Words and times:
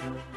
Kennedy 0.00 0.29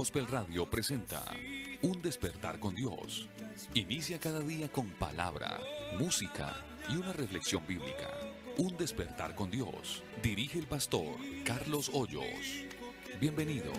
Gospel 0.00 0.26
Radio 0.28 0.64
presenta 0.64 1.22
Un 1.82 2.00
despertar 2.00 2.58
con 2.58 2.74
Dios. 2.74 3.28
Inicia 3.74 4.18
cada 4.18 4.40
día 4.40 4.72
con 4.72 4.88
palabra, 4.92 5.60
música 5.98 6.56
y 6.88 6.96
una 6.96 7.12
reflexión 7.12 7.62
bíblica. 7.66 8.08
Un 8.56 8.78
despertar 8.78 9.34
con 9.34 9.50
Dios. 9.50 10.02
Dirige 10.22 10.58
el 10.58 10.66
pastor 10.66 11.04
Carlos 11.44 11.90
Hoyos. 11.92 12.24
Bienvenidos. 13.20 13.76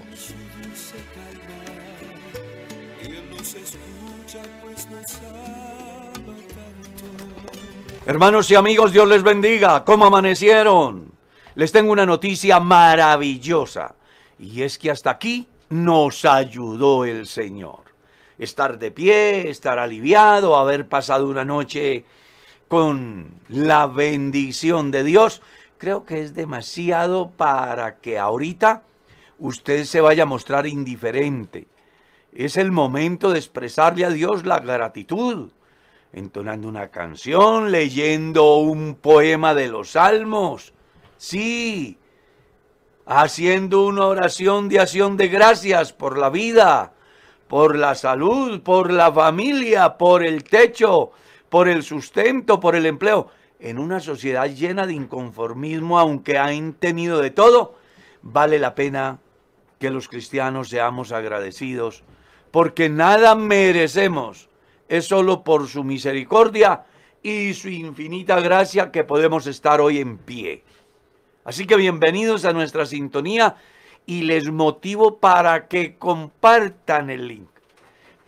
Hermanos 8.06 8.52
y 8.52 8.54
amigos, 8.54 8.94
Dios 8.94 9.10
les 9.10 9.24
bendiga. 9.24 9.84
¿Cómo 9.84 10.06
amanecieron? 10.06 11.14
Les 11.56 11.72
tengo 11.72 11.92
una 11.92 12.06
noticia 12.06 12.60
maravillosa. 12.60 13.96
Y 14.38 14.62
es 14.62 14.78
que 14.78 14.92
hasta 14.92 15.10
aquí 15.10 15.48
nos 15.72 16.26
ayudó 16.26 17.06
el 17.06 17.26
Señor. 17.26 17.80
Estar 18.38 18.78
de 18.78 18.92
pie, 18.92 19.50
estar 19.50 19.80
aliviado, 19.80 20.58
haber 20.58 20.88
pasado 20.88 21.28
una 21.28 21.46
noche 21.46 22.06
con 22.68 23.40
la 23.50 23.88
bendición 23.88 24.92
de 24.92 25.04
Dios, 25.04 25.42
creo 25.78 26.06
que 26.06 26.22
es 26.22 26.34
demasiado 26.34 27.32
para 27.32 27.98
que 28.00 28.20
ahorita 28.20 28.84
usted 29.40 29.86
se 29.86 30.02
vaya 30.02 30.24
a 30.24 30.28
mostrar 30.28 30.68
indiferente. 30.68 31.68
Es 32.34 32.58
el 32.58 32.72
momento 32.72 33.32
de 33.32 33.40
expresarle 33.40 34.06
a 34.06 34.10
Dios 34.10 34.46
la 34.46 34.60
gratitud, 34.60 35.50
entonando 36.14 36.68
una 36.68 36.90
canción, 36.90 37.72
leyendo 37.72 38.58
un 38.58 38.96
poema 38.96 39.54
de 39.54 39.68
los 39.68 39.92
salmos. 39.92 40.74
Sí, 41.18 41.98
haciendo 43.14 43.86
una 43.86 44.06
oración 44.06 44.70
de 44.70 44.80
acción 44.80 45.18
de 45.18 45.28
gracias 45.28 45.92
por 45.92 46.18
la 46.18 46.30
vida, 46.30 46.94
por 47.50 47.78
la 47.78 47.94
salud, 47.94 48.62
por 48.62 48.90
la 48.90 49.12
familia, 49.12 49.98
por 49.98 50.24
el 50.24 50.46
techo, 50.46 51.12
por 51.50 51.68
el 51.68 51.84
sustento, 51.84 52.62
por 52.62 52.74
el 52.74 52.86
empleo. 52.86 53.28
En 53.60 53.80
una 53.80 54.00
sociedad 54.00 54.50
llena 54.50 54.88
de 54.88 54.94
inconformismo, 54.94 56.00
aunque 56.00 56.38
han 56.38 56.72
tenido 56.72 57.20
de 57.20 57.32
todo, 57.32 57.76
vale 58.22 58.60
la 58.60 58.76
pena 58.76 59.20
que 59.78 59.90
los 59.90 60.08
cristianos 60.08 60.70
seamos 60.70 61.12
agradecidos, 61.12 62.06
porque 62.50 62.88
nada 62.88 63.36
merecemos, 63.36 64.48
es 64.88 65.06
solo 65.06 65.44
por 65.44 65.68
su 65.68 65.84
misericordia 65.84 66.86
y 67.22 67.54
su 67.56 67.68
infinita 67.68 68.40
gracia 68.40 68.90
que 68.90 69.04
podemos 69.04 69.48
estar 69.48 69.82
hoy 69.82 70.00
en 70.00 70.18
pie. 70.18 70.64
Así 71.44 71.66
que 71.66 71.76
bienvenidos 71.76 72.46
a 72.46 72.54
nuestra 72.54 72.86
sintonía 72.86 73.56
y 74.06 74.22
les 74.22 74.52
motivo 74.52 75.18
para 75.18 75.68
que 75.68 75.98
compartan 75.98 77.10
el 77.10 77.28
link, 77.28 77.50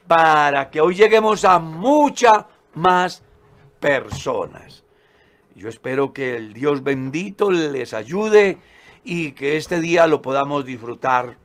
para 0.07 0.71
que 0.71 0.81
hoy 0.81 0.95
lleguemos 0.95 1.45
a 1.45 1.59
mucha 1.59 2.47
más 2.73 3.21
personas. 3.79 4.83
Yo 5.55 5.69
espero 5.69 6.11
que 6.11 6.35
el 6.35 6.53
Dios 6.53 6.83
bendito 6.83 7.51
les 7.51 7.93
ayude 7.93 8.57
y 9.03 9.33
que 9.33 9.57
este 9.57 9.79
día 9.79 10.07
lo 10.07 10.23
podamos 10.23 10.65
disfrutar 10.65 11.37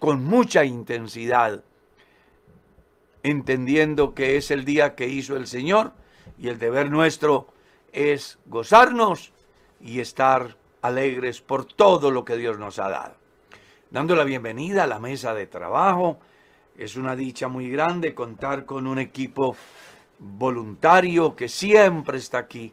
con 0.00 0.24
mucha 0.24 0.64
intensidad, 0.64 1.62
entendiendo 3.22 4.14
que 4.14 4.36
es 4.36 4.50
el 4.50 4.64
día 4.64 4.96
que 4.96 5.06
hizo 5.06 5.36
el 5.36 5.46
Señor 5.46 5.92
y 6.40 6.48
el 6.48 6.58
deber 6.58 6.90
nuestro 6.90 7.46
es 7.92 8.40
gozarnos 8.46 9.32
y 9.80 10.00
estar 10.00 10.56
alegres 10.84 11.40
por 11.40 11.64
todo 11.64 12.10
lo 12.10 12.26
que 12.26 12.36
Dios 12.36 12.58
nos 12.58 12.78
ha 12.78 12.90
dado. 12.90 13.14
Dando 13.90 14.14
la 14.14 14.24
bienvenida 14.24 14.84
a 14.84 14.86
la 14.86 14.98
mesa 14.98 15.32
de 15.32 15.46
trabajo, 15.46 16.18
es 16.76 16.96
una 16.96 17.16
dicha 17.16 17.48
muy 17.48 17.70
grande 17.70 18.14
contar 18.14 18.66
con 18.66 18.86
un 18.86 18.98
equipo 18.98 19.56
voluntario 20.18 21.34
que 21.34 21.48
siempre 21.48 22.18
está 22.18 22.36
aquí. 22.36 22.70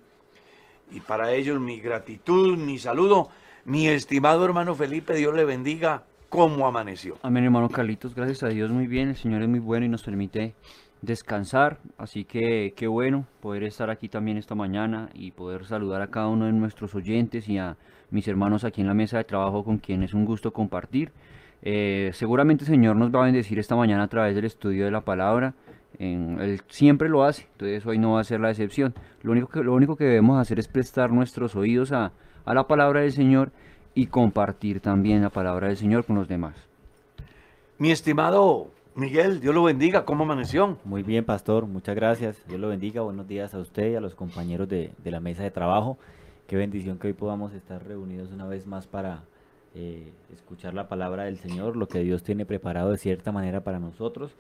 Y 0.92 1.00
para 1.00 1.31
ellos 1.31 1.62
mi 1.62 1.80
gratitud, 1.80 2.58
mi 2.58 2.78
saludo. 2.78 3.30
Mi 3.63 3.88
estimado 3.88 4.44
hermano 4.44 4.75
Felipe, 4.75 5.16
Dios 5.16 5.34
le 5.34 5.46
bendiga. 5.46 6.04
¿Cómo 6.28 6.68
amaneció? 6.68 7.18
Amén, 7.22 7.46
hermano 7.46 7.69
Carlitos. 7.69 8.13
Gracias 8.13 8.44
a 8.44 8.50
Dios, 8.50 8.72
muy 8.72 8.88
bien. 8.88 9.10
El 9.10 9.16
Señor 9.16 9.42
es 9.42 9.48
muy 9.48 9.60
bueno 9.60 9.86
y 9.86 9.90
nos 9.90 10.04
permite 10.04 10.54
descansar. 11.02 11.80
Así 11.98 12.25
que 12.25 12.74
qué 12.75 12.88
bueno 12.88 13.25
poder 13.40 13.63
estar 13.63 13.90
aquí 13.90 14.10
también 14.10 14.38
esta 14.38 14.56
mañana 14.56 15.10
y 15.13 15.31
poder 15.31 15.66
saludar 15.66 16.02
a 16.02 16.08
cada 16.08 16.28
uno 16.28 16.46
de 16.46 16.52
nuestros 16.52 16.96
oyentes 16.96 17.48
y 17.48 17.58
a 17.58 17.78
mis 18.12 18.28
hermanos 18.28 18.63
aquí 18.63 18.81
en 18.81 18.88
la 18.88 18.94
mesa 18.94 19.18
de 19.18 19.24
trabajo 19.24 19.63
con 19.63 19.78
quien 19.78 20.04
es 20.04 20.13
un 20.13 20.25
gusto 20.25 20.54
compartir. 20.54 21.12
Eh, 21.63 22.12
seguramente 22.13 22.63
el 22.63 22.69
Señor 22.69 22.96
nos 22.96 23.13
va 23.13 23.22
a 23.22 23.25
bendecir 23.25 23.60
esta 23.60 23.75
mañana 23.75 24.04
a 24.04 24.08
través 24.08 24.36
del 24.36 24.46
estudio 24.46 24.86
de 24.86 24.92
la 24.92 25.02
palabra. 25.02 25.54
él 26.00 26.62
siempre 26.68 27.10
lo 27.10 27.24
hace, 27.24 27.48
entonces 27.54 27.86
hoy 27.86 27.98
no 27.98 28.13
va 28.13 28.22
a 28.22 28.24
ser 28.24 28.40
la 28.40 28.50
excepción. 28.50 28.94
Lo 29.24 29.31
único 29.31 29.48
que, 29.48 29.63
lo 29.63 29.74
único 29.74 29.96
que 29.96 30.06
debemos 30.06 30.40
hacer 30.40 30.60
es 30.60 30.68
prestar 30.68 31.12
nuestros 31.12 31.56
oídos 31.56 31.92
a, 31.92 32.12
a 32.46 32.54
la 32.54 32.68
palabra 32.68 33.02
del 33.02 33.12
Señor 33.12 33.52
y 33.94 34.08
compartir 34.08 34.80
también 34.80 35.22
la 35.22 35.30
palabra 35.30 35.68
del 35.68 35.78
Señor 35.78 36.06
con 36.06 36.16
los 36.16 36.28
demás. 36.28 36.56
Mi 37.78 37.92
estimado 37.92 38.69
Miguel, 38.94 39.40
Dios 39.40 39.56
lo 39.56 39.63
bendiga, 39.63 40.04
¿cómo 40.04 40.25
amaneció? 40.25 40.78
Muy 40.84 41.02
bien, 41.02 41.24
pastor, 41.24 41.66
muchas 41.66 41.96
gracias. 41.96 42.46
Dios 42.46 42.60
lo 42.60 42.68
bendiga, 42.68 43.02
buenos 43.02 43.25
días 43.25 43.54
a 43.54 43.60
usted 43.60 43.92
y 43.92 43.96
a 43.96 44.02
los 44.02 44.16
compañeros 44.16 44.68
de, 44.68 44.92
de 44.98 45.12
la 45.12 45.22
mesa 45.22 45.44
de 45.44 45.52
trabajo. 45.52 45.98
Qué 46.51 46.57
bendición 46.57 47.00
que 47.00 47.07
hoy 47.07 47.13
podamos 47.13 47.53
estar 47.53 47.81
reunidos 47.88 48.30
una 48.33 48.45
vez 48.45 48.68
más 48.68 48.86
para 48.86 49.24
eh, 49.74 50.12
escuchar 50.33 50.74
la 50.74 50.89
palabra 50.89 51.24
del 51.24 51.38
Señor, 51.38 51.77
lo 51.77 51.88
que 51.88 52.00
Dios 52.00 52.24
tiene 52.24 52.45
preparado 52.45 52.92
de 52.92 52.98
cierta 52.98 53.31
manera 53.31 53.62
para 53.62 53.80
nosotros. 53.80 54.36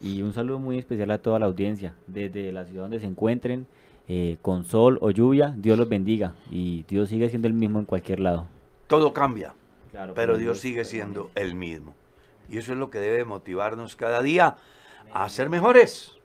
Y 0.00 0.22
un 0.22 0.32
saludo 0.32 0.58
muy 0.58 0.78
especial 0.78 1.10
a 1.10 1.18
toda 1.18 1.38
la 1.38 1.44
audiencia, 1.44 1.92
desde 2.06 2.50
la 2.50 2.64
ciudad 2.64 2.84
donde 2.84 2.98
se 2.98 3.04
encuentren, 3.04 3.66
eh, 4.08 4.38
con 4.40 4.64
sol 4.64 4.96
o 5.02 5.10
lluvia, 5.10 5.54
Dios 5.54 5.76
los 5.76 5.86
bendiga 5.86 6.32
y 6.50 6.86
Dios 6.88 7.10
sigue 7.10 7.28
siendo 7.28 7.46
el 7.46 7.52
mismo 7.52 7.78
en 7.78 7.84
cualquier 7.84 8.20
lado. 8.20 8.46
Todo 8.86 9.12
cambia, 9.12 9.52
pero 10.14 10.38
Dios 10.38 10.60
sigue 10.60 10.86
siendo 10.86 11.30
el 11.34 11.54
mismo. 11.54 11.94
Y 12.48 12.56
eso 12.56 12.72
es 12.72 12.78
lo 12.78 12.88
que 12.88 13.00
debe 13.00 13.26
motivarnos 13.26 13.96
cada 13.96 14.22
día 14.22 14.56
a 15.12 15.28
ser 15.28 15.50
mejores. 15.50 16.19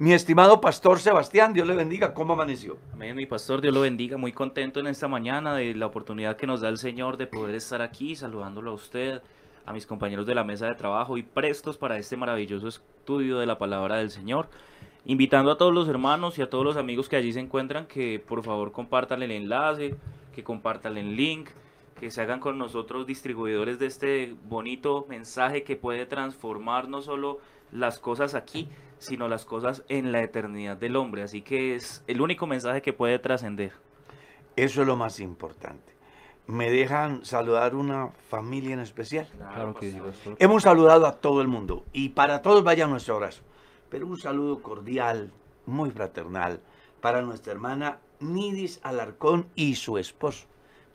Mi 0.00 0.12
estimado 0.12 0.60
pastor 0.60 1.00
Sebastián, 1.00 1.52
Dios 1.52 1.66
le 1.66 1.74
bendiga. 1.74 2.14
¿Cómo 2.14 2.34
amaneció? 2.34 2.78
Amén, 2.92 3.16
mi 3.16 3.26
pastor, 3.26 3.60
Dios 3.60 3.74
lo 3.74 3.80
bendiga. 3.80 4.16
Muy 4.16 4.30
contento 4.30 4.78
en 4.78 4.86
esta 4.86 5.08
mañana 5.08 5.56
de 5.56 5.74
la 5.74 5.86
oportunidad 5.86 6.36
que 6.36 6.46
nos 6.46 6.60
da 6.60 6.68
el 6.68 6.78
Señor 6.78 7.16
de 7.16 7.26
poder 7.26 7.56
estar 7.56 7.82
aquí 7.82 8.14
saludándolo 8.14 8.70
a 8.70 8.74
usted, 8.74 9.20
a 9.66 9.72
mis 9.72 9.86
compañeros 9.86 10.24
de 10.24 10.36
la 10.36 10.44
mesa 10.44 10.66
de 10.66 10.76
trabajo 10.76 11.18
y 11.18 11.24
prestos 11.24 11.78
para 11.78 11.98
este 11.98 12.16
maravilloso 12.16 12.68
estudio 12.68 13.40
de 13.40 13.46
la 13.46 13.58
palabra 13.58 13.96
del 13.96 14.10
Señor. 14.10 14.48
Invitando 15.04 15.50
a 15.50 15.58
todos 15.58 15.74
los 15.74 15.88
hermanos 15.88 16.38
y 16.38 16.42
a 16.42 16.48
todos 16.48 16.64
los 16.64 16.76
amigos 16.76 17.08
que 17.08 17.16
allí 17.16 17.32
se 17.32 17.40
encuentran 17.40 17.86
que 17.86 18.20
por 18.24 18.44
favor 18.44 18.70
compartan 18.70 19.24
el 19.24 19.32
enlace, 19.32 19.96
que 20.32 20.44
compartan 20.44 20.96
el 20.96 21.16
link, 21.16 21.48
que 21.98 22.12
se 22.12 22.22
hagan 22.22 22.38
con 22.38 22.56
nosotros 22.56 23.04
distribuidores 23.04 23.80
de 23.80 23.86
este 23.86 24.36
bonito 24.44 25.06
mensaje 25.08 25.64
que 25.64 25.74
puede 25.74 26.06
transformar 26.06 26.86
no 26.88 27.02
solo 27.02 27.40
las 27.72 27.98
cosas 27.98 28.36
aquí, 28.36 28.68
sino 28.98 29.28
las 29.28 29.44
cosas 29.44 29.82
en 29.88 30.12
la 30.12 30.22
eternidad 30.22 30.76
del 30.76 30.96
hombre. 30.96 31.22
Así 31.22 31.42
que 31.42 31.74
es 31.74 32.02
el 32.06 32.20
único 32.20 32.46
mensaje 32.46 32.82
que 32.82 32.92
puede 32.92 33.18
trascender. 33.18 33.72
Eso 34.56 34.82
es 34.82 34.86
lo 34.86 34.96
más 34.96 35.20
importante. 35.20 35.94
¿Me 36.46 36.70
dejan 36.70 37.24
saludar 37.24 37.74
una 37.74 38.08
familia 38.30 38.72
en 38.72 38.80
especial? 38.80 39.28
Claro 39.36 39.74
que 39.74 39.92
sí, 39.92 40.00
Hemos 40.38 40.62
saludado 40.62 41.06
a 41.06 41.16
todo 41.20 41.42
el 41.42 41.48
mundo 41.48 41.84
y 41.92 42.08
para 42.08 42.40
todos 42.40 42.64
vaya 42.64 42.86
nuestro 42.86 43.16
abrazo. 43.16 43.42
Pero 43.90 44.06
un 44.06 44.18
saludo 44.18 44.62
cordial, 44.62 45.30
muy 45.66 45.90
fraternal, 45.90 46.60
para 47.02 47.20
nuestra 47.22 47.52
hermana 47.52 47.98
Nidis 48.20 48.80
Alarcón 48.82 49.48
y 49.54 49.74
su 49.74 49.98
esposo. 49.98 50.46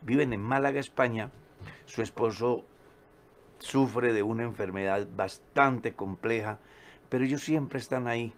Viven 0.01 0.33
en 0.33 0.41
Málaga, 0.41 0.79
España. 0.79 1.31
Su 1.85 2.01
esposo 2.01 2.65
sufre 3.59 4.11
de 4.11 4.23
una 4.23 4.43
enfermedad 4.43 5.07
bastante 5.15 5.93
compleja 5.93 6.59
pero 7.13 7.25
ellos 7.25 7.43
siempre 7.43 7.77
están 7.77 8.07
ahí, 8.07 8.33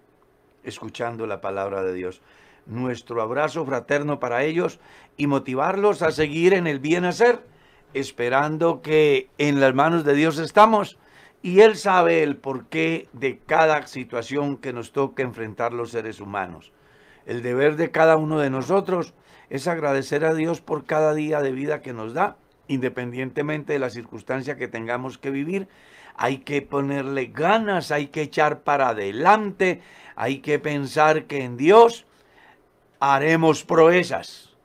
escuchando 0.65 1.25
la 1.27 1.39
palabra 1.39 1.81
de 1.81 1.93
Dios. 1.93 2.21
Nuestro 2.65 3.21
abrazo 3.21 3.65
fraterno 3.65 4.19
para 4.19 4.43
ellos 4.43 4.81
y 5.15 5.27
motivarlos 5.27 6.01
a 6.01 6.11
seguir 6.11 6.53
en 6.53 6.67
el 6.67 6.79
bien 6.79 7.05
hacer, 7.05 7.39
esperando 7.93 8.81
que 8.81 9.29
en 9.37 9.61
las 9.61 9.73
manos 9.73 10.03
de 10.03 10.13
Dios 10.13 10.39
estamos 10.39 10.97
y 11.41 11.61
Él 11.61 11.77
sabe 11.77 12.21
el 12.21 12.35
porqué 12.35 13.07
de 13.13 13.37
cada 13.37 13.87
situación 13.87 14.57
que 14.57 14.73
nos 14.73 14.91
toca 14.91 15.23
enfrentar 15.23 15.71
los 15.71 15.91
seres 15.91 16.19
humanos. 16.19 16.73
El 17.25 17.43
deber 17.43 17.77
de 17.77 17.91
cada 17.91 18.17
uno 18.17 18.39
de 18.39 18.49
nosotros 18.49 19.13
es 19.49 19.69
agradecer 19.69 20.25
a 20.25 20.33
Dios 20.33 20.59
por 20.59 20.83
cada 20.83 21.13
día 21.13 21.39
de 21.39 21.53
vida 21.53 21.81
que 21.81 21.93
nos 21.93 22.13
da, 22.13 22.35
independientemente 22.67 23.73
de 23.73 23.79
la 23.79 23.89
circunstancia 23.89 24.57
que 24.57 24.67
tengamos 24.67 25.17
que 25.17 25.31
vivir, 25.31 25.67
hay 26.15 26.39
que 26.39 26.61
ponerle 26.61 27.27
ganas, 27.27 27.91
hay 27.91 28.07
que 28.07 28.21
echar 28.21 28.61
para 28.61 28.89
adelante, 28.89 29.81
hay 30.15 30.39
que 30.39 30.59
pensar 30.59 31.25
que 31.25 31.43
en 31.43 31.57
Dios 31.57 32.05
haremos 32.99 33.63
proezas. 33.63 34.55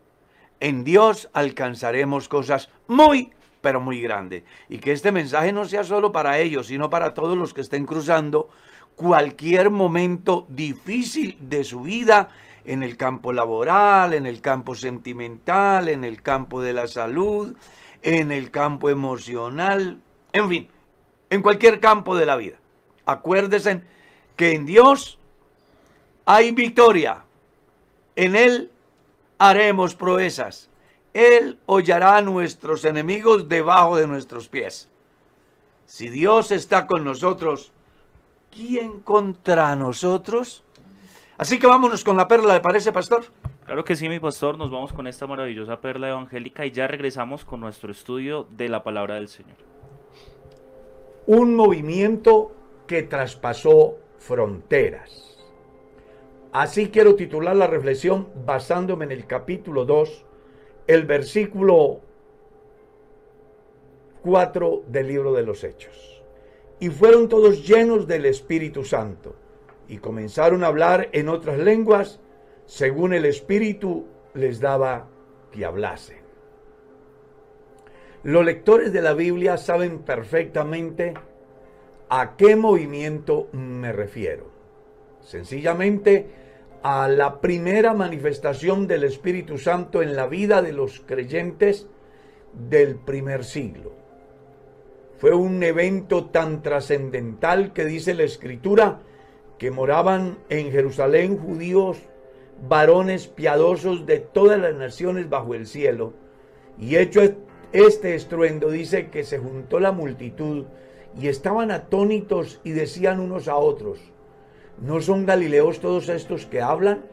En 0.61 0.85
Dios 0.85 1.28
alcanzaremos 1.33 2.28
cosas 2.28 2.69
muy, 2.87 3.33
pero 3.61 3.80
muy 3.80 4.00
grandes. 4.00 4.45
Y 4.69 4.78
que 4.78 4.92
este 4.92 5.11
mensaje 5.11 5.52
no 5.52 5.64
sea 5.64 5.85
solo 5.85 6.12
para 6.12 6.38
ellos, 6.38 6.66
sino 6.66 6.90
para 6.90 7.14
todos 7.14 7.37
los 7.37 7.54
que 7.54 7.62
estén 7.62 7.87
cruzando 7.87 8.50
cualquier 8.95 9.71
momento 9.71 10.47
difícil 10.49 11.38
de 11.40 11.64
su 11.64 11.80
vida 11.80 12.28
en 12.64 12.83
el 12.83 12.97
campo 12.97 13.33
laboral, 13.33 14.12
en 14.12 14.26
el 14.26 14.40
campo 14.40 14.75
sentimental, 14.75 15.88
en 15.88 16.04
el 16.04 16.21
campo 16.21 16.61
de 16.61 16.75
la 16.75 16.87
salud, 16.87 17.57
en 18.02 18.33
el 18.33 18.50
campo 18.50 18.90
emocional, 18.90 20.00
en 20.33 20.49
fin, 20.49 20.69
en 21.28 21.42
cualquier 21.42 21.80
campo 21.80 22.16
de 22.16 22.26
la 22.26 22.37
vida. 22.37 22.57
Acuérdense 23.07 23.83
que 24.37 24.52
en 24.52 24.66
Dios 24.66 25.19
hay 26.25 26.52
victoria. 26.52 27.25
En 28.16 28.37
Él 28.37 28.71
haremos 29.38 29.95
proezas. 29.95 30.69
Él 31.12 31.59
hollará 31.66 32.19
a 32.19 32.23
nuestros 32.23 32.85
enemigos 32.85 33.49
debajo 33.49 33.97
de 33.97 34.07
nuestros 34.07 34.49
pies. 34.49 34.88
Si 35.87 36.09
Dios 36.09 36.52
está 36.52 36.87
con 36.87 37.02
nosotros, 37.02 37.73
¿quién 38.54 39.00
contra 39.00 39.75
nosotros? 39.75 40.62
Así 41.37 41.59
que 41.59 41.66
vámonos 41.66 42.04
con 42.04 42.16
la 42.16 42.28
perla, 42.28 42.54
¿le 42.54 42.61
parece, 42.61 42.92
pastor? 42.92 43.25
Claro 43.64 43.85
que 43.85 43.95
sí, 43.95 44.09
mi 44.09 44.19
pastor, 44.19 44.59
nos 44.59 44.71
vamos 44.71 44.93
con 44.93 45.07
esta 45.07 45.26
maravillosa 45.26 45.81
perla 45.81 46.09
evangélica 46.09 46.67
y 46.67 46.73
ya 46.73 46.87
regresamos 46.87 47.45
con 47.45 47.61
nuestro 47.61 47.93
estudio 47.93 48.47
de 48.50 48.69
la 48.69 48.83
palabra 48.83 49.14
del 49.14 49.29
Señor. 49.29 49.57
Un 51.26 51.55
movimiento 51.55 52.52
que 52.87 53.05
traspasó 53.05 53.99
fronteras. 54.19 55.38
Así 56.52 56.88
quiero 56.88 57.14
titular 57.14 57.55
la 57.55 57.69
reflexión 57.69 58.29
basándome 58.45 59.05
en 59.05 59.12
el 59.12 59.26
capítulo 59.26 59.85
2, 59.85 60.25
el 60.88 61.05
versículo 61.05 62.00
4 64.23 64.83
del 64.88 65.07
libro 65.07 65.33
de 65.33 65.45
los 65.45 65.62
Hechos. 65.62 66.23
Y 66.81 66.88
fueron 66.88 67.29
todos 67.29 67.64
llenos 67.64 68.09
del 68.09 68.26
Espíritu 68.26 68.85
Santo 68.85 69.37
y 69.87 69.99
comenzaron 69.99 70.64
a 70.64 70.69
hablar 70.69 71.09
en 71.12 71.29
otras 71.29 71.59
lenguas 71.59 72.19
según 72.70 73.14
el 73.14 73.24
Espíritu 73.24 74.06
les 74.32 74.60
daba 74.60 75.08
que 75.50 75.64
hablasen. 75.64 76.20
Los 78.22 78.44
lectores 78.44 78.92
de 78.92 79.02
la 79.02 79.12
Biblia 79.12 79.56
saben 79.56 79.98
perfectamente 79.98 81.14
a 82.08 82.36
qué 82.36 82.54
movimiento 82.54 83.48
me 83.50 83.90
refiero. 83.90 84.52
Sencillamente 85.20 86.28
a 86.84 87.08
la 87.08 87.40
primera 87.40 87.92
manifestación 87.92 88.86
del 88.86 89.02
Espíritu 89.02 89.58
Santo 89.58 90.00
en 90.00 90.14
la 90.14 90.28
vida 90.28 90.62
de 90.62 90.72
los 90.72 91.00
creyentes 91.00 91.88
del 92.52 92.94
primer 92.94 93.44
siglo. 93.44 93.90
Fue 95.18 95.34
un 95.34 95.60
evento 95.64 96.26
tan 96.26 96.62
trascendental 96.62 97.72
que 97.72 97.84
dice 97.84 98.14
la 98.14 98.22
Escritura 98.22 99.00
que 99.58 99.72
moraban 99.72 100.38
en 100.48 100.70
Jerusalén 100.70 101.36
judíos, 101.36 101.98
varones 102.69 103.26
piadosos 103.26 104.07
de 104.07 104.19
todas 104.19 104.59
las 104.59 104.75
naciones 104.75 105.29
bajo 105.29 105.55
el 105.55 105.67
cielo. 105.67 106.12
Y 106.79 106.97
hecho 106.97 107.21
este 107.73 108.14
estruendo, 108.14 108.71
dice 108.71 109.09
que 109.09 109.25
se 109.25 109.38
juntó 109.38 109.81
la 109.81 109.93
multitud 109.93 110.67
y 111.19 111.29
estaban 111.29 111.71
atónitos 111.71 112.61
y 112.64 112.71
decían 112.71 113.21
unos 113.21 113.49
a 113.49 113.57
otros, 113.57 114.00
¿no 114.81 115.00
son 115.00 115.26
galileos 115.26 115.81
todos 115.81 116.09
estos 116.09 116.47
que 116.47 116.61
hablan? 116.61 117.05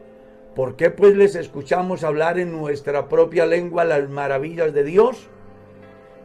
¿Por 0.54 0.76
qué 0.76 0.90
pues 0.90 1.16
les 1.16 1.36
escuchamos 1.36 2.02
hablar 2.02 2.38
en 2.38 2.50
nuestra 2.50 3.08
propia 3.08 3.46
lengua 3.46 3.84
las 3.84 4.08
maravillas 4.08 4.74
de 4.74 4.84
Dios? 4.84 5.28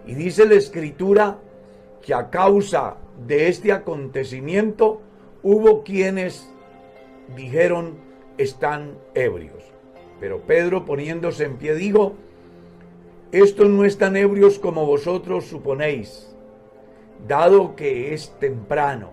Y 0.07 0.15
dice 0.15 0.45
la 0.45 0.55
escritura 0.55 1.37
que 2.01 2.13
a 2.13 2.29
causa 2.29 2.97
de 3.27 3.47
este 3.47 3.71
acontecimiento 3.71 5.01
hubo 5.43 5.83
quienes 5.83 6.49
dijeron 7.35 7.97
están 8.37 8.97
ebrios. 9.13 9.63
Pero 10.19 10.41
Pedro 10.41 10.85
poniéndose 10.85 11.45
en 11.45 11.57
pie 11.57 11.75
dijo, 11.75 12.15
estos 13.31 13.67
no 13.67 13.83
están 13.83 14.15
ebrios 14.15 14.59
como 14.59 14.85
vosotros 14.85 15.45
suponéis, 15.45 16.33
dado 17.27 17.75
que 17.75 18.13
es 18.13 18.37
temprano. 18.39 19.09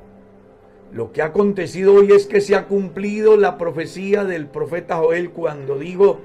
Lo 0.92 1.12
que 1.12 1.22
ha 1.22 1.26
acontecido 1.26 1.94
hoy 1.94 2.12
es 2.12 2.26
que 2.26 2.40
se 2.40 2.54
ha 2.54 2.66
cumplido 2.66 3.36
la 3.36 3.56
profecía 3.56 4.24
del 4.24 4.46
profeta 4.46 4.96
Joel 4.96 5.30
cuando 5.30 5.78
digo, 5.78 6.20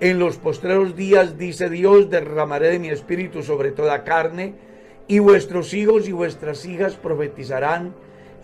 en 0.00 0.18
los 0.18 0.36
postreros 0.36 0.96
días, 0.96 1.38
dice 1.38 1.70
Dios, 1.70 2.10
derramaré 2.10 2.70
de 2.70 2.78
mi 2.78 2.88
espíritu 2.88 3.42
sobre 3.42 3.70
toda 3.70 4.04
carne, 4.04 4.54
y 5.08 5.20
vuestros 5.20 5.72
hijos 5.72 6.08
y 6.08 6.12
vuestras 6.12 6.66
hijas 6.66 6.96
profetizarán, 6.96 7.94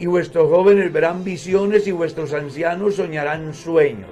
y 0.03 0.07
vuestros 0.07 0.51
jóvenes 0.51 0.93
verán 0.93 1.23
visiones, 1.23 1.87
y 1.87 1.93
vuestros 1.93 2.33
ancianos 2.33 2.97
soñarán 2.97 3.55
sueños. 3.55 4.11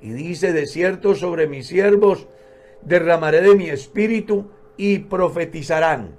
Y 0.00 0.10
dice, 0.10 0.52
de 0.52 0.66
cierto 0.68 1.16
sobre 1.16 1.48
mis 1.48 1.66
siervos 1.66 2.28
derramaré 2.82 3.40
de 3.40 3.56
mi 3.56 3.68
espíritu 3.68 4.52
y 4.76 5.00
profetizarán. 5.00 6.14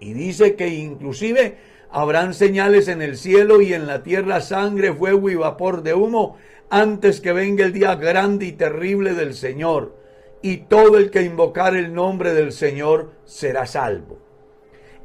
Y 0.00 0.12
dice 0.12 0.56
que 0.56 0.66
inclusive 0.66 1.58
habrán 1.88 2.34
señales 2.34 2.88
en 2.88 3.00
el 3.00 3.16
cielo 3.16 3.60
y 3.60 3.72
en 3.72 3.86
la 3.86 4.02
tierra 4.02 4.40
sangre, 4.40 4.92
fuego 4.92 5.30
y 5.30 5.36
vapor 5.36 5.84
de 5.84 5.94
humo, 5.94 6.36
antes 6.70 7.20
que 7.20 7.32
venga 7.32 7.64
el 7.64 7.72
día 7.72 7.94
grande 7.94 8.46
y 8.46 8.52
terrible 8.54 9.14
del 9.14 9.34
Señor. 9.34 9.94
Y 10.42 10.56
todo 10.56 10.98
el 10.98 11.12
que 11.12 11.22
invocar 11.22 11.76
el 11.76 11.94
nombre 11.94 12.34
del 12.34 12.50
Señor 12.50 13.12
será 13.24 13.66
salvo 13.66 14.27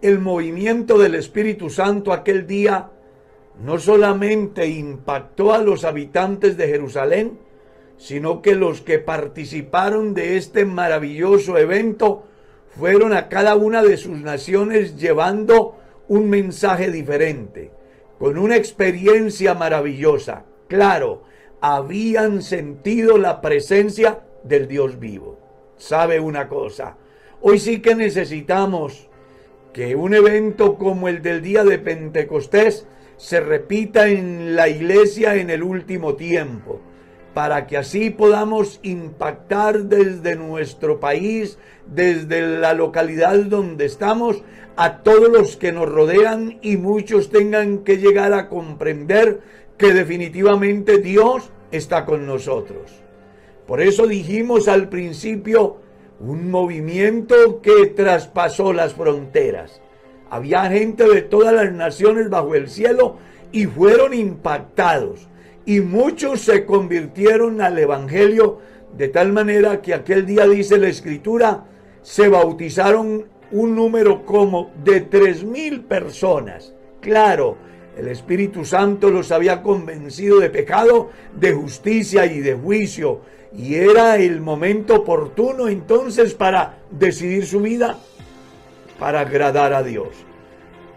el 0.04 0.20
movimiento 0.20 0.98
del 0.98 1.16
Espíritu 1.16 1.70
Santo 1.70 2.12
aquel 2.12 2.46
día 2.46 2.90
no 3.64 3.80
solamente 3.80 4.68
impactó 4.68 5.54
a 5.54 5.60
los 5.60 5.86
habitantes 5.86 6.58
de 6.58 6.68
Jerusalén, 6.68 7.40
sino 7.96 8.42
que 8.42 8.56
los 8.56 8.82
que 8.82 9.00
participaron 9.00 10.14
de 10.14 10.36
este 10.36 10.66
maravilloso 10.66 11.58
evento 11.58 12.26
fueron 12.78 13.14
a 13.14 13.30
cada 13.30 13.56
una 13.56 13.82
de 13.82 13.96
sus 13.96 14.18
naciones 14.20 14.98
llevando 14.98 15.78
un 16.10 16.30
mensaje 16.30 16.92
diferente, 16.92 17.72
con 18.20 18.38
una 18.38 18.58
experiencia 18.58 19.54
maravillosa. 19.54 20.44
Claro, 20.68 21.24
habían 21.62 22.42
sentido 22.42 23.18
la 23.18 23.40
presencia 23.40 24.20
del 24.44 24.68
Dios 24.68 25.00
vivo. 25.00 25.40
¿Sabe 25.78 26.20
una 26.20 26.50
cosa? 26.50 26.98
Hoy 27.40 27.58
sí 27.58 27.82
que 27.82 27.96
necesitamos 27.96 29.10
que 29.74 29.96
un 29.96 30.14
evento 30.14 30.78
como 30.78 31.08
el 31.08 31.22
del 31.24 31.42
día 31.42 31.64
de 31.64 31.80
Pentecostés 31.80 32.86
se 33.18 33.40
repita 33.40 34.08
en 34.08 34.56
la 34.56 34.70
iglesia 34.70 35.36
en 35.36 35.50
el 35.50 35.64
último 35.64 36.16
tiempo, 36.16 36.80
para 37.34 37.66
que 37.66 37.78
así 37.78 38.12
podamos 38.12 38.80
impactar 38.84 39.86
desde 39.86 40.36
nuestro 40.36 41.00
país, 41.00 41.58
desde 41.88 42.60
la 42.60 42.76
localidad 42.76 43.36
donde 43.46 43.86
estamos, 43.86 44.44
a 44.76 45.00
todos 45.00 45.30
los 45.30 45.58
que 45.58 45.72
nos 45.72 45.90
rodean 45.90 46.60
y 46.62 46.78
muchos 46.78 47.30
tengan 47.30 47.80
que 47.80 47.98
llegar 47.98 48.34
a 48.34 48.50
comprender 48.50 49.42
que 49.78 49.94
definitivamente 49.94 51.00
Dios 51.00 51.50
está 51.72 52.06
con 52.06 52.28
nosotros. 52.28 52.92
Por 53.66 53.82
eso 53.82 54.08
dijimos 54.08 54.68
al 54.68 54.90
principio, 54.90 55.78
un 56.26 56.50
movimiento 56.50 57.62
que 57.62 57.88
traspasó 57.88 58.72
las 58.72 58.94
fronteras. 58.94 59.82
Había 60.30 60.70
gente 60.70 61.08
de 61.08 61.22
todas 61.22 61.54
las 61.54 61.72
naciones 61.74 62.30
bajo 62.30 62.56
el 62.56 62.70
cielo 62.70 63.18
y 63.52 63.66
fueron 63.66 64.14
impactados. 64.14 65.28
Y 65.66 65.82
muchos 65.82 66.42
se 66.42 66.66
convirtieron 66.66 67.62
al 67.62 67.78
Evangelio 67.78 68.60
de 68.98 69.10
tal 69.10 69.34
manera 69.34 69.82
que 69.82 69.94
aquel 69.94 70.26
día 70.26 70.48
dice 70.48 70.78
la 70.78 70.88
escritura, 70.88 71.66
se 72.02 72.30
bautizaron 72.30 73.26
un 73.52 73.76
número 73.76 74.26
como 74.26 74.72
de 74.84 75.02
tres 75.02 75.44
mil 75.44 75.82
personas. 75.82 76.74
Claro, 77.02 77.58
el 77.98 78.08
Espíritu 78.08 78.64
Santo 78.64 79.10
los 79.10 79.32
había 79.32 79.62
convencido 79.62 80.40
de 80.40 80.50
pecado, 80.50 81.10
de 81.36 81.52
justicia 81.54 82.26
y 82.26 82.40
de 82.40 82.54
juicio 82.54 83.22
y 83.56 83.76
era 83.76 84.18
el 84.18 84.42
momento 84.42 84.96
oportuno 84.96 85.68
entonces 85.68 86.34
para 86.34 86.78
decidir 86.90 87.46
su 87.46 87.62
vida, 87.62 87.98
para 89.00 89.22
agradar 89.22 89.74
a 89.74 89.84
Dios. 89.84 90.10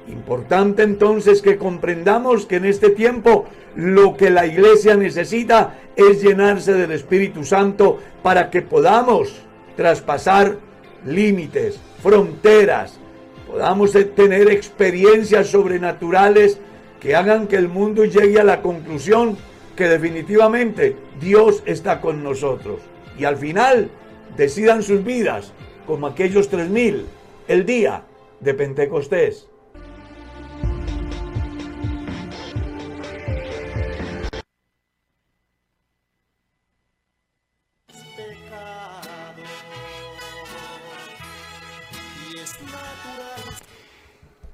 Importante 0.08 0.82
entonces 0.82 1.42
que 1.42 1.58
comprendamos 1.58 2.46
que 2.46 2.56
en 2.56 2.64
este 2.64 2.90
tiempo 2.90 3.46
lo 3.74 4.16
que 4.16 4.30
la 4.30 4.46
iglesia 4.46 4.96
necesita 4.96 5.74
es 5.96 6.22
llenarse 6.22 6.72
del 6.74 6.92
Espíritu 6.92 7.44
Santo 7.44 7.98
para 8.22 8.50
que 8.50 8.62
podamos 8.62 9.34
traspasar 9.76 10.56
límites, 11.04 11.78
fronteras, 12.02 12.98
podamos 13.46 13.92
tener 13.92 14.50
experiencias 14.50 15.48
sobrenaturales 15.48 16.58
que 17.00 17.14
hagan 17.14 17.46
que 17.46 17.56
el 17.56 17.68
mundo 17.68 18.04
llegue 18.04 18.40
a 18.40 18.44
la 18.44 18.62
conclusión 18.62 19.36
que 19.76 19.88
definitivamente 19.88 20.96
Dios 21.20 21.62
está 21.66 22.00
con 22.00 22.24
nosotros. 22.24 22.80
Y 23.18 23.24
al 23.24 23.36
final 23.36 23.90
decidan 24.36 24.82
sus 24.82 25.04
vidas 25.04 25.52
como 25.86 26.06
aquellos 26.06 26.48
tres 26.48 26.68
mil 26.68 27.06
el 27.46 27.64
día 27.64 28.02
de 28.40 28.54
Pentecostés. 28.54 29.48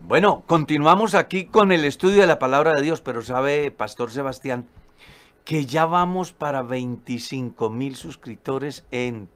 Bueno, 0.00 0.42
continuamos 0.46 1.14
aquí 1.14 1.46
con 1.46 1.72
el 1.72 1.86
estudio 1.86 2.20
de 2.20 2.26
la 2.26 2.38
palabra 2.38 2.74
de 2.74 2.82
Dios, 2.82 3.00
pero 3.00 3.22
sabe, 3.22 3.70
Pastor 3.70 4.10
Sebastián, 4.10 4.66
que 5.44 5.66
ya 5.66 5.86
vamos 5.86 6.32
para 6.32 6.62
25 6.62 7.70
mil 7.70 7.96
suscriptores 7.96 8.86
en 8.90 9.28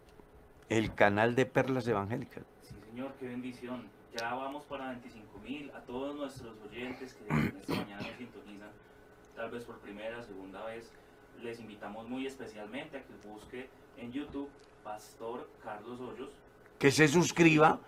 el 0.69 0.95
canal 0.95 1.35
de 1.35 1.47
Perlas 1.47 1.87
Evangélicas. 1.89 2.45
Sí, 2.63 2.75
señor, 2.91 3.13
qué 3.19 3.29
bendición. 3.29 3.89
Ya 4.17 4.35
vamos 4.35 4.65
para 4.65 4.91
25 4.91 5.39
mil. 5.41 5.71
A 5.75 5.81
todos 5.81 6.17
nuestros 6.17 6.57
oyentes 6.69 7.15
que 7.15 7.29
en 7.29 7.57
esta 7.61 7.75
mañana 7.75 8.03
nos 8.03 8.17
sintonizan, 8.17 8.71
tal 9.35 9.51
vez 9.51 9.65
por 9.65 9.79
primera, 9.79 10.23
segunda 10.23 10.65
vez, 10.65 10.91
les 11.43 11.61
invitamos 11.61 12.09
muy 12.09 12.27
especialmente 12.27 12.99
a 12.99 13.03
que 13.03 13.29
busque 13.29 13.69
en 13.99 14.13
YouTube 14.13 14.49
Pastor 14.83 15.49
Carlos 15.63 16.01
Hoyos. 16.01 16.31
Que 16.79 16.91
se 16.91 17.09
suscriba 17.09 17.81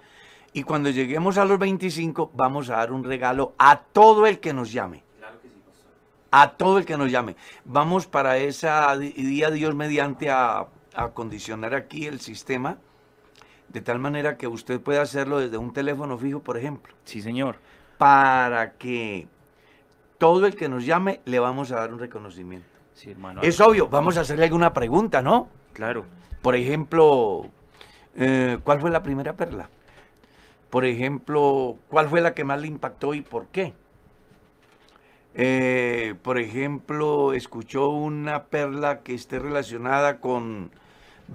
y 0.52 0.62
cuando 0.62 0.90
lleguemos 0.90 1.38
a 1.38 1.44
los 1.44 1.58
25 1.58 2.32
vamos 2.34 2.70
a 2.70 2.76
dar 2.76 2.92
un 2.92 3.04
regalo 3.04 3.54
a 3.58 3.80
todo 3.80 4.26
el 4.26 4.40
que 4.40 4.52
nos 4.52 4.72
llame. 4.72 5.02
Claro 5.18 5.40
que 5.40 5.48
sí, 5.48 5.54
Pastor. 5.66 5.92
A 6.30 6.52
todo 6.52 6.78
el 6.78 6.84
que 6.84 6.96
nos 6.98 7.10
llame. 7.10 7.36
Vamos 7.64 8.06
para 8.06 8.36
esa 8.38 8.96
di- 8.96 9.12
día 9.12 9.50
Dios 9.50 9.74
mediante 9.74 10.30
a, 10.30 10.66
aquí 10.94 12.06
el 12.06 12.20
sistema 12.20 12.76
de 13.68 13.80
tal 13.80 13.98
manera 13.98 14.36
que 14.36 14.46
usted 14.46 14.80
pueda 14.80 15.02
hacerlo 15.02 15.38
desde 15.40 15.58
un 15.58 15.72
teléfono 15.72 16.16
fijo, 16.18 16.40
por 16.40 16.56
ejemplo, 16.56 16.94
Sí, 17.04 17.20
señor. 17.22 17.56
para 17.98 18.72
que 18.72 19.26
todo 20.18 20.46
el 20.46 20.54
que 20.56 20.68
nos 20.68 20.84
llame 20.84 21.20
le 21.24 21.38
vamos 21.38 21.70
a 21.72 21.76
dar 21.76 21.92
un 21.92 21.98
reconocimiento. 21.98 22.66
Sí, 22.94 23.10
hermano. 23.10 23.42
Es 23.42 23.60
obvio, 23.60 23.88
vamos 23.88 24.16
a 24.16 24.22
hacerle 24.22 24.44
alguna 24.44 24.72
pregunta, 24.72 25.22
¿no? 25.22 25.48
Claro. 25.72 26.04
Por 26.42 26.56
ejemplo, 26.56 27.46
eh, 28.16 28.58
¿cuál 28.64 28.80
fue 28.80 28.90
la 28.90 29.02
primera 29.02 29.34
perla? 29.34 29.68
Por 30.70 30.84
ejemplo, 30.84 31.76
¿cuál 31.88 32.08
fue 32.08 32.20
la 32.20 32.34
que 32.34 32.44
más 32.44 32.60
le 32.60 32.66
impactó 32.66 33.14
y 33.14 33.20
por 33.22 33.46
qué? 33.46 33.72
Eh, 35.34 36.14
por 36.22 36.38
ejemplo, 36.38 37.32
¿escuchó 37.32 37.88
una 37.90 38.44
perla 38.44 39.00
que 39.00 39.14
esté 39.14 39.38
relacionada 39.38 40.18
con 40.20 40.70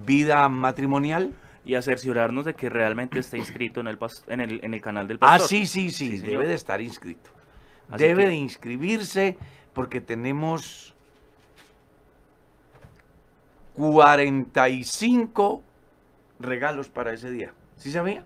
vida 0.05 0.47
matrimonial? 0.49 1.33
Y 1.65 1.75
a 1.75 1.81
cerciorarnos 1.81 2.43
de 2.43 2.55
que 2.55 2.69
realmente 2.69 3.19
esté 3.19 3.37
inscrito 3.37 3.79
en 3.79 3.87
el, 3.87 3.97
en 4.27 4.41
el, 4.41 4.59
en 4.65 4.73
el 4.73 4.81
canal 4.81 5.07
del 5.07 5.17
Ah, 5.21 5.37
pastor. 5.37 5.47
sí, 5.47 5.65
sí, 5.65 5.91
sí, 5.91 6.17
Sí, 6.17 6.25
debe 6.27 6.45
de 6.45 6.55
estar 6.55 6.81
inscrito. 6.81 7.29
Así 7.89 8.03
debe 8.03 8.23
que- 8.23 8.29
de 8.29 8.35
inscribirse 8.35 9.37
porque 9.73 10.01
tenemos 10.01 10.93
45 13.75 15.63
regalos 16.39 16.89
para 16.89 17.13
ese 17.13 17.31
día. 17.31 17.53
¿Sí 17.77 17.91
sabía? 17.91 18.25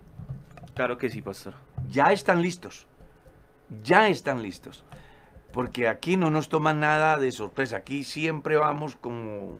Claro 0.74 0.98
que 0.98 1.10
sí, 1.10 1.22
pastor. 1.22 1.54
ya 1.90 2.12
están 2.12 2.42
listos. 2.42 2.88
Ya 3.84 4.08
están 4.10 4.42
listos. 4.42 4.84
Porque 5.58 5.88
aquí 5.88 6.18
no 6.18 6.30
nos 6.30 6.50
toman 6.50 6.80
nada 6.82 7.18
de 7.18 7.32
sorpresa. 7.32 7.78
Aquí 7.78 8.04
siempre 8.04 8.58
vamos 8.58 8.96
como 8.96 9.58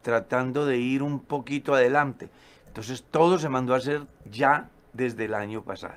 tratando 0.00 0.64
de 0.64 0.78
ir 0.78 1.02
un 1.02 1.18
poquito 1.18 1.74
adelante. 1.74 2.28
Entonces 2.68 3.02
todo 3.10 3.40
se 3.40 3.48
mandó 3.48 3.74
a 3.74 3.78
hacer 3.78 4.02
ya 4.30 4.70
desde 4.92 5.24
el 5.24 5.34
año 5.34 5.62
pasado. 5.62 5.96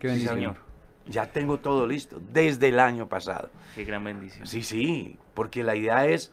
Qué 0.00 0.08
Sí, 0.08 0.14
bendición. 0.14 0.34
señor. 0.34 0.56
Ya 1.06 1.26
tengo 1.30 1.60
todo 1.60 1.86
listo 1.86 2.20
desde 2.32 2.70
el 2.70 2.80
año 2.80 3.06
pasado. 3.06 3.48
Qué 3.76 3.84
gran 3.84 4.02
bendición. 4.02 4.44
Sí, 4.44 4.64
sí, 4.64 5.16
porque 5.34 5.62
la 5.62 5.76
idea 5.76 6.06
es 6.06 6.32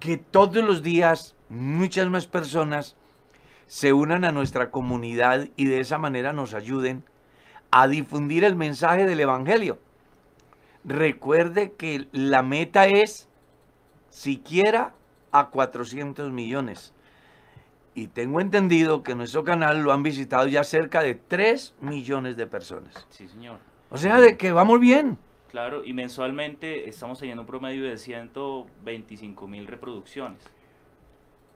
que 0.00 0.16
todos 0.16 0.64
los 0.64 0.82
días 0.82 1.36
muchas 1.48 2.08
más 2.08 2.26
personas 2.26 2.96
se 3.68 3.92
unan 3.92 4.24
a 4.24 4.32
nuestra 4.32 4.72
comunidad 4.72 5.46
y 5.54 5.66
de 5.66 5.78
esa 5.78 5.98
manera 5.98 6.32
nos 6.32 6.52
ayuden 6.52 7.04
a 7.70 7.86
difundir 7.86 8.42
el 8.42 8.56
mensaje 8.56 9.06
del 9.06 9.20
Evangelio. 9.20 9.78
Recuerde 10.84 11.72
que 11.72 12.08
la 12.12 12.42
meta 12.42 12.86
es 12.86 13.28
siquiera 14.08 14.94
a 15.30 15.50
400 15.50 16.32
millones. 16.32 16.92
Y 17.94 18.06
tengo 18.06 18.40
entendido 18.40 19.02
que 19.02 19.14
nuestro 19.14 19.44
canal 19.44 19.82
lo 19.82 19.92
han 19.92 20.02
visitado 20.02 20.46
ya 20.46 20.64
cerca 20.64 21.02
de 21.02 21.14
3 21.14 21.74
millones 21.80 22.36
de 22.36 22.46
personas. 22.46 23.06
Sí, 23.10 23.28
señor. 23.28 23.58
O 23.90 23.98
sea, 23.98 24.20
de 24.20 24.36
que 24.36 24.52
vamos 24.52 24.80
bien. 24.80 25.18
Claro, 25.50 25.84
y 25.84 25.92
mensualmente 25.92 26.88
estamos 26.88 27.18
teniendo 27.18 27.42
un 27.42 27.46
promedio 27.46 27.84
de 27.84 27.98
125 27.98 29.48
mil 29.48 29.66
reproducciones. 29.66 30.38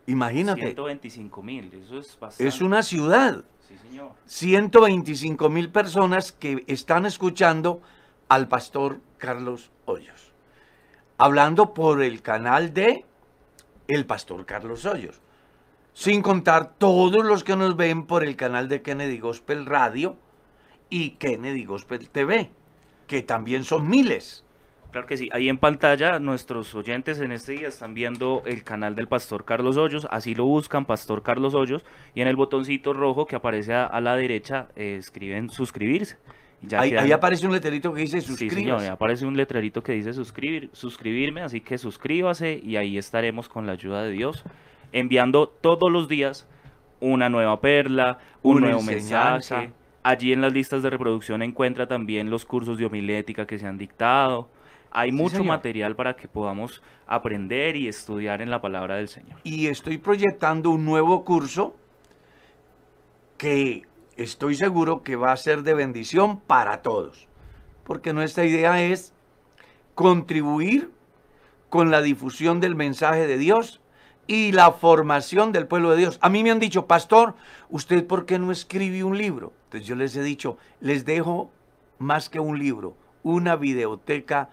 Imagínate, 0.07 0.61
125 0.61 1.43
mil, 1.43 1.73
eso 1.73 1.99
es 1.99 2.19
bastante. 2.19 2.49
es 2.49 2.61
una 2.61 2.83
ciudad. 2.83 3.45
Sí, 3.69 3.77
señor. 3.79 4.13
125 4.27 5.49
mil 5.49 5.71
personas 5.71 6.33
que 6.33 6.65
están 6.67 7.07
escuchando 7.07 7.81
al 8.29 8.49
pastor 8.49 9.01
Carlos 9.25 9.71
Hoyos. 9.87 10.35
Hablando 11.17 11.73
por 11.73 12.03
el 12.03 12.21
canal 12.21 12.75
de 12.75 13.07
el 13.89 14.05
pastor 14.05 14.45
Carlos 14.45 14.85
Hoyos. 14.85 15.23
Sin 15.95 16.21
contar 16.21 16.75
todos 16.77 17.25
los 17.25 17.43
que 17.43 17.57
nos 17.57 17.75
ven 17.75 18.05
por 18.05 18.23
el 18.23 18.37
canal 18.37 18.69
de 18.69 18.83
Kennedy 18.83 19.19
Gospel 19.19 19.65
Radio 19.65 20.19
y 20.91 21.13
Kennedy 21.13 21.65
Gospel 21.65 22.11
TV, 22.11 22.51
que 23.07 23.23
también 23.23 23.65
son 23.65 23.89
miles. 23.89 24.45
Claro 24.91 25.07
que 25.07 25.17
sí. 25.17 25.31
Ahí 25.33 25.49
en 25.49 25.57
pantalla 25.57 26.19
nuestros 26.19 26.75
oyentes 26.75 27.19
en 27.19 27.33
este 27.33 27.53
día 27.53 27.69
están 27.69 27.95
viendo 27.95 28.43
el 28.45 28.63
canal 28.63 28.95
del 28.95 29.09
Pastor 29.09 29.47
Carlos 29.47 29.79
Hoyos. 29.79 30.07
Así 30.11 30.35
lo 30.35 30.45
buscan, 30.45 30.85
Pastor 30.85 31.23
Carlos 31.23 31.55
Hoyos. 31.55 31.83
Y 32.15 32.21
en 32.21 32.29
el 32.29 32.37
botoncito 32.37 32.93
rojo 32.93 33.25
que 33.25 33.37
aparece 33.37 33.73
a, 33.73 34.01
la 34.03 34.17
derecha 34.17 34.69
eh, 34.77 34.97
escriben 34.99 35.49
suscribirse. 35.49 36.19
Ya 36.67 36.81
Ahí, 36.81 36.91
quedan- 36.91 37.05
ahí 37.05 37.13
aparece 37.13 37.47
un 37.47 37.53
letrerito 37.53 37.93
que 37.93 38.01
dice 38.03 38.21
Sí, 38.21 38.49
señor, 38.51 38.85
aparece 38.87 39.27
un 39.27 39.37
letrerito 39.37 39.83
que 39.83 39.93
dice 39.93 40.13
suscribir, 40.13 40.71
suscribirme, 40.73 41.43
así 41.43 41.61
que 41.61 41.79
suscríbase 41.79 42.61
y 42.63 42.77
ahí 42.77 42.97
estaremos 42.99 43.49
con 43.49 43.67
la 43.67 43.73
ayuda 43.73 44.03
de 44.03 44.11
Dios, 44.13 44.45
enviando 44.93 45.49
todos 45.49 45.91
los 45.91 46.09
días 46.09 46.47
una 47.01 47.29
nueva 47.29 47.61
perla, 47.61 48.19
un 48.43 48.57
Una 48.59 48.67
nuevo 48.69 48.81
enseñanza. 48.81 49.57
mensaje. 49.59 49.73
Allí 50.03 50.33
en 50.33 50.41
las 50.43 50.53
listas 50.53 50.83
de 50.83 50.91
reproducción 50.91 51.43
encuentra 51.43 51.87
también 51.87 52.31
los 52.31 52.45
cursos 52.45 52.77
de 52.79 52.85
homilética 52.87 53.47
que 53.47 53.59
se 53.59 53.67
han 53.67 53.79
dictado. 53.79 54.49
Hay 54.91 55.11
Sí, 55.11 55.17
mucho 55.17 55.37
señor. 55.39 55.47
material 55.49 55.97
para 55.97 56.15
que 56.15 56.29
podamos 56.29 56.83
aprender 57.07 57.75
y 57.77 57.89
estudiar 57.89 58.41
en 58.43 58.51
la 58.51 58.61
palabra 58.61 58.97
del 58.97 59.09
Señor. 59.09 59.39
y 59.45 59.67
estoy 59.67 59.99
proyectando 59.99 60.71
un 60.71 60.85
nuevo 60.85 61.25
curso 61.25 61.75
que 63.37 63.83
estoy 64.17 64.55
seguro 64.55 65.03
que 65.03 65.17
va 65.17 65.33
a 65.33 65.37
ser 65.37 65.63
de 65.63 65.75
bendición 65.75 66.41
para 66.41 66.83
todos. 66.83 67.29
Porque 67.85 68.13
nuestra 68.13 68.45
idea 68.45 68.83
es 68.83 69.13
contribuir 69.95 70.91
con 71.69 71.91
la 71.91 72.03
difusión 72.03 72.61
del 72.61 72.75
mensaje 72.75 73.27
de 73.27 73.39
Dios 73.39 73.81
y 74.27 74.53
la 74.53 74.73
formación 74.73 75.53
del 75.53 75.67
pueblo 75.67 75.91
de 75.91 75.99
Dios. 75.99 76.19
A 76.23 76.29
mí 76.29 76.43
me 76.43 76.51
han 76.51 76.61
dicho, 76.61 76.87
pastor, 76.87 77.35
¿usted 77.69 78.07
por 78.07 78.27
qué 78.27 78.39
no 78.39 78.53
escribe 78.53 79.05
un 79.05 79.19
libro? 79.19 79.53
Entonces 79.65 79.87
yo 79.87 79.97
les 79.97 80.17
he 80.17 80.23
dicho, 80.23 80.57
les 80.81 81.05
dejo 81.05 81.51
más 81.99 82.29
que 82.29 82.41
un 82.41 82.59
libro, 82.59 82.97
una 83.23 83.57
videoteca 83.57 84.49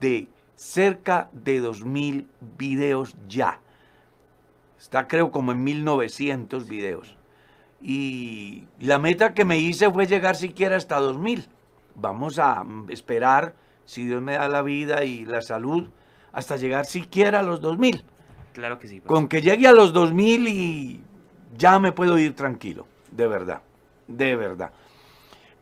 de 0.00 0.28
cerca 0.56 1.28
de 1.32 1.62
2.000 1.62 2.26
videos 2.58 3.14
ya. 3.28 3.60
Está 4.78 5.06
creo 5.08 5.30
como 5.30 5.52
en 5.52 5.62
1900 5.64 6.68
videos. 6.68 7.16
Y 7.86 8.64
la 8.80 8.98
meta 8.98 9.34
que 9.34 9.44
me 9.44 9.58
hice 9.58 9.90
fue 9.90 10.06
llegar 10.06 10.36
siquiera 10.36 10.74
hasta 10.74 10.98
2000. 10.98 11.46
Vamos 11.96 12.38
a 12.38 12.64
mm, 12.64 12.90
esperar, 12.90 13.54
si 13.84 14.06
Dios 14.06 14.22
me 14.22 14.32
da 14.32 14.48
la 14.48 14.62
vida 14.62 15.04
y 15.04 15.26
la 15.26 15.42
salud, 15.42 15.90
hasta 16.32 16.56
llegar 16.56 16.86
siquiera 16.86 17.40
a 17.40 17.42
los 17.42 17.60
2000. 17.60 18.02
Claro 18.54 18.78
que 18.78 18.88
sí. 18.88 19.00
pastor. 19.00 19.14
Con 19.14 19.28
que 19.28 19.42
llegue 19.42 19.68
a 19.68 19.72
los 19.72 19.92
2000 19.92 20.48
y 20.48 21.02
ya 21.58 21.78
me 21.78 21.92
puedo 21.92 22.18
ir 22.18 22.34
tranquilo, 22.34 22.86
de 23.10 23.26
verdad, 23.26 23.60
de 24.08 24.34
verdad. 24.34 24.70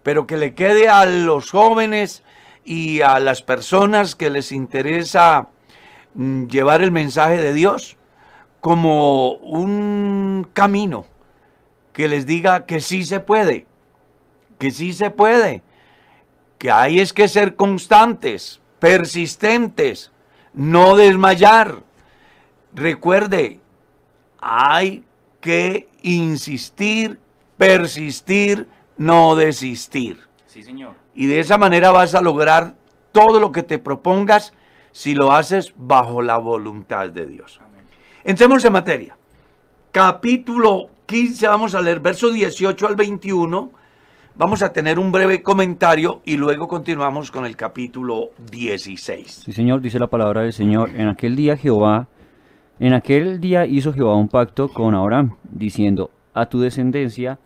Pero 0.04 0.24
que 0.24 0.36
le 0.36 0.54
quede 0.54 0.88
a 0.88 1.04
los 1.04 1.50
jóvenes 1.50 2.22
y 2.64 3.00
a 3.00 3.18
las 3.18 3.42
personas 3.42 4.14
que 4.14 4.30
les 4.30 4.52
interesa 4.52 5.48
mm, 6.14 6.44
llevar 6.46 6.82
el 6.82 6.92
mensaje 6.92 7.38
de 7.38 7.52
Dios 7.52 7.96
como 8.60 9.32
un 9.32 10.46
camino 10.52 11.06
que 11.92 12.08
les 12.08 12.26
diga 12.26 12.66
que 12.66 12.80
sí 12.80 13.04
se 13.04 13.20
puede, 13.20 13.66
que 14.58 14.70
sí 14.70 14.92
se 14.92 15.10
puede, 15.10 15.62
que 16.58 16.70
hay 16.70 17.00
es 17.00 17.12
que 17.12 17.28
ser 17.28 17.56
constantes, 17.56 18.60
persistentes, 18.78 20.12
no 20.54 20.96
desmayar. 20.96 21.82
Recuerde, 22.74 23.60
hay 24.40 25.04
que 25.40 25.88
insistir, 26.02 27.18
persistir, 27.56 28.68
no 28.96 29.34
desistir. 29.34 30.20
Sí, 30.46 30.62
señor. 30.62 30.94
Y 31.14 31.26
de 31.26 31.40
esa 31.40 31.58
manera 31.58 31.90
vas 31.90 32.14
a 32.14 32.22
lograr 32.22 32.74
todo 33.12 33.40
lo 33.40 33.52
que 33.52 33.62
te 33.62 33.78
propongas 33.78 34.54
si 34.92 35.14
lo 35.14 35.32
haces 35.32 35.72
bajo 35.76 36.22
la 36.22 36.38
voluntad 36.38 37.10
de 37.10 37.26
Dios. 37.26 37.60
Amén. 37.62 37.84
Entremos 38.24 38.64
en 38.64 38.72
materia. 38.72 39.16
Capítulo 39.90 40.91
15, 41.12 41.46
vamos 41.46 41.74
a 41.74 41.82
leer 41.82 42.00
versos 42.00 42.32
18 42.32 42.86
al 42.86 42.96
21. 42.96 43.70
Vamos 44.34 44.62
a 44.62 44.72
tener 44.72 44.98
un 44.98 45.12
breve 45.12 45.42
comentario 45.42 46.22
y 46.24 46.38
luego 46.38 46.66
continuamos 46.66 47.30
con 47.30 47.44
el 47.44 47.54
capítulo 47.54 48.30
16. 48.50 49.42
Sí, 49.44 49.52
Señor, 49.52 49.82
dice 49.82 49.98
la 49.98 50.06
palabra 50.06 50.40
del 50.40 50.54
Señor. 50.54 50.88
En 50.96 51.08
aquel 51.08 51.36
día 51.36 51.58
Jehová, 51.58 52.08
en 52.80 52.94
aquel 52.94 53.42
día 53.42 53.66
hizo 53.66 53.92
Jehová 53.92 54.16
un 54.16 54.28
pacto 54.28 54.68
con 54.68 54.94
Abraham, 54.94 55.36
diciendo, 55.50 56.10
a 56.32 56.46
tu 56.46 56.60
descendencia 56.60 57.38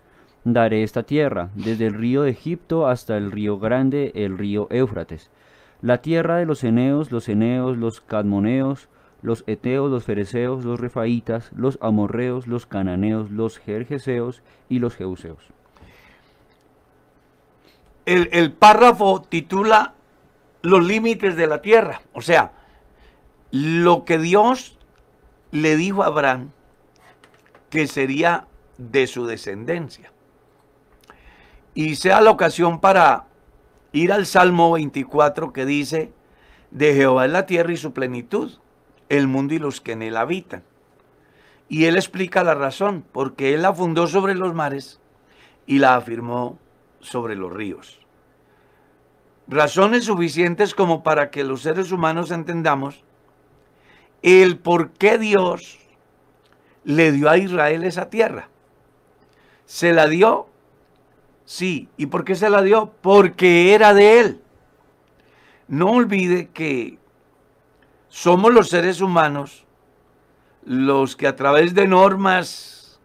daré 0.45 0.85
esta 0.85 1.03
tierra, 1.03 1.51
desde 1.57 1.89
el 1.89 1.95
río 1.95 2.23
de 2.23 2.31
Egipto 2.31 2.87
hasta 2.87 3.17
el 3.17 3.33
río 3.33 3.59
grande, 3.59 4.13
el 4.15 4.39
río 4.39 4.69
Éufrates. 4.71 5.33
La 5.83 6.03
tierra 6.03 6.37
de 6.37 6.47
los 6.47 6.63
eneos, 6.63 7.11
los 7.11 7.29
eneos, 7.29 7.77
los 7.77 8.01
cadmoneos, 8.01 8.89
los 9.27 9.43
eteos, 9.49 9.91
los 9.91 10.05
fereceos, 10.05 10.65
los 10.65 10.79
refaitas, 10.79 11.51
los 11.57 11.81
amorreos, 11.83 12.47
los 12.47 12.65
cananeos, 12.65 13.29
los 13.33 13.59
jerjeseos 13.59 14.41
y 14.69 14.79
los 14.79 14.95
jeuseos. 14.95 15.43
El, 18.05 18.29
el 18.31 18.53
párrafo 18.53 19.21
titula 19.29 19.95
los 20.63 20.87
límites 20.87 21.35
de 21.35 21.49
la 21.49 21.61
tierra, 21.61 22.03
o 22.13 22.23
sea, 22.23 22.53
lo 23.51 24.05
que 24.05 24.19
Dios 24.19 24.79
le 25.51 25.75
dijo 25.75 26.05
a 26.05 26.07
Abraham 26.07 26.53
que 27.69 27.89
sería 27.89 28.47
de 28.79 29.09
su 29.09 29.27
descendencia. 29.27 30.13
Y 31.75 31.97
sea 31.97 32.21
la 32.21 32.31
ocasión 32.31 32.79
para 32.81 33.25
ir 33.91 34.13
al 34.13 34.25
Salmo 34.25 34.71
24 34.71 35.53
que 35.53 35.67
dice, 35.67 36.13
de 36.71 36.95
Jehová 36.95 37.25
es 37.25 37.33
la 37.33 37.47
tierra 37.47 37.73
y 37.73 37.77
su 37.77 37.93
plenitud, 37.93 38.53
el 39.09 39.29
mundo 39.29 39.55
y 39.55 39.59
los 39.59 39.81
que 39.81 39.93
en 39.93 40.03
él 40.03 40.17
habitan. 40.17 40.63
Y 41.69 41.87
él 41.87 41.97
explica 41.97 42.45
la 42.45 42.55
razón, 42.55 43.05
porque 43.13 43.55
él 43.55 43.63
la 43.63 43.73
fundó 43.73 44.07
sobre 44.07 44.35
los 44.35 44.55
mares 44.55 45.01
y 45.67 45.79
la 45.79 45.97
afirmó 45.97 46.59
sobre 47.01 47.35
los 47.35 47.53
ríos. 47.53 47.99
Razones 49.49 50.05
suficientes 50.05 50.75
como 50.75 51.03
para 51.03 51.31
que 51.31 51.45
los 51.45 51.63
seres 51.63 51.93
humanos 51.93 52.31
entendamos 52.31 53.05
el 54.23 54.59
por 54.59 54.91
qué 54.91 55.19
Dios 55.19 55.79
le 56.85 57.13
dio 57.13 57.31
a 57.31 57.39
Israel 57.39 57.85
esa 57.85 58.11
tierra. 58.11 58.49
¿Se 59.65 59.93
la 59.93 60.09
dio? 60.09 60.49
Sí. 61.45 61.89
¿Y 61.97 62.07
por 62.07 62.25
qué 62.25 62.35
se 62.35 62.51
la 62.51 62.63
dio? 62.63 62.93
Porque 63.03 63.75
era 63.75 63.95
de 63.95 64.21
él. 64.21 64.41
No 65.69 65.93
olvide 65.93 66.49
que 66.49 66.99
somos 68.17 68.51
los 68.51 68.71
seres 68.71 69.03
humanos 69.03 69.67
los 70.65 71.17
que 71.17 71.27
a 71.27 71.37
través 71.37 71.75
de 71.75 71.87
normas, 71.87 72.99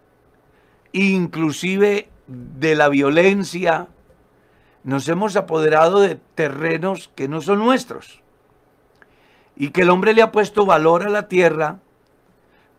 inclusive 0.94 2.08
de 2.28 2.76
la 2.76 2.88
violencia, 2.88 3.90
nos 4.86 5.10
hemos 5.10 5.36
apoderado 5.36 6.00
de 6.00 6.16
terrenos 6.16 7.12
que 7.14 7.28
no 7.28 7.42
son 7.42 7.60
nuestros. 7.60 8.24
Y 9.58 9.72
que 9.72 9.82
el 9.82 9.90
hombre 9.90 10.14
le 10.14 10.22
ha 10.22 10.32
puesto 10.32 10.66
valor 10.66 11.04
a 11.04 11.10
la 11.10 11.28
tierra 11.28 11.80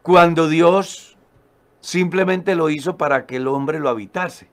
cuando 0.00 0.48
Dios 0.48 1.18
simplemente 1.82 2.54
lo 2.54 2.70
hizo 2.70 2.96
para 2.96 3.26
que 3.26 3.36
el 3.36 3.46
hombre 3.46 3.78
lo 3.78 3.90
habitase. 3.90 4.48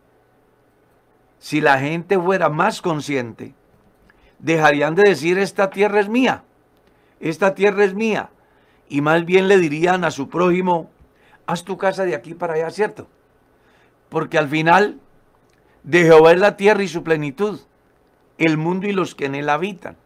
Si 1.38 1.62
la 1.62 1.80
gente 1.80 2.20
fuera 2.20 2.50
más 2.50 2.82
consciente, 2.82 3.56
dejarían 4.38 4.96
de 4.96 5.04
decir 5.04 5.40
esta 5.40 5.70
tierra 5.70 6.02
es 6.02 6.10
mía, 6.10 6.44
esta 7.20 7.56
tierra 7.56 7.84
es 7.84 7.94
mía, 7.94 8.30
y 8.88 9.02
más 9.02 9.26
bien 9.26 9.48
le 9.48 9.58
dirían 9.58 10.04
a 10.04 10.12
su 10.12 10.30
prójimo, 10.30 10.90
haz 11.46 11.64
tu 11.64 11.78
casa 11.78 12.06
de 12.06 12.16
aquí 12.16 12.34
para 12.34 12.56
allá, 12.56 12.70
¿cierto? 12.70 13.08
Porque 14.10 14.38
al 14.38 14.50
final 14.50 15.00
de 15.84 16.04
Jehová 16.04 16.32
es 16.32 16.40
la 16.40 16.58
tierra 16.58 16.84
y 16.84 16.88
su 16.88 17.04
plenitud, 17.04 17.60
el 18.38 18.58
mundo 18.58 18.88
y 18.88 18.94
los 18.94 19.16
que 19.16 19.26
en 19.26 19.36
él 19.36 19.50
habitan. 19.50 19.98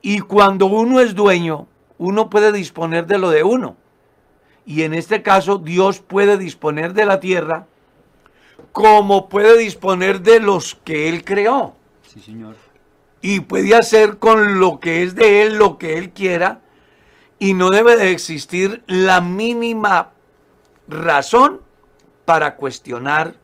Y 0.00 0.20
cuando 0.20 0.66
uno 0.66 1.00
es 1.00 1.14
dueño, 1.14 1.68
uno 1.98 2.28
puede 2.28 2.50
disponer 2.50 3.06
de 3.06 3.18
lo 3.18 3.30
de 3.30 3.44
uno. 3.44 3.76
Y 4.66 4.82
en 4.82 4.94
este 4.94 5.22
caso, 5.22 5.58
Dios 5.58 6.00
puede 6.00 6.38
disponer 6.38 6.94
de 6.94 7.04
la 7.04 7.20
tierra 7.20 7.66
como 8.72 9.28
puede 9.28 9.58
disponer 9.58 10.22
de 10.22 10.40
los 10.40 10.74
que 10.76 11.08
Él 11.08 11.24
creó. 11.24 11.74
Sí, 12.06 12.20
señor. 12.20 12.56
Y 13.22 13.40
puede 13.40 13.74
hacer 13.74 14.18
con 14.18 14.60
lo 14.60 14.80
que 14.80 15.02
es 15.02 15.14
de 15.14 15.42
Él 15.42 15.56
lo 15.56 15.78
que 15.78 15.96
Él 15.96 16.10
quiera. 16.10 16.60
Y 17.38 17.54
no 17.54 17.70
debe 17.70 17.96
de 17.96 18.10
existir 18.10 18.82
la 18.86 19.20
mínima 19.20 20.10
razón 20.88 21.60
para 22.24 22.56
cuestionar 22.56 23.34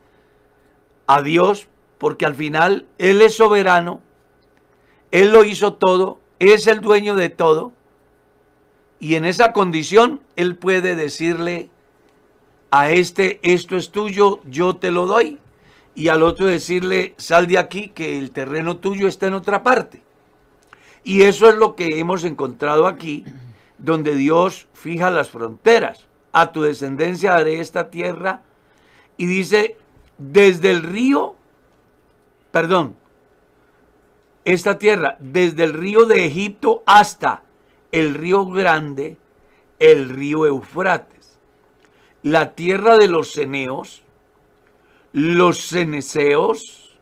a 1.07 1.23
Dios, 1.23 1.69
porque 1.99 2.27
al 2.27 2.35
final 2.35 2.87
Él 2.99 3.23
es 3.23 3.35
soberano, 3.37 4.01
Él 5.11 5.33
lo 5.33 5.45
hizo 5.45 5.75
todo, 5.75 6.21
es 6.38 6.67
el 6.67 6.81
dueño 6.81 7.17
de 7.17 7.31
todo, 7.31 7.73
y 9.01 9.14
en 9.14 9.25
esa 9.25 9.53
condición 9.53 10.21
Él 10.37 10.57
puede 10.57 10.95
decirle 10.95 11.71
a 12.71 12.91
este, 12.91 13.41
esto 13.43 13.77
es 13.77 13.91
tuyo, 13.91 14.41
yo 14.45 14.77
te 14.77 14.91
lo 14.91 15.07
doy, 15.07 15.38
y 15.99 16.11
al 16.11 16.23
otro 16.23 16.47
decirle, 16.47 17.15
sal 17.17 17.49
de 17.49 17.59
aquí, 17.59 17.89
que 17.89 18.21
el 18.21 18.31
terreno 18.31 18.77
tuyo 18.77 19.09
está 19.09 19.27
en 19.27 19.35
otra 19.35 19.65
parte. 19.65 20.01
Y 21.03 21.23
eso 21.23 21.49
es 21.49 21.57
lo 21.57 21.75
que 21.75 21.99
hemos 21.99 22.23
encontrado 22.23 22.87
aquí, 22.87 23.25
donde 23.79 24.15
Dios 24.15 24.69
fija 24.75 25.11
las 25.11 25.31
fronteras. 25.31 26.07
A 26.31 26.53
tu 26.53 26.63
descendencia 26.63 27.33
daré 27.33 27.59
esta 27.59 27.91
tierra. 27.91 28.43
Y 29.17 29.27
dice, 29.27 29.77
desde 30.19 30.71
el 30.71 30.85
río, 30.85 31.35
perdón, 32.53 32.95
esta 34.45 34.79
tierra, 34.79 35.17
desde 35.19 35.65
el 35.65 35.73
río 35.73 36.07
de 36.07 36.27
Egipto 36.27 36.85
hasta 36.87 37.43
el 37.91 38.15
río 38.15 38.47
grande, 38.47 39.17
el 39.81 40.11
río 40.11 40.47
Eufrates, 40.47 41.41
la 42.23 42.55
tierra 42.55 42.99
de 42.99 43.09
los 43.09 43.33
ceneos, 43.33 44.05
los 45.19 45.67
ceneseos, 45.67 46.97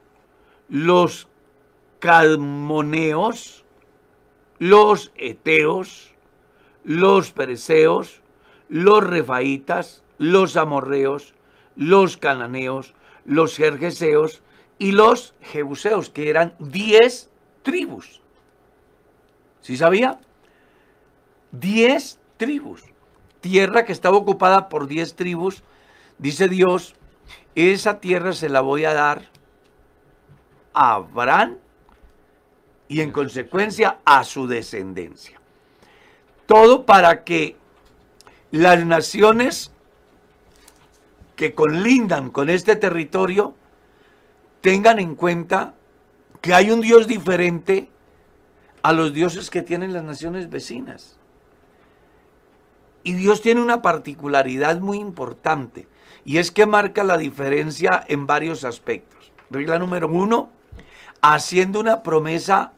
los 0.70 1.28
calmoneos, 1.98 3.62
los 4.58 5.12
eteos, 5.16 6.14
los 6.82 7.30
pereceos, 7.32 8.22
los 8.70 9.04
refaitas, 9.04 10.02
los 10.16 10.56
amorreos, 10.56 11.34
los 11.76 12.16
cananeos, 12.16 12.94
los 13.26 13.54
jerjeseos 13.54 14.40
y 14.78 14.92
los 14.92 15.34
jebuseos, 15.42 16.08
que 16.08 16.30
eran 16.30 16.54
diez 16.58 17.28
tribus. 17.62 18.22
¿Sí 19.60 19.76
sabía? 19.76 20.20
Diez 21.52 22.18
tribus. 22.38 22.82
Tierra 23.42 23.84
que 23.84 23.92
estaba 23.92 24.16
ocupada 24.16 24.70
por 24.70 24.86
diez 24.86 25.14
tribus. 25.16 25.62
Dice 26.16 26.48
Dios, 26.48 26.95
esa 27.56 28.00
tierra 28.00 28.34
se 28.34 28.48
la 28.48 28.60
voy 28.60 28.84
a 28.84 28.92
dar 28.92 29.22
a 30.74 30.94
Abraham 30.94 31.56
y 32.86 33.00
en 33.00 33.10
consecuencia 33.10 33.98
a 34.04 34.22
su 34.24 34.46
descendencia. 34.46 35.40
Todo 36.46 36.84
para 36.86 37.24
que 37.24 37.56
las 38.50 38.84
naciones 38.84 39.72
que 41.34 41.54
conlindan 41.54 42.30
con 42.30 42.50
este 42.50 42.76
territorio 42.76 43.54
tengan 44.60 44.98
en 44.98 45.14
cuenta 45.14 45.74
que 46.40 46.54
hay 46.54 46.70
un 46.70 46.80
Dios 46.80 47.06
diferente 47.06 47.88
a 48.82 48.92
los 48.92 49.12
dioses 49.12 49.50
que 49.50 49.62
tienen 49.62 49.92
las 49.92 50.04
naciones 50.04 50.48
vecinas. 50.50 51.18
Y 53.02 53.14
Dios 53.14 53.40
tiene 53.40 53.60
una 53.60 53.82
particularidad 53.82 54.80
muy 54.80 54.98
importante, 54.98 55.88
y 56.26 56.38
es 56.38 56.50
que 56.50 56.66
marca 56.66 57.04
la 57.04 57.16
diferencia 57.16 58.04
en 58.08 58.26
varios 58.26 58.64
aspectos. 58.64 59.32
Regla 59.48 59.78
número 59.78 60.08
uno, 60.08 60.50
haciendo 61.22 61.78
una 61.78 62.02
promesa 62.02 62.72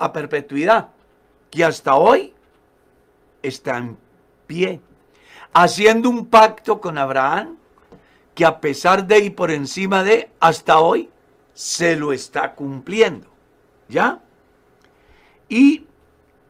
a 0.00 0.12
perpetuidad, 0.12 0.88
que 1.48 1.64
hasta 1.64 1.94
hoy 1.94 2.34
está 3.40 3.78
en 3.78 3.96
pie. 4.48 4.80
Haciendo 5.52 6.10
un 6.10 6.26
pacto 6.26 6.80
con 6.80 6.98
Abraham, 6.98 7.56
que 8.34 8.44
a 8.44 8.60
pesar 8.60 9.06
de 9.06 9.20
y 9.20 9.30
por 9.30 9.52
encima 9.52 10.02
de, 10.02 10.28
hasta 10.40 10.80
hoy, 10.80 11.08
se 11.52 11.94
lo 11.94 12.12
está 12.12 12.52
cumpliendo. 12.56 13.28
¿Ya? 13.88 14.18
Y 15.48 15.86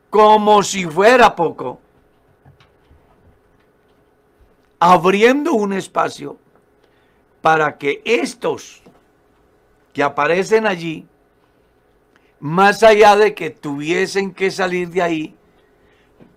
como 0.08 0.62
si 0.62 0.86
fuera 0.86 1.36
poco, 1.36 1.78
abriendo 4.86 5.54
un 5.54 5.72
espacio 5.72 6.36
para 7.40 7.78
que 7.78 8.02
estos 8.04 8.82
que 9.94 10.02
aparecen 10.02 10.66
allí, 10.66 11.06
más 12.38 12.82
allá 12.82 13.16
de 13.16 13.32
que 13.32 13.48
tuviesen 13.48 14.34
que 14.34 14.50
salir 14.50 14.90
de 14.90 15.00
ahí, 15.00 15.34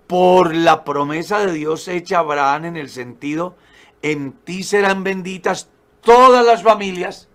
por 0.07 0.55
la 0.55 0.85
promesa 0.85 1.45
de 1.45 1.51
Dios 1.51 1.89
hecha 1.89 2.15
a 2.15 2.19
Abraham 2.19 2.63
en 2.63 2.77
el 2.77 2.89
sentido, 2.89 3.57
en 4.01 4.31
ti 4.31 4.63
serán 4.63 5.03
benditas 5.03 5.69
todas 5.99 6.45
las 6.45 6.63
familias, 6.63 7.27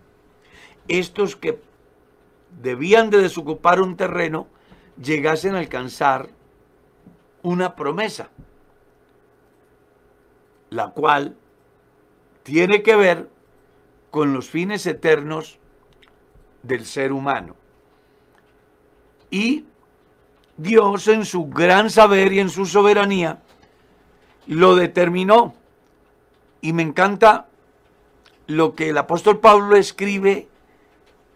estos 0.88 1.36
que 1.36 1.60
debían 2.62 3.10
de 3.10 3.18
desocupar 3.18 3.82
un 3.82 3.98
terreno, 3.98 4.46
llegasen 4.96 5.56
a 5.56 5.58
alcanzar 5.58 6.30
una 7.42 7.76
promesa 7.76 8.30
la 10.72 10.88
cual 10.88 11.36
tiene 12.42 12.82
que 12.82 12.96
ver 12.96 13.28
con 14.10 14.32
los 14.32 14.48
fines 14.48 14.86
eternos 14.86 15.58
del 16.62 16.86
ser 16.86 17.12
humano. 17.12 17.56
Y 19.30 19.64
Dios 20.56 21.08
en 21.08 21.24
su 21.24 21.46
gran 21.46 21.90
saber 21.90 22.32
y 22.32 22.40
en 22.40 22.50
su 22.50 22.66
soberanía 22.66 23.42
lo 24.46 24.74
determinó. 24.74 25.54
Y 26.60 26.72
me 26.72 26.82
encanta 26.82 27.48
lo 28.46 28.74
que 28.74 28.90
el 28.90 28.98
apóstol 28.98 29.40
Pablo 29.40 29.76
escribe 29.76 30.48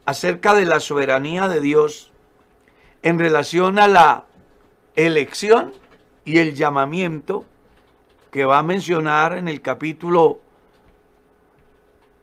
acerca 0.04 0.54
de 0.54 0.64
la 0.64 0.80
soberanía 0.80 1.48
de 1.48 1.60
Dios 1.60 2.12
en 3.02 3.18
relación 3.18 3.78
a 3.78 3.88
la 3.88 4.24
elección 4.94 5.72
y 6.24 6.38
el 6.38 6.54
llamamiento 6.54 7.44
que 8.30 8.44
va 8.44 8.58
a 8.58 8.62
mencionar 8.62 9.36
en 9.36 9.48
el 9.48 9.60
capítulo 9.60 10.40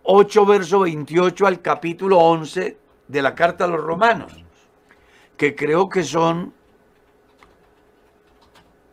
8, 0.04 0.46
verso 0.46 0.80
28 0.82 1.48
al 1.48 1.62
capítulo 1.62 2.18
11 2.20 2.78
de 3.08 3.22
la 3.22 3.36
carta 3.36 3.66
a 3.66 3.68
los 3.68 3.82
romanos, 3.82 4.34
que 5.38 5.56
creo 5.56 5.90
que 5.90 6.04
son 6.04 6.54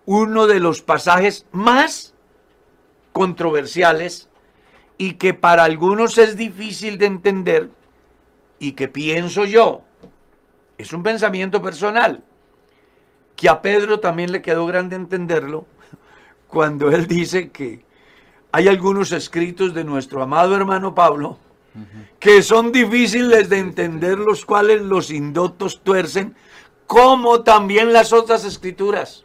uno 0.07 0.47
de 0.47 0.61
los 0.61 0.83
pasajes 0.83 1.47
más 1.53 2.15
controversiales 3.13 4.29
y 4.99 5.15
que 5.15 5.35
para 5.35 5.65
algunos 5.65 6.19
es 6.19 6.37
difícil 6.37 6.99
de 6.99 7.07
entender 7.07 7.71
y 8.59 8.73
que 8.73 8.89
pienso 8.89 9.45
yo, 9.45 9.83
es 10.79 10.93
un 10.93 11.03
pensamiento 11.03 11.63
personal, 11.63 12.23
que 13.35 13.49
a 13.49 13.63
Pedro 13.63 14.01
también 14.01 14.33
le 14.33 14.43
quedó 14.43 14.67
grande 14.67 14.97
entenderlo 14.97 15.67
cuando 16.51 16.91
él 16.91 17.07
dice 17.07 17.51
que 17.51 17.85
hay 18.53 18.69
algunos 18.69 19.13
escritos 19.13 19.73
de 19.73 19.85
nuestro 19.85 20.23
amado 20.23 20.57
hermano 20.57 20.95
Pablo 20.95 21.39
que 22.19 22.43
son 22.43 22.73
difíciles 22.73 23.49
de 23.49 23.59
entender, 23.59 24.19
los 24.19 24.45
cuales 24.45 24.83
los 24.83 25.11
indotos 25.11 25.83
tuercen, 25.83 26.35
como 26.87 27.43
también 27.43 27.93
las 27.93 28.13
otras 28.13 28.45
escrituras. 28.45 29.25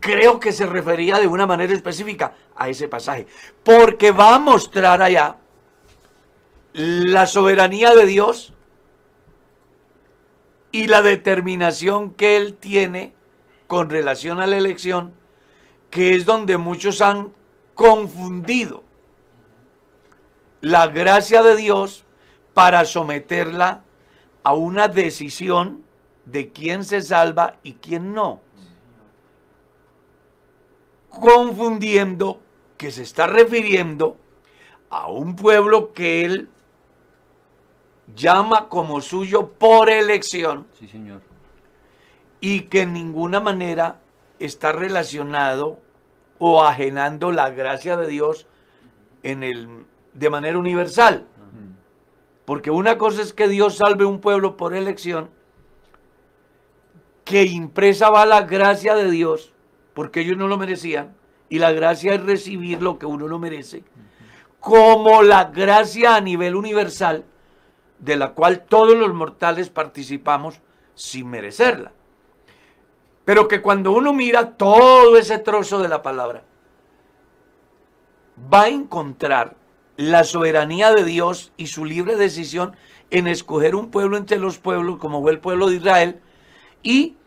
Creo 0.00 0.40
que 0.40 0.50
se 0.50 0.66
refería 0.66 1.18
de 1.18 1.28
una 1.28 1.46
manera 1.46 1.72
específica 1.72 2.34
a 2.56 2.68
ese 2.68 2.88
pasaje, 2.88 3.26
porque 3.62 4.10
va 4.10 4.34
a 4.34 4.38
mostrar 4.38 5.02
allá 5.02 5.36
la 6.72 7.26
soberanía 7.26 7.94
de 7.94 8.06
Dios 8.06 8.52
y 10.72 10.86
la 10.86 11.02
determinación 11.02 12.12
que 12.12 12.36
Él 12.36 12.54
tiene 12.54 13.14
con 13.66 13.88
relación 13.88 14.40
a 14.40 14.46
la 14.46 14.56
elección, 14.56 15.14
que 15.90 16.14
es 16.14 16.24
donde 16.24 16.56
muchos 16.56 17.00
han 17.00 17.32
confundido 17.74 18.84
la 20.60 20.86
gracia 20.86 21.42
de 21.42 21.56
Dios 21.56 22.04
para 22.54 22.84
someterla 22.84 23.82
a 24.42 24.54
una 24.54 24.88
decisión 24.88 25.84
de 26.24 26.50
quién 26.52 26.84
se 26.84 27.02
salva 27.02 27.56
y 27.62 27.74
quién 27.74 28.14
no. 28.14 28.40
Confundiendo 31.08 32.40
que 32.76 32.90
se 32.90 33.02
está 33.02 33.26
refiriendo 33.26 34.16
a 34.90 35.10
un 35.10 35.34
pueblo 35.36 35.92
que 35.92 36.24
él 36.24 36.48
llama 38.14 38.68
como 38.68 39.00
suyo 39.00 39.48
por 39.48 39.90
elección. 39.90 40.66
Sí, 40.78 40.88
señor. 40.88 41.22
Y 42.40 42.62
que 42.62 42.82
en 42.82 42.92
ninguna 42.92 43.40
manera 43.40 43.99
está 44.40 44.72
relacionado 44.72 45.78
o 46.38 46.64
ajenando 46.64 47.30
la 47.30 47.50
gracia 47.50 47.96
de 47.96 48.08
Dios 48.08 48.46
en 49.22 49.42
el, 49.42 49.84
de 50.14 50.30
manera 50.30 50.58
universal. 50.58 51.26
Porque 52.46 52.70
una 52.72 52.98
cosa 52.98 53.22
es 53.22 53.32
que 53.32 53.46
Dios 53.46 53.76
salve 53.76 54.04
un 54.04 54.20
pueblo 54.20 54.56
por 54.56 54.74
elección, 54.74 55.30
que 57.24 57.44
impresa 57.44 58.10
va 58.10 58.26
la 58.26 58.42
gracia 58.42 58.96
de 58.96 59.08
Dios, 59.08 59.52
porque 59.94 60.22
ellos 60.22 60.36
no 60.36 60.48
lo 60.48 60.58
merecían, 60.58 61.14
y 61.48 61.58
la 61.58 61.70
gracia 61.70 62.14
es 62.14 62.22
recibir 62.24 62.82
lo 62.82 62.98
que 62.98 63.06
uno 63.06 63.28
no 63.28 63.38
merece, 63.38 63.84
como 64.58 65.22
la 65.22 65.44
gracia 65.44 66.16
a 66.16 66.20
nivel 66.20 66.56
universal, 66.56 67.24
de 67.98 68.16
la 68.16 68.32
cual 68.32 68.64
todos 68.64 68.96
los 68.96 69.12
mortales 69.14 69.68
participamos 69.68 70.60
sin 70.94 71.28
merecerla. 71.28 71.92
Pero 73.30 73.46
que 73.46 73.62
cuando 73.62 73.92
uno 73.92 74.12
mira 74.12 74.56
todo 74.56 75.16
ese 75.16 75.38
trozo 75.38 75.78
de 75.78 75.86
la 75.86 76.02
palabra, 76.02 76.42
va 78.52 78.62
a 78.62 78.68
encontrar 78.68 79.54
la 79.96 80.24
soberanía 80.24 80.92
de 80.92 81.04
Dios 81.04 81.52
y 81.56 81.68
su 81.68 81.84
libre 81.84 82.16
decisión 82.16 82.74
en 83.08 83.28
escoger 83.28 83.76
un 83.76 83.92
pueblo 83.92 84.16
entre 84.16 84.40
los 84.40 84.58
pueblos, 84.58 84.98
como 84.98 85.22
fue 85.22 85.30
el 85.30 85.38
pueblo 85.38 85.68
de 85.68 85.76
Israel, 85.76 86.20
y 86.82 87.18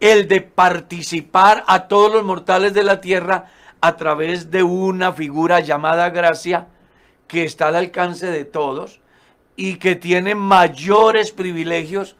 el 0.00 0.28
de 0.28 0.40
participar 0.40 1.62
a 1.66 1.88
todos 1.88 2.10
los 2.10 2.24
mortales 2.24 2.72
de 2.72 2.82
la 2.82 3.02
tierra 3.02 3.50
a 3.82 3.96
través 3.98 4.50
de 4.50 4.62
una 4.62 5.12
figura 5.12 5.60
llamada 5.60 6.08
gracia 6.08 6.68
que 7.28 7.44
está 7.44 7.68
al 7.68 7.76
alcance 7.76 8.28
de 8.28 8.46
todos 8.46 9.02
y 9.56 9.76
que 9.76 9.94
tiene 9.94 10.34
mayores 10.34 11.32
privilegios 11.32 12.16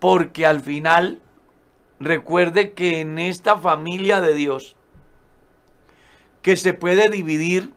porque 0.00 0.44
al 0.44 0.60
final 0.60 1.20
recuerde 2.00 2.72
que 2.72 3.00
en 3.00 3.18
esta 3.18 3.58
familia 3.58 4.20
de 4.20 4.34
Dios, 4.34 4.74
que 6.42 6.56
se 6.56 6.72
puede 6.72 7.10
dividir 7.10 7.72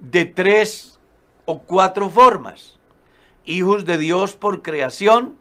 de 0.00 0.24
tres 0.24 0.98
o 1.44 1.62
cuatro 1.62 2.08
formas. 2.08 2.78
Hijos 3.44 3.84
de 3.84 3.98
Dios 3.98 4.34
por 4.34 4.62
creación, 4.62 5.36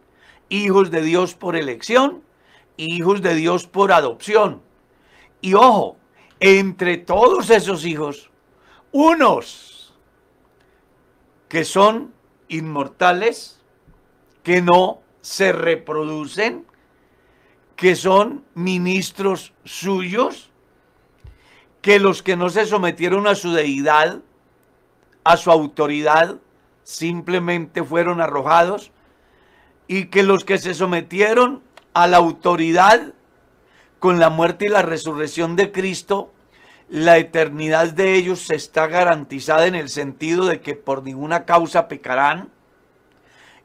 hijos 0.50 0.92
de 0.92 1.02
Dios 1.02 1.34
por 1.34 1.56
elección, 1.56 2.22
hijos 2.76 3.22
de 3.22 3.36
Dios 3.36 3.68
por 3.68 3.94
adopción. 3.94 4.62
Y 5.40 5.54
ojo, 5.54 5.98
entre 6.40 6.98
todos 6.98 7.50
esos 7.50 7.86
hijos, 7.86 8.30
unos 8.92 9.94
que 11.48 11.64
son 11.64 12.14
inmortales, 12.50 13.62
que 14.44 14.62
no 14.62 15.02
se 15.22 15.52
reproducen, 15.54 16.66
que 17.82 17.96
son 17.96 18.46
ministros 18.54 19.54
suyos, 19.66 20.52
que 21.82 22.00
los 22.00 22.22
que 22.22 22.36
no 22.36 22.52
se 22.52 22.68
sometieron 22.68 23.26
a 23.26 23.34
su 23.34 23.54
deidad, 23.54 24.20
a 25.24 25.36
su 25.36 25.50
autoridad, 25.50 26.36
simplemente 26.84 27.84
fueron 27.84 28.22
arrojados, 28.22 28.92
y 29.88 30.10
que 30.10 30.22
los 30.22 30.46
que 30.46 30.60
se 30.60 30.76
sometieron 30.76 31.64
a 31.96 32.06
la 32.06 32.18
autoridad 32.18 33.16
con 33.98 34.20
la 34.20 34.30
muerte 34.30 34.66
y 34.66 34.70
la 34.70 34.84
resurrección 34.84 35.56
de 35.56 35.72
Cristo, 35.72 36.32
la 36.88 37.18
eternidad 37.18 37.88
de 37.94 38.14
ellos 38.14 38.52
está 38.52 38.86
garantizada 38.86 39.66
en 39.66 39.74
el 39.74 39.90
sentido 39.90 40.46
de 40.46 40.62
que 40.62 40.76
por 40.76 41.02
ninguna 41.02 41.46
causa 41.46 41.88
pecarán, 41.88 42.50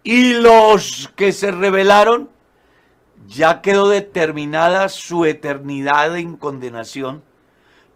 y 0.03 0.33
los 0.33 1.13
que 1.17 1.33
se 1.33 1.51
rebelaron, 1.51 2.31
ya 3.29 3.61
quedó 3.63 3.89
determinada 3.89 4.89
su 4.89 5.25
eternidad 5.25 6.17
en 6.17 6.37
condenación 6.37 7.23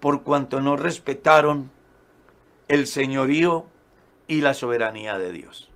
por 0.01 0.23
cuanto 0.23 0.61
no 0.61 0.77
respetaron 0.77 1.71
el 2.69 2.87
señorío 2.87 3.67
y 4.27 4.41
la 4.41 4.55
soberanía 4.55 5.19
de 5.19 5.33
Dios. 5.33 5.71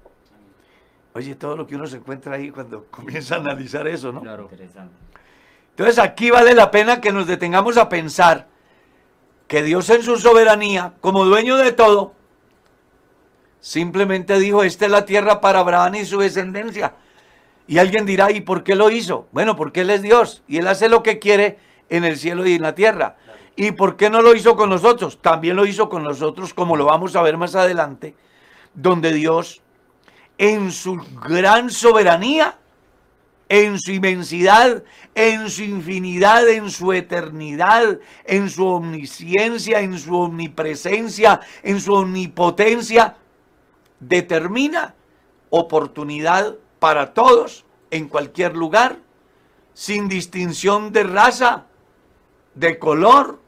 Oye, 1.13 1.35
todo 1.37 1.57
lo 1.57 1.67
que 1.67 1.77
uno 1.77 1.87
se 1.87 1.97
encuentra 1.97 2.35
ahí 2.35 2.51
cuando 2.51 2.85
comienza 2.91 3.37
a 3.37 3.39
analizar 3.39 3.87
eso, 3.87 4.13
¿no? 4.13 4.21
Claro. 4.23 4.49
Interesante. 4.51 4.95
Entonces 5.71 5.99
aquí 5.99 6.31
vale 6.31 6.55
la 6.55 6.71
pena 6.71 7.01
que 7.01 7.13
nos 7.13 7.27
detengamos 7.27 7.77
a 7.77 7.89
pensar 7.89 8.47
que 9.49 9.63
Dios 9.63 9.91
en 9.91 10.03
su 10.03 10.17
soberanía, 10.17 10.95
como 11.01 11.25
dueño 11.25 11.57
de 11.57 11.73
todo, 11.73 12.15
simplemente 13.61 14.39
dijo, 14.39 14.63
esta 14.63 14.87
es 14.87 14.91
la 14.91 15.05
tierra 15.05 15.41
para 15.41 15.61
Abraham 15.61 15.97
y 15.97 16.05
su 16.05 16.19
descendencia. 16.19 16.95
Y 17.67 17.79
alguien 17.79 18.05
dirá, 18.05 18.31
¿y 18.31 18.41
por 18.41 18.63
qué 18.63 18.75
lo 18.75 18.91
hizo? 18.91 19.27
Bueno, 19.33 19.57
porque 19.57 19.81
Él 19.81 19.91
es 19.91 20.03
Dios 20.03 20.43
y 20.47 20.59
Él 20.59 20.69
hace 20.69 20.89
lo 20.89 21.03
que 21.03 21.19
quiere 21.19 21.59
en 21.89 22.05
el 22.05 22.19
cielo 22.19 22.47
y 22.47 22.55
en 22.55 22.63
la 22.63 22.75
tierra. 22.75 23.17
¿Y 23.57 23.73
por 23.73 23.97
qué 23.97 24.11
no 24.11 24.21
lo 24.21 24.35
hizo 24.35 24.57
con 24.57 24.69
nosotros? 24.71 25.19
También 25.23 25.57
lo 25.57 25.65
hizo 25.65 25.89
con 25.89 26.03
nosotros, 26.03 26.53
como 26.53 26.77
lo 26.77 26.87
vamos 26.87 27.15
a 27.17 27.23
ver 27.23 27.37
más 27.37 27.55
adelante, 27.55 28.15
donde 28.75 29.13
Dios, 29.13 29.63
en 30.39 30.73
su 30.73 30.97
gran 31.23 31.71
soberanía, 31.71 32.59
en 33.49 33.79
su 33.79 33.93
inmensidad, 33.93 34.83
en 35.15 35.49
su 35.49 35.63
infinidad, 35.63 36.49
en 36.49 36.71
su 36.71 36.93
eternidad, 36.93 38.01
en 38.25 38.51
su 38.51 38.67
omnisciencia, 38.67 39.81
en 39.81 39.99
su 39.99 40.17
omnipresencia, 40.17 41.41
en 41.63 41.81
su 41.81 41.95
omnipotencia, 41.95 43.17
determina 44.01 44.95
oportunidad 45.51 46.57
para 46.85 47.15
todos, 47.15 47.65
en 47.91 48.09
cualquier 48.09 48.55
lugar, 48.55 48.99
sin 49.73 50.07
distinción 50.07 50.93
de 50.93 51.03
raza, 51.05 51.65
de 52.55 52.79
color, 52.79 53.41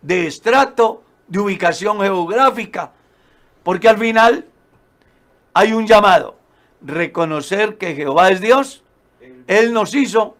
de 0.00 0.26
estrato, 0.26 1.04
de 1.28 1.38
ubicación 1.38 2.00
geográfica, 2.00 2.90
porque 3.62 3.88
al 3.88 3.98
final 3.98 4.48
hay 5.54 5.72
un 5.72 5.86
llamado. 5.86 6.34
Reconocer 6.80 7.78
que 7.78 7.94
Jehová 7.94 8.30
es 8.30 8.40
Dios. 8.40 8.82
Él 9.46 9.72
nos 9.72 9.94
hizo 9.94 10.36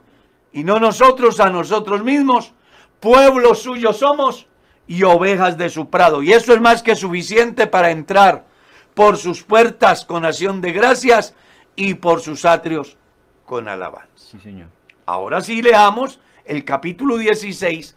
y 0.52 0.64
no 0.64 0.80
nosotros 0.80 1.38
a 1.38 1.48
nosotros 1.48 2.02
mismos. 2.02 2.54
Pueblo 2.98 3.54
suyo 3.54 3.92
somos 3.92 4.48
y 4.88 5.04
ovejas 5.04 5.56
de 5.56 5.70
su 5.70 5.88
prado. 5.88 6.24
Y 6.24 6.32
eso 6.32 6.52
es 6.52 6.60
más 6.60 6.82
que 6.82 6.96
suficiente 6.96 7.68
para 7.68 7.92
entrar 7.92 8.46
por 8.94 9.16
sus 9.16 9.44
puertas 9.44 10.04
con 10.04 10.24
acción 10.24 10.60
de 10.60 10.72
gracias 10.72 11.36
y 11.76 11.94
por 11.94 12.20
sus 12.20 12.44
atrios 12.44 12.96
con 13.44 13.68
alabanza. 13.68 14.08
Sí, 14.16 14.38
señor. 14.38 14.68
Ahora 15.06 15.40
sí 15.40 15.62
leamos 15.62 16.20
el 16.44 16.64
capítulo 16.64 17.16
16, 17.16 17.96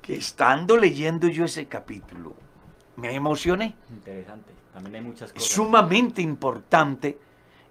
que 0.00 0.14
estando 0.16 0.76
leyendo 0.76 1.28
yo 1.28 1.44
ese 1.44 1.66
capítulo, 1.66 2.34
me 2.96 3.14
emocioné. 3.14 3.74
Interesante. 3.90 4.52
También 4.72 4.96
hay 4.96 5.00
muchas 5.02 5.28
Es 5.30 5.34
cosas. 5.34 5.50
sumamente 5.50 6.22
importante 6.22 7.18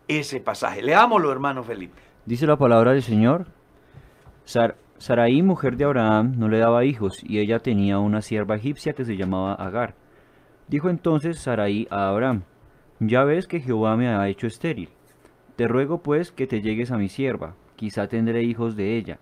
ese 0.07 0.39
pasaje. 0.39 0.81
Leámoslo, 0.81 1.31
hermano 1.31 1.63
Felipe. 1.63 1.99
Dice 2.25 2.45
la 2.45 2.57
palabra 2.57 2.91
del 2.93 3.03
Señor. 3.03 3.47
Sar- 4.45 4.75
Sarai, 4.97 5.41
mujer 5.41 5.77
de 5.77 5.85
Abraham, 5.85 6.33
no 6.37 6.47
le 6.47 6.59
daba 6.59 6.85
hijos, 6.85 7.19
y 7.23 7.39
ella 7.39 7.57
tenía 7.59 7.97
una 7.97 8.21
sierva 8.21 8.55
egipcia 8.55 8.93
que 8.93 9.03
se 9.03 9.17
llamaba 9.17 9.55
Agar. 9.55 9.95
Dijo 10.67 10.89
entonces 10.89 11.39
Sarai 11.39 11.87
a 11.89 12.09
Abraham, 12.09 12.43
Ya 13.03 13.23
ves 13.23 13.47
que 13.47 13.59
Jehová 13.59 13.97
me 13.97 14.09
ha 14.09 14.29
hecho 14.29 14.45
estéril. 14.45 14.89
Te 15.55 15.67
ruego 15.67 16.03
pues 16.03 16.31
que 16.31 16.45
te 16.45 16.61
llegues 16.61 16.91
a 16.91 16.99
mi 16.99 17.09
sierva, 17.09 17.55
quizá 17.75 18.07
tendré 18.07 18.43
hijos 18.43 18.75
de 18.75 18.95
ella. 18.95 19.17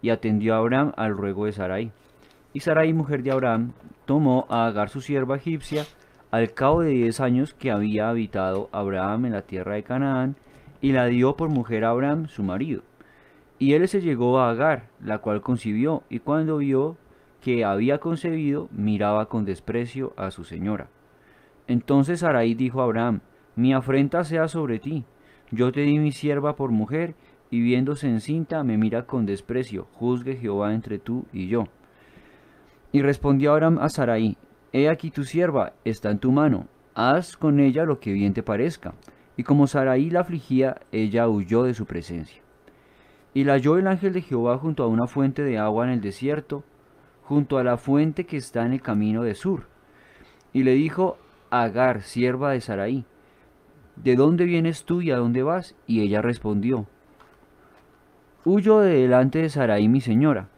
Y 0.00 0.10
atendió 0.10 0.56
Abraham 0.56 0.92
al 0.96 1.16
ruego 1.16 1.46
de 1.46 1.52
Sarai. 1.52 1.92
Y 2.52 2.58
Sarai, 2.58 2.92
mujer 2.92 3.22
de 3.22 3.30
Abraham, 3.30 3.74
tomó 4.06 4.48
a 4.50 4.66
Agar 4.66 4.88
su 4.88 5.00
sierva 5.00 5.36
egipcia, 5.36 5.84
al 6.32 6.52
cabo 6.52 6.80
de 6.80 6.90
diez 6.90 7.20
años 7.20 7.54
que 7.54 7.70
había 7.70 8.08
habitado 8.08 8.68
Abraham 8.72 9.26
en 9.26 9.32
la 9.34 9.42
tierra 9.42 9.76
de 9.76 9.84
Canaán, 9.84 10.34
y 10.80 10.90
la 10.90 11.06
dio 11.06 11.36
por 11.36 11.48
mujer 11.48 11.84
a 11.84 11.90
Abraham, 11.90 12.26
su 12.26 12.42
marido. 12.42 12.82
Y 13.60 13.74
él 13.74 13.86
se 13.86 14.00
llegó 14.00 14.40
a 14.40 14.50
Agar, 14.50 14.88
la 15.00 15.18
cual 15.18 15.42
concibió, 15.42 16.02
y 16.10 16.18
cuando 16.18 16.56
vio 16.56 16.96
que 17.40 17.64
había 17.64 17.98
concebido, 17.98 18.68
miraba 18.72 19.26
con 19.26 19.44
desprecio 19.44 20.12
a 20.16 20.32
su 20.32 20.42
señora. 20.42 20.88
Entonces 21.66 22.20
Sarai 22.20 22.54
dijo 22.54 22.80
a 22.80 22.84
Abraham, 22.84 23.20
mi 23.56 23.72
afrenta 23.74 24.24
sea 24.24 24.48
sobre 24.48 24.78
ti, 24.78 25.04
yo 25.50 25.72
te 25.72 25.82
di 25.82 25.98
mi 25.98 26.12
sierva 26.12 26.56
por 26.56 26.70
mujer, 26.70 27.14
y 27.50 27.60
viéndose 27.60 28.08
encinta 28.08 28.64
me 28.64 28.78
mira 28.78 29.06
con 29.06 29.26
desprecio, 29.26 29.86
juzgue 29.92 30.36
Jehová 30.36 30.72
entre 30.72 30.98
tú 30.98 31.26
y 31.32 31.48
yo. 31.48 31.64
Y 32.92 33.02
respondió 33.02 33.52
Abraham 33.52 33.78
a 33.80 33.88
Sarai, 33.88 34.36
He 34.72 34.88
aquí 34.88 35.10
tu 35.10 35.24
sierva 35.24 35.74
está 35.84 36.10
en 36.10 36.18
tu 36.18 36.32
mano, 36.32 36.66
haz 36.94 37.36
con 37.36 37.60
ella 37.60 37.84
lo 37.84 38.00
que 38.00 38.12
bien 38.12 38.32
te 38.32 38.42
parezca. 38.42 38.94
Y 39.36 39.42
como 39.42 39.66
Sarai 39.66 40.08
la 40.08 40.20
afligía, 40.20 40.80
ella 40.92 41.28
huyó 41.28 41.64
de 41.64 41.74
su 41.74 41.84
presencia. 41.84 42.40
Y 43.34 43.44
la 43.44 43.54
halló 43.54 43.76
el 43.76 43.86
ángel 43.86 44.12
de 44.14 44.22
Jehová 44.22 44.58
junto 44.58 44.82
a 44.82 44.88
una 44.88 45.06
fuente 45.06 45.42
de 45.42 45.58
agua 45.58 45.84
en 45.84 45.92
el 45.92 46.00
desierto, 46.00 46.64
junto 47.22 47.58
a 47.58 47.64
la 47.64 47.76
fuente 47.76 48.24
que 48.24 48.36
está 48.36 48.64
en 48.64 48.72
el 48.72 48.82
camino 48.82 49.22
de 49.22 49.34
Sur. 49.34 49.68
Y 50.52 50.64
le 50.64 50.72
dijo, 50.72 51.18
Agar, 51.52 52.00
sierva 52.00 52.52
de 52.52 52.62
Sarai, 52.62 53.04
¿de 53.96 54.16
dónde 54.16 54.46
vienes 54.46 54.84
tú 54.84 55.02
y 55.02 55.10
a 55.10 55.18
dónde 55.18 55.42
vas? 55.42 55.74
Y 55.86 56.00
ella 56.00 56.22
respondió, 56.22 56.86
Huyo 58.46 58.80
de 58.80 58.94
delante 58.94 59.40
de 59.40 59.50
Sarai 59.50 59.86
mi 59.86 60.00
señora. 60.00 60.48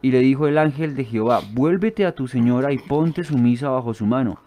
Y 0.00 0.12
le 0.12 0.20
dijo 0.20 0.46
el 0.46 0.58
ángel 0.58 0.94
de 0.94 1.04
Jehová, 1.04 1.40
vuélvete 1.54 2.06
a 2.06 2.12
tu 2.12 2.28
señora 2.28 2.72
y 2.72 2.78
ponte 2.78 3.24
sumisa 3.24 3.70
bajo 3.70 3.94
su 3.94 4.06
mano. 4.06 4.38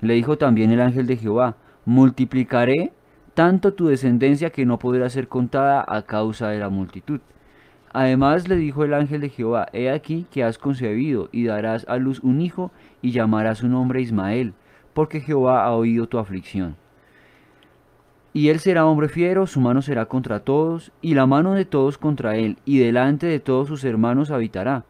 Le 0.00 0.14
dijo 0.14 0.38
también 0.38 0.70
el 0.70 0.80
ángel 0.80 1.08
de 1.08 1.16
Jehová, 1.16 1.56
multiplicaré 1.86 2.92
tanto 3.34 3.74
tu 3.74 3.88
descendencia 3.88 4.50
que 4.50 4.64
no 4.64 4.78
podrá 4.78 5.10
ser 5.10 5.26
contada 5.26 5.84
a 5.88 6.02
causa 6.02 6.50
de 6.50 6.60
la 6.60 6.68
multitud. 6.68 7.20
Además 7.92 8.46
le 8.46 8.54
dijo 8.54 8.84
el 8.84 8.94
ángel 8.94 9.20
de 9.20 9.28
Jehová, 9.28 9.66
he 9.72 9.90
aquí 9.90 10.24
que 10.30 10.44
has 10.44 10.56
concebido 10.56 11.28
y 11.32 11.46
darás 11.46 11.84
a 11.88 11.96
luz 11.96 12.20
un 12.20 12.40
hijo 12.40 12.70
y 13.02 13.10
llamarás 13.10 13.58
su 13.58 13.66
nombre 13.66 14.00
Ismael, 14.00 14.54
porque 14.94 15.20
Jehová 15.20 15.64
ha 15.64 15.72
oído 15.72 16.06
tu 16.06 16.18
aflicción. 16.18 16.76
Y 18.34 18.48
él 18.48 18.60
será 18.60 18.86
hombre 18.86 19.08
fiero, 19.08 19.46
su 19.46 19.60
mano 19.60 19.82
será 19.82 20.06
contra 20.06 20.40
todos, 20.40 20.90
y 21.02 21.14
la 21.14 21.26
mano 21.26 21.52
de 21.52 21.66
todos 21.66 21.98
contra 21.98 22.36
él, 22.36 22.56
y 22.64 22.78
delante 22.78 23.26
de 23.26 23.40
todos 23.40 23.68
sus 23.68 23.84
hermanos 23.84 24.30
habitará. 24.30 24.84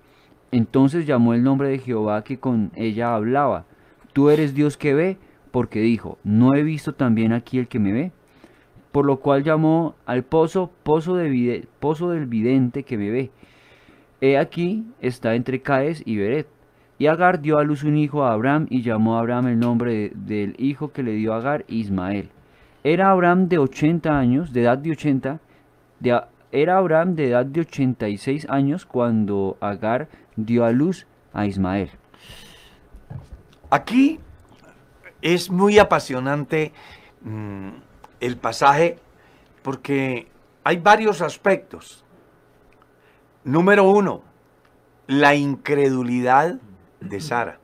Entonces 0.52 1.06
llamó 1.06 1.34
el 1.34 1.42
nombre 1.42 1.68
de 1.68 1.78
Jehová 1.78 2.22
que 2.22 2.38
con 2.38 2.70
ella 2.76 3.14
hablaba. 3.14 3.64
Tú 4.12 4.30
eres 4.30 4.54
Dios 4.54 4.76
que 4.76 4.94
ve, 4.94 5.18
porque 5.50 5.80
dijo, 5.80 6.18
¿no 6.22 6.54
he 6.54 6.62
visto 6.62 6.94
también 6.94 7.32
aquí 7.32 7.58
el 7.58 7.68
que 7.68 7.78
me 7.78 7.92
ve? 7.92 8.12
Por 8.92 9.06
lo 9.06 9.18
cual 9.18 9.42
llamó 9.42 9.96
al 10.06 10.22
pozo, 10.22 10.70
pozo, 10.82 11.16
del 11.16 12.26
vidente 12.26 12.82
que 12.84 12.98
me 12.98 13.10
ve. 13.10 13.30
He 14.20 14.38
aquí 14.38 14.84
está 15.00 15.34
entre 15.34 15.62
Caes 15.62 16.02
y 16.06 16.16
Beret. 16.16 16.46
Y 17.02 17.08
Agar 17.08 17.40
dio 17.40 17.58
a 17.58 17.64
luz 17.64 17.82
un 17.82 17.96
hijo 17.96 18.22
a 18.22 18.32
Abraham, 18.32 18.68
y 18.70 18.82
llamó 18.82 19.16
a 19.16 19.18
Abraham 19.18 19.48
el 19.48 19.58
nombre 19.58 19.92
de- 19.92 20.12
del 20.14 20.54
hijo 20.56 20.92
que 20.92 21.02
le 21.02 21.10
dio 21.14 21.34
a 21.34 21.38
Agar, 21.38 21.64
Ismael. 21.66 22.30
Era 22.84 23.10
Abraham 23.10 23.48
de 23.48 23.58
80 23.58 24.16
años, 24.16 24.52
de 24.52 24.62
edad 24.62 24.78
de 24.78 24.92
80, 24.92 25.40
de 25.98 26.12
a- 26.12 26.28
era 26.52 26.78
Abraham 26.78 27.16
de 27.16 27.30
edad 27.30 27.44
de 27.44 27.62
86 27.62 28.46
años 28.48 28.86
cuando 28.86 29.56
Agar 29.60 30.06
dio 30.36 30.64
a 30.64 30.70
luz 30.70 31.08
a 31.32 31.44
Ismael. 31.44 31.90
Aquí 33.68 34.20
es 35.22 35.50
muy 35.50 35.80
apasionante 35.80 36.70
mm, 37.22 37.70
el 38.20 38.36
pasaje 38.36 39.00
porque 39.62 40.28
hay 40.62 40.76
varios 40.76 41.20
aspectos. 41.20 42.04
Número 43.42 43.90
uno, 43.90 44.22
la 45.08 45.34
incredulidad 45.34 46.60
de 47.02 47.20
Sara. 47.20 47.58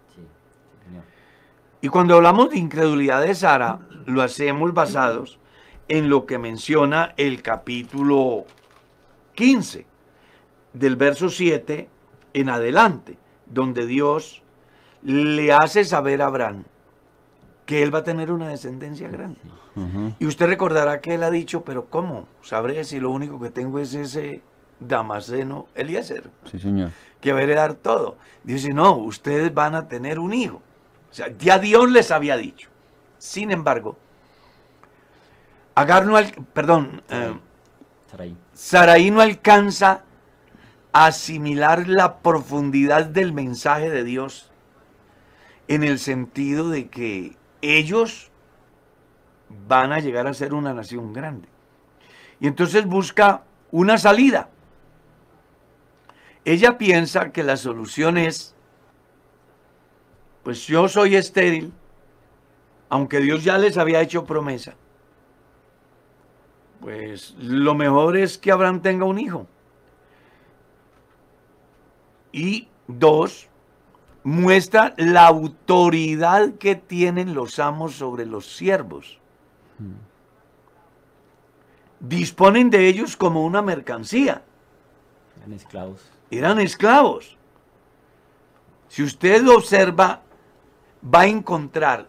Y 1.81 1.89
cuando 1.89 2.17
hablamos 2.17 2.51
de 2.51 2.59
incredulidad 2.59 3.23
de 3.23 3.35
Sara, 3.35 3.81
lo 4.07 4.23
hacemos 4.23 4.75
basados 4.75 5.39
en 5.89 6.09
lo 6.09 6.27
que 6.27 6.39
menciona 6.39 7.15
el 7.17 7.43
capítulo 7.43 8.45
15, 9.35 9.87
del 10.73 10.97
verso 10.97 11.29
7 11.29 11.89
en 12.35 12.49
adelante, 12.49 13.19
donde 13.47 13.87
Dios 13.87 14.43
le 15.03 15.53
hace 15.53 15.85
saber 15.85 16.23
a 16.23 16.27
Abraham 16.27 16.65
que 17.65 17.83
él 17.83 17.95
va 17.95 17.99
a 17.99 18.05
tener 18.05 18.33
una 18.33 18.49
descendencia 18.49 19.09
grande. 19.09 19.41
Y 20.19 20.27
usted 20.27 20.47
recordará 20.47 21.01
que 21.01 21.15
él 21.15 21.23
ha 21.23 21.31
dicho, 21.31 21.63
pero 21.63 21.87
¿cómo? 21.89 22.27
Sabré 22.43 22.83
si 22.83 22.99
lo 22.99 23.11
único 23.11 23.39
que 23.39 23.51
tengo 23.51 23.79
es 23.79 23.95
ese 23.95 24.43
Damasceno 24.81 25.67
Eliezer 25.75 26.31
Sí, 26.51 26.59
señor. 26.59 26.91
que 27.21 27.33
va 27.33 27.41
a 27.41 27.43
heredar 27.43 27.75
todo. 27.75 28.17
Dice, 28.45 28.69
no, 28.73 28.95
ustedes 28.97 29.53
van 29.53 29.75
a 29.75 29.89
tener 29.89 30.19
un 30.19 30.33
hijo. 30.33 30.63
O 31.11 31.15
sea, 31.15 31.29
ya 31.39 31.59
Dios 31.59 31.91
les 31.91 32.11
había 32.11 32.37
dicho. 32.37 32.69
Sin 33.19 33.51
embargo, 33.51 33.97
Agar 35.75 36.07
no, 36.07 36.17
al- 36.17 36.33
perdón, 36.53 37.03
eh, 37.09 37.35
Sarai. 38.11 38.37
Saraí 38.53 39.11
no 39.13 39.21
alcanza 39.21 40.03
a 40.93 41.07
asimilar 41.07 41.87
la 41.89 42.19
profundidad 42.19 43.07
del 43.07 43.33
mensaje 43.33 43.89
de 43.91 44.03
Dios 44.03 44.51
en 45.69 45.85
el 45.85 45.99
sentido 46.01 46.69
de 46.71 46.89
que 46.89 47.37
ellos 47.63 48.31
van 49.69 49.93
a 49.93 50.01
llegar 50.01 50.27
a 50.27 50.35
ser 50.35 50.53
una 50.55 50.75
nación 50.75 51.13
grande. 51.13 51.47
Y 52.41 52.47
entonces 52.49 52.85
busca 52.87 53.43
una 53.71 53.99
salida. 53.99 54.49
Ella 56.45 56.79
piensa 56.79 57.31
que 57.33 57.43
la 57.43 57.57
solución 57.57 58.17
es, 58.17 58.55
pues 60.43 60.67
yo 60.67 60.89
soy 60.89 61.17
estéril, 61.17 61.73
aunque 62.89 63.21
Dios 63.21 63.45
ya 63.45 63.59
les 63.59 63.77
había 63.77 64.01
hecho 64.01 64.25
promesa. 64.25 64.75
Pues 66.81 67.35
lo 67.39 67.75
mejor 67.75 68.17
es 68.17 68.39
que 68.39 68.53
Abraham 68.53 68.81
tenga 68.81 69.05
un 69.05 69.19
hijo. 69.19 69.47
Y 72.33 72.69
dos, 72.87 73.49
muestra 74.23 74.95
la 74.97 75.27
autoridad 75.27 76.55
que 76.55 76.77
tienen 76.77 77.35
los 77.35 77.59
amos 77.59 77.95
sobre 77.95 78.27
los 78.27 78.57
siervos. 78.57 79.19
Disponen 82.01 82.71
de 82.71 82.89
ellos 82.89 83.17
como 83.17 83.45
una 83.45 83.61
mercancía. 83.61 84.43
Eran 85.39 85.53
esclavos. 85.53 86.11
Eran 86.31 86.61
esclavos. 86.61 87.37
Si 88.89 89.03
usted 89.03 89.47
observa, 89.49 90.23
va 91.03 91.21
a 91.21 91.27
encontrar 91.27 92.09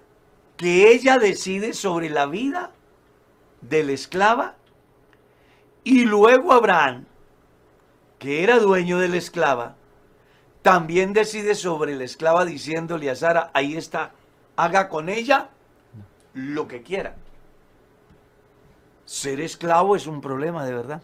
que 0.57 0.91
ella 0.91 1.17
decide 1.17 1.73
sobre 1.73 2.09
la 2.09 2.25
vida 2.25 2.71
de 3.61 3.83
la 3.83 3.91
esclava 3.93 4.55
y 5.83 6.05
luego 6.05 6.51
Abraham, 6.53 7.05
que 8.17 8.43
era 8.43 8.59
dueño 8.59 8.99
de 8.99 9.07
la 9.09 9.17
esclava, 9.17 9.75
también 10.61 11.13
decide 11.13 11.55
sobre 11.55 11.95
la 11.95 12.03
esclava 12.03 12.43
diciéndole 12.45 13.09
a 13.09 13.15
Sara, 13.15 13.49
ahí 13.53 13.75
está, 13.77 14.11
haga 14.57 14.89
con 14.89 15.07
ella 15.07 15.49
lo 16.33 16.67
que 16.67 16.81
quiera. 16.83 17.15
ser 19.05 19.39
esclavo 19.39 19.95
es 19.95 20.05
un 20.07 20.21
problema 20.21 20.65
de 20.65 20.73
verdad, 20.73 21.01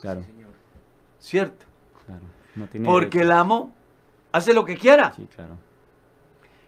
Claro, 0.00 0.22
¿cierto? 1.18 1.64
claro. 2.06 2.22
No 2.58 2.66
tiene 2.66 2.86
Porque 2.86 3.20
el 3.20 3.30
amo 3.30 3.72
hace 4.32 4.52
lo 4.52 4.64
que 4.64 4.76
quiera. 4.76 5.12
Sí, 5.14 5.26
claro. 5.34 5.56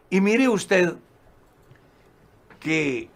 Y 0.08 0.20
mire 0.20 0.48
usted 0.48 0.96
que 2.60 3.08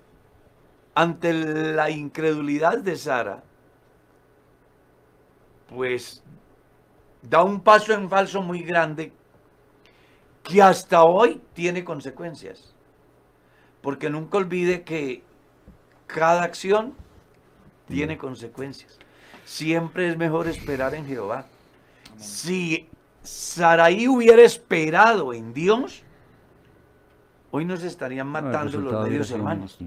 ante 0.94 1.32
la 1.32 1.90
incredulidad 1.90 2.78
de 2.78 2.96
Sara, 2.96 3.42
pues 5.68 6.22
da 7.22 7.42
un 7.42 7.60
paso 7.60 7.92
en 7.92 8.08
falso 8.08 8.42
muy 8.42 8.62
grande 8.62 9.12
que 10.42 10.62
hasta 10.62 11.04
hoy 11.04 11.40
tiene 11.52 11.84
consecuencias. 11.84 12.74
Porque 13.82 14.08
nunca 14.08 14.38
olvide 14.38 14.82
que 14.82 15.22
cada 16.06 16.42
acción 16.42 16.94
tiene 17.88 18.16
consecuencias. 18.16 18.98
Siempre 19.44 20.08
es 20.08 20.16
mejor 20.16 20.48
esperar 20.48 20.94
en 20.94 21.06
Jehová. 21.06 21.46
Si 22.16 22.88
Saraí 23.22 24.08
hubiera 24.08 24.42
esperado 24.42 25.32
en 25.32 25.52
Dios, 25.54 26.02
hoy 27.50 27.64
no 27.64 27.76
se 27.76 27.86
estarían 27.86 28.26
matando 28.28 28.78
los 28.80 29.08
medios 29.08 29.30
hermanos. 29.30 29.78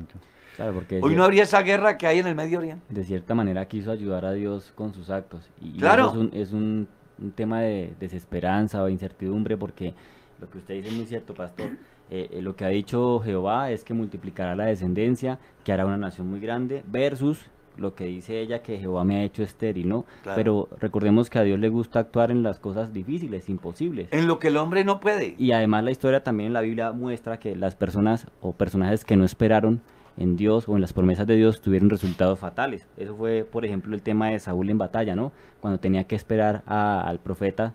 Claro, 0.55 0.73
porque 0.73 0.99
Hoy 1.03 1.15
no 1.15 1.23
habría 1.23 1.43
esa 1.43 1.61
guerra 1.61 1.97
que 1.99 2.07
hay 2.07 2.17
en 2.19 2.25
el 2.27 2.33
Medio 2.35 2.57
Oriente. 2.57 2.83
de 2.89 3.03
cierta 3.03 3.35
manera 3.35 3.67
quiso 3.67 3.91
ayudar 3.91 4.25
a 4.25 4.31
Dios 4.33 4.71
con 4.73 4.91
sus 4.93 5.11
actos. 5.11 5.47
Y, 5.61 5.69
y 5.69 5.77
Claro. 5.79 6.05
eso 6.07 6.13
es, 6.13 6.17
un, 6.17 6.31
es 6.33 6.51
un- 6.53 6.87
un 7.19 7.31
tema 7.31 7.61
de 7.61 7.93
desesperanza 7.99 8.81
o 8.83 8.89
incertidumbre 8.89 9.55
porque 9.57 9.93
lo 10.39 10.49
que 10.49 10.57
usted 10.59 10.75
dice 10.75 10.89
es 10.89 10.93
muy 10.95 11.05
cierto, 11.05 11.33
pastor. 11.35 11.71
Eh, 12.09 12.29
eh, 12.31 12.41
lo 12.41 12.55
que 12.55 12.63
ha 12.65 12.69
dicho 12.69 13.19
Jehová 13.19 13.69
es 13.71 13.83
que 13.83 13.93
multiplicará 13.93 14.55
la 14.55 14.65
descendencia, 14.65 15.37
que 15.63 15.71
hará 15.73 15.85
una 15.85 15.97
nación 15.97 16.27
muy 16.29 16.39
grande, 16.39 16.83
versus 16.87 17.39
lo 17.77 17.95
que 17.95 18.05
dice 18.05 18.39
ella 18.41 18.61
que 18.61 18.77
Jehová 18.79 19.03
me 19.03 19.17
ha 19.17 19.23
hecho 19.23 19.43
estéril, 19.43 19.87
¿no? 19.89 20.05
Claro. 20.23 20.35
Pero 20.35 20.69
recordemos 20.79 21.29
que 21.29 21.39
a 21.39 21.43
Dios 21.43 21.59
le 21.59 21.69
gusta 21.69 21.99
actuar 21.99 22.31
en 22.31 22.43
las 22.43 22.59
cosas 22.59 22.93
difíciles, 22.93 23.49
imposibles. 23.49 24.07
En 24.11 24.27
lo 24.27 24.39
que 24.39 24.47
el 24.49 24.57
hombre 24.57 24.83
no 24.83 24.99
puede. 24.99 25.35
Y 25.37 25.51
además 25.51 25.83
la 25.83 25.91
historia 25.91 26.23
también 26.23 26.47
en 26.47 26.53
la 26.53 26.61
Biblia 26.61 26.91
muestra 26.91 27.39
que 27.39 27.55
las 27.55 27.75
personas 27.75 28.27
o 28.41 28.53
personajes 28.53 29.05
que 29.05 29.15
no 29.15 29.25
esperaron 29.25 29.81
en 30.17 30.35
Dios 30.35 30.67
o 30.67 30.75
en 30.75 30.81
las 30.81 30.93
promesas 30.93 31.27
de 31.27 31.35
Dios 31.35 31.61
tuvieron 31.61 31.89
resultados 31.89 32.39
fatales. 32.39 32.87
Eso 32.97 33.15
fue, 33.15 33.43
por 33.49 33.65
ejemplo, 33.65 33.93
el 33.93 34.01
tema 34.01 34.29
de 34.29 34.39
Saúl 34.39 34.69
en 34.69 34.77
batalla, 34.79 35.15
¿no? 35.15 35.31
Cuando 35.59 35.79
tenía 35.79 36.05
que 36.05 36.15
esperar 36.15 36.63
a- 36.65 37.01
al 37.01 37.19
profeta 37.19 37.73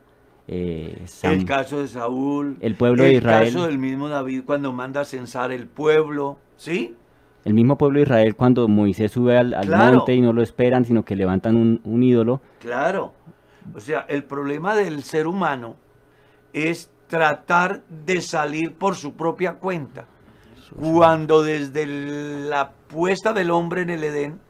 eh, 0.48 1.02
Sam. 1.06 1.32
El 1.34 1.44
caso 1.44 1.80
de 1.80 1.86
Saúl. 1.88 2.56
El 2.60 2.74
pueblo 2.74 3.04
de 3.04 3.14
Israel. 3.14 3.46
El 3.46 3.54
caso 3.54 3.66
del 3.66 3.78
mismo 3.78 4.08
David 4.08 4.42
cuando 4.44 4.72
manda 4.72 5.02
a 5.02 5.04
censar 5.04 5.52
el 5.52 5.66
pueblo. 5.68 6.38
¿Sí? 6.56 6.96
El 7.44 7.54
mismo 7.54 7.76
pueblo 7.76 7.98
de 7.98 8.04
Israel 8.04 8.36
cuando 8.36 8.68
Moisés 8.68 9.10
sube 9.12 9.36
al, 9.36 9.54
al 9.54 9.66
Claro. 9.66 9.96
monte 9.98 10.14
y 10.14 10.20
no 10.20 10.32
lo 10.32 10.42
esperan, 10.42 10.84
sino 10.84 11.04
que 11.04 11.16
levantan 11.16 11.56
un, 11.56 11.80
un 11.84 12.02
ídolo. 12.02 12.40
Claro. 12.60 13.12
O 13.74 13.80
sea, 13.80 14.06
el 14.08 14.24
problema 14.24 14.74
del 14.76 15.02
ser 15.02 15.26
humano 15.26 15.76
es 16.52 16.90
tratar 17.08 17.82
de 17.88 18.20
salir 18.20 18.74
por 18.74 18.94
su 18.96 19.14
propia 19.14 19.54
cuenta. 19.54 20.06
Cuando 20.80 21.42
desde 21.42 21.84
la 21.86 22.70
puesta 22.88 23.32
del 23.32 23.50
hombre 23.50 23.82
en 23.82 23.90
el 23.90 24.04
Edén, 24.04 24.40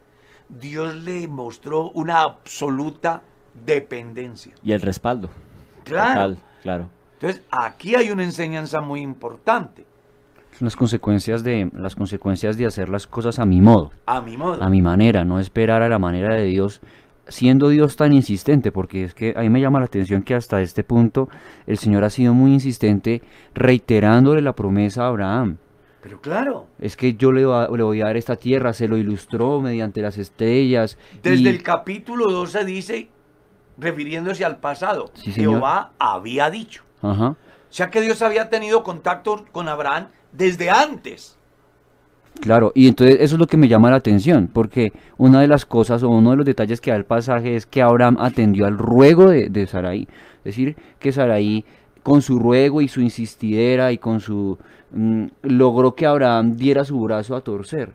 Dios 0.49 0.95
le 0.95 1.27
mostró 1.29 1.91
una 1.91 2.21
absoluta 2.23 3.23
dependencia. 3.67 4.53
Y 4.63 4.73
el 4.73 4.81
respaldo. 4.81 5.31
Claro. 5.85 6.13
Total, 6.35 6.39
claro. 6.63 6.89
Entonces, 7.15 7.43
aquí 7.51 7.95
hay 7.97 8.11
una 8.11 8.25
enseñanza 8.25 8.81
muy 8.81 9.01
importante, 9.01 9.85
Las 10.61 10.77
consecuencias 10.77 11.43
de 11.43 11.71
las 11.75 11.95
consecuencias 11.97 12.57
de 12.57 12.67
hacer 12.67 12.89
las 12.89 13.07
cosas 13.07 13.39
a 13.39 13.45
mi 13.47 13.61
modo, 13.61 13.91
a 14.07 14.21
mi 14.21 14.37
modo. 14.37 14.63
a 14.63 14.69
mi 14.69 14.83
manera, 14.83 15.25
no 15.25 15.41
esperar 15.41 15.83
a 15.83 15.89
la 15.89 15.99
manera 15.99 16.35
de 16.35 16.45
Dios, 16.45 16.81
siendo 17.27 17.69
Dios 17.69 17.97
tan 17.97 18.13
insistente, 18.13 18.71
porque 18.73 19.05
es 19.05 19.15
que 19.15 19.33
a 19.37 19.41
mí 19.41 19.49
me 19.49 19.61
llama 19.61 19.79
la 19.81 19.87
atención 19.87 20.23
que 20.23 20.35
hasta 20.35 20.61
este 20.61 20.85
punto 20.85 21.29
el 21.67 21.79
Señor 21.79 22.05
ha 22.05 22.11
sido 22.11 22.35
muy 22.35 22.53
insistente 22.53 23.23
reiterándole 23.55 24.43
la 24.43 24.53
promesa 24.55 25.05
a 25.05 25.09
Abraham. 25.09 25.57
Pero 26.03 26.21
claro, 26.21 26.67
Es 26.81 26.97
que 26.97 27.15
yo 27.15 27.31
le, 27.33 27.45
voy 27.47 28.01
a 28.03 28.07
dar 28.07 28.17
esta 28.17 28.35
tierra, 28.37 28.73
se 28.73 28.89
lo 28.89 28.97
ilustró 28.97 29.61
mediante 29.61 30.03
las 30.03 30.19
estrellas. 30.19 30.99
desde 31.23 31.43
y- 31.45 31.49
el 31.49 31.63
capítulo 31.63 32.31
12 32.31 32.65
dice, 32.65 33.09
refiriéndose 33.79 34.45
al 34.45 34.59
pasado, 34.59 35.11
Sí. 35.15 35.33
Jehová 35.33 35.93
había 35.99 36.51
dicho. 36.51 36.83
Ajá. 37.03 37.29
O 37.31 37.37
sea 37.75 37.91
que 37.91 38.01
Dios 38.01 38.21
había 38.21 38.51
tenido 38.51 38.83
contacto 38.83 39.45
con 39.53 39.69
Abraham 39.69 40.09
desde 40.33 40.71
antes. 40.71 41.37
Claro, 42.41 42.73
y 42.75 42.89
entonces 42.89 43.17
eso 43.21 43.35
es 43.37 43.39
lo 43.39 43.47
que 43.47 43.57
me 43.57 43.69
llama 43.69 43.91
la 43.91 43.97
atención, 43.97 44.49
porque 44.53 44.93
una 45.19 45.41
de 45.41 45.49
las 45.49 45.65
cosas 45.65 46.03
o 46.03 46.09
uno 46.09 46.31
de 46.31 46.37
los 46.37 46.47
detalles 46.47 46.81
que 46.81 46.91
da 46.91 46.97
el 46.97 47.05
pasaje 47.05 47.57
es 47.57 47.67
que 47.67 47.83
Abraham 47.83 48.17
atendió 48.19 48.67
al 48.67 48.79
ruego 48.79 49.29
de, 49.29 49.67
Saraí. 49.67 50.09
Es 50.39 50.45
decir, 50.45 50.77
que 50.99 51.13
Saraí 51.13 51.65
con 52.03 52.23
su 52.23 52.39
ruego 52.39 52.81
y 52.81 52.89
su 52.89 53.01
insistidera 53.01 53.93
y 53.93 53.99
con 53.99 54.21
su... 54.21 54.59
mm, 54.91 55.27
logró 55.43 55.95
que 55.95 56.07
Abraham 56.07 56.57
diera 56.57 56.85
su 56.85 57.01
brazo 57.01 57.37
a 57.37 57.43
torcer 57.43 57.91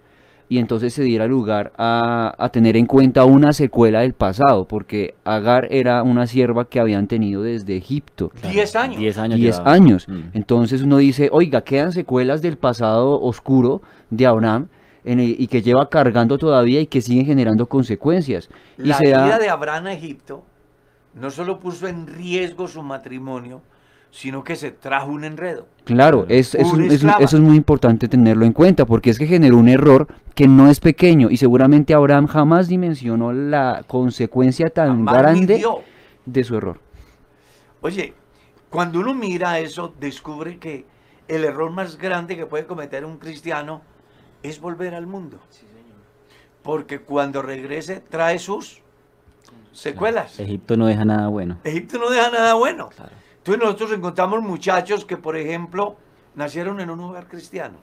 y 0.49 0.59
entonces 0.59 0.93
se 0.93 1.03
diera 1.03 1.27
lugar 1.27 1.73
a, 1.77 2.33
a 2.37 2.49
tener 2.49 2.77
en 2.77 2.85
cuenta 2.85 3.25
una 3.25 3.51
secuela 3.53 4.01
del 4.01 4.13
pasado, 4.13 4.65
porque 4.65 5.15
Agar 5.25 5.67
era 5.71 6.03
una 6.03 6.25
sierva 6.27 6.65
que 6.69 6.79
habían 6.79 7.07
tenido 7.07 7.43
desde 7.43 7.75
Egipto. 7.75 8.31
Diez 8.49 8.75
años. 8.75 8.97
Diez 8.99 9.17
años. 9.17 9.37
10 9.39 9.55
llevaba. 9.57 9.73
años. 9.73 10.07
Mm. 10.07 10.19
Entonces 10.33 10.81
uno 10.81 10.97
dice, 10.97 11.29
oiga, 11.31 11.61
quedan 11.61 11.91
secuelas 11.91 12.41
del 12.41 12.57
pasado 12.57 13.19
oscuro 13.21 13.81
de 14.09 14.25
Abraham 14.25 14.67
en 15.03 15.19
el- 15.19 15.35
y 15.39 15.47
que 15.47 15.61
lleva 15.61 15.89
cargando 15.89 16.37
todavía 16.37 16.79
y 16.81 16.87
que 16.87 17.01
siguen 17.01 17.25
generando 17.25 17.65
consecuencias. 17.65 18.49
Y 18.77 18.83
La 18.87 18.97
se 18.97 19.09
da- 19.09 19.27
ida 19.27 19.39
de 19.39 19.49
Abraham 19.49 19.87
a 19.87 19.93
Egipto 19.93 20.43
no 21.13 21.29
solo 21.31 21.59
puso 21.59 21.87
en 21.87 22.07
riesgo 22.07 22.67
su 22.67 22.83
matrimonio, 22.83 23.61
sino 24.11 24.43
que 24.43 24.55
se 24.55 24.71
trajo 24.71 25.11
un 25.11 25.23
enredo. 25.23 25.67
Claro, 25.83 26.25
es, 26.27 26.55
es 26.55 26.67
eso 26.73 27.37
es 27.37 27.39
muy 27.39 27.55
importante 27.55 28.07
tenerlo 28.07 28.45
en 28.45 28.53
cuenta, 28.53 28.85
porque 28.85 29.09
es 29.09 29.19
que 29.19 29.27
generó 29.27 29.57
un 29.57 29.69
error 29.69 30.07
que 30.35 30.47
no 30.47 30.69
es 30.69 30.79
pequeño 30.79 31.29
y 31.29 31.37
seguramente 31.37 31.93
Abraham 31.93 32.27
jamás 32.27 32.67
dimensionó 32.67 33.31
la 33.33 33.83
consecuencia 33.87 34.69
tan 34.69 34.89
Jamás 35.05 35.17
grande 35.17 35.55
midió. 35.55 35.79
de 36.25 36.43
su 36.43 36.55
error. 36.57 36.79
Oye, 37.81 38.13
cuando 38.69 38.99
uno 38.99 39.13
mira 39.13 39.59
eso, 39.59 39.93
descubre 39.99 40.57
que 40.57 40.85
el 41.27 41.43
error 41.43 41.71
más 41.71 41.97
grande 41.97 42.35
que 42.35 42.45
puede 42.45 42.65
cometer 42.65 43.05
un 43.05 43.17
cristiano 43.17 43.81
es 44.43 44.59
volver 44.59 44.93
al 44.93 45.07
mundo. 45.07 45.39
Porque 46.63 46.99
cuando 46.99 47.41
regrese 47.41 48.01
trae 48.09 48.39
sus 48.39 48.81
secuelas. 49.71 50.39
Egipto 50.39 50.75
no 50.75 50.85
deja 50.87 51.05
nada 51.05 51.27
bueno. 51.27 51.57
Egipto 51.63 51.97
no 51.97 52.09
deja 52.09 52.29
nada 52.29 52.55
bueno. 52.55 52.89
Claro. 52.89 53.11
Entonces 53.47 53.63
nosotros 53.63 53.91
encontramos 53.93 54.41
muchachos 54.41 55.05
que, 55.05 55.15
por 55.15 55.37
ejemplo, 55.37 55.95
nacieron 56.35 56.81
en 56.81 56.89
un 56.89 56.99
hogar 56.99 57.29
cristiano. 57.29 57.77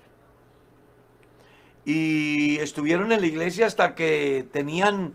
Y 1.87 2.59
estuvieron 2.59 3.12
en 3.12 3.23
la 3.23 3.27
iglesia 3.27 3.67
hasta 3.67 3.95
que 3.95 4.47
tenían 4.53 5.15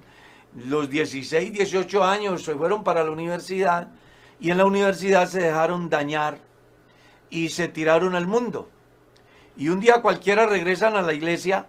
los 0.56 0.90
16, 0.90 1.54
18 1.54 2.04
años, 2.04 2.44
se 2.44 2.56
fueron 2.56 2.84
para 2.84 3.04
la 3.04 3.12
universidad 3.12 3.90
y 4.40 4.50
en 4.50 4.58
la 4.58 4.66
universidad 4.66 5.28
se 5.28 5.40
dejaron 5.40 5.88
dañar 5.88 6.40
y 7.30 7.50
se 7.50 7.68
tiraron 7.68 8.16
al 8.16 8.26
mundo. 8.26 8.72
Y 9.56 9.70
un 9.70 9.80
día 9.80 10.02
cualquiera 10.02 10.48
regresan 10.48 10.96
a 10.96 11.04
la 11.04 11.14
iglesia, 11.14 11.68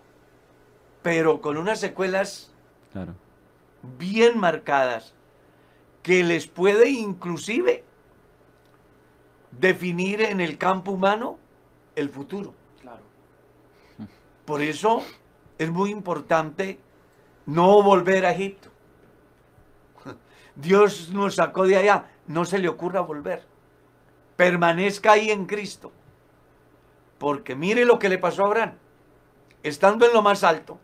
pero 1.02 1.42
con 1.42 1.58
unas 1.58 1.80
secuelas 1.80 2.50
Claro. 2.92 3.14
bien 3.98 4.38
marcadas 4.38 5.12
que 6.02 6.24
les 6.24 6.46
puede 6.46 6.88
inclusive 6.88 7.84
definir 9.50 10.20
en 10.22 10.40
el 10.40 10.58
campo 10.58 10.92
humano 10.92 11.38
el 11.96 12.08
futuro. 12.08 12.54
Claro. 12.80 13.02
Por 14.44 14.62
eso 14.62 15.02
es 15.58 15.70
muy 15.70 15.90
importante 15.90 16.78
no 17.46 17.82
volver 17.82 18.26
a 18.26 18.32
Egipto. 18.32 18.70
Dios 20.54 21.10
nos 21.10 21.36
sacó 21.36 21.66
de 21.66 21.76
allá, 21.76 22.10
no 22.26 22.44
se 22.44 22.58
le 22.58 22.68
ocurra 22.68 23.00
volver. 23.00 23.44
Permanezca 24.36 25.12
ahí 25.12 25.30
en 25.30 25.46
Cristo. 25.46 25.92
Porque 27.18 27.54
mire 27.54 27.84
lo 27.84 27.98
que 27.98 28.08
le 28.08 28.18
pasó 28.18 28.44
a 28.44 28.46
Abraham. 28.46 28.74
Estando 29.62 30.06
en 30.06 30.14
lo 30.14 30.22
más 30.22 30.42
alto, 30.42 30.78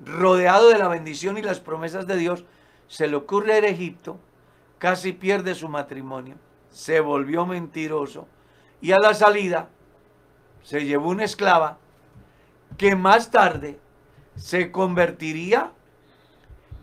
rodeado 0.00 0.70
de 0.70 0.78
la 0.78 0.88
bendición 0.88 1.36
y 1.36 1.42
las 1.42 1.60
promesas 1.60 2.06
de 2.06 2.16
Dios, 2.16 2.44
se 2.88 3.06
le 3.06 3.16
ocurre 3.16 3.58
ir 3.58 3.64
a 3.64 3.68
Egipto, 3.68 4.18
casi 4.78 5.12
pierde 5.12 5.54
su 5.54 5.68
matrimonio, 5.68 6.36
se 6.74 6.98
volvió 7.00 7.46
mentiroso 7.46 8.26
y 8.80 8.90
a 8.90 8.98
la 8.98 9.14
salida 9.14 9.68
se 10.62 10.84
llevó 10.84 11.10
una 11.10 11.22
esclava 11.24 11.78
que 12.76 12.96
más 12.96 13.30
tarde 13.30 13.78
se 14.34 14.72
convertiría 14.72 15.70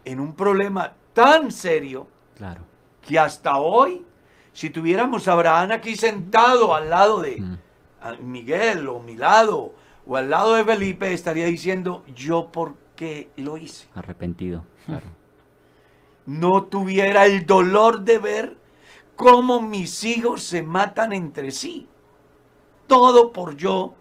en 0.05 0.21
un 0.21 0.33
problema 0.33 0.93
tan 1.13 1.51
serio 1.51 2.07
Claro. 2.37 2.61
que 3.01 3.19
hasta 3.19 3.57
hoy, 3.57 4.05
si 4.53 4.69
tuviéramos 4.69 5.27
a 5.27 5.33
Abraham 5.33 5.71
aquí 5.73 5.97
sentado 5.97 6.73
al 6.73 6.89
lado 6.89 7.19
de 7.19 7.41
Mm. 7.41 7.57
Miguel 8.31 8.87
o 8.87 8.99
mi 9.01 9.15
lado 9.17 9.73
o 10.07 10.15
al 10.15 10.29
lado 10.29 10.55
de 10.55 10.63
Felipe, 10.63 11.11
estaría 11.13 11.45
diciendo, 11.47 12.03
yo 12.15 12.49
por 12.51 12.75
que 12.95 13.29
lo 13.35 13.57
hice. 13.57 13.87
Arrepentido. 13.93 14.63
Claro. 14.85 15.05
No 16.25 16.63
tuviera 16.63 17.25
el 17.25 17.45
dolor 17.45 18.01
de 18.01 18.19
ver 18.19 18.57
cómo 19.21 19.61
mis 19.61 20.03
hijos 20.03 20.41
se 20.41 20.63
matan 20.63 21.13
entre 21.13 21.51
sí. 21.51 21.87
Todo 22.87 23.31
por 23.31 23.55
yo 23.55 23.93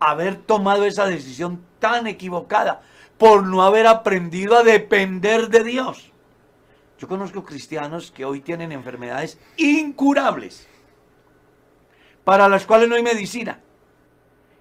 haber 0.00 0.36
tomado 0.36 0.86
esa 0.86 1.04
decisión 1.04 1.62
tan 1.78 2.06
equivocada, 2.06 2.80
por 3.18 3.44
no 3.44 3.62
haber 3.62 3.86
aprendido 3.86 4.56
a 4.56 4.62
depender 4.62 5.50
de 5.50 5.62
Dios. 5.62 6.10
Yo 6.98 7.06
conozco 7.06 7.44
cristianos 7.44 8.10
que 8.10 8.24
hoy 8.24 8.40
tienen 8.40 8.72
enfermedades 8.72 9.38
incurables, 9.58 10.66
para 12.24 12.48
las 12.48 12.64
cuales 12.64 12.88
no 12.88 12.94
hay 12.94 13.02
medicina, 13.02 13.60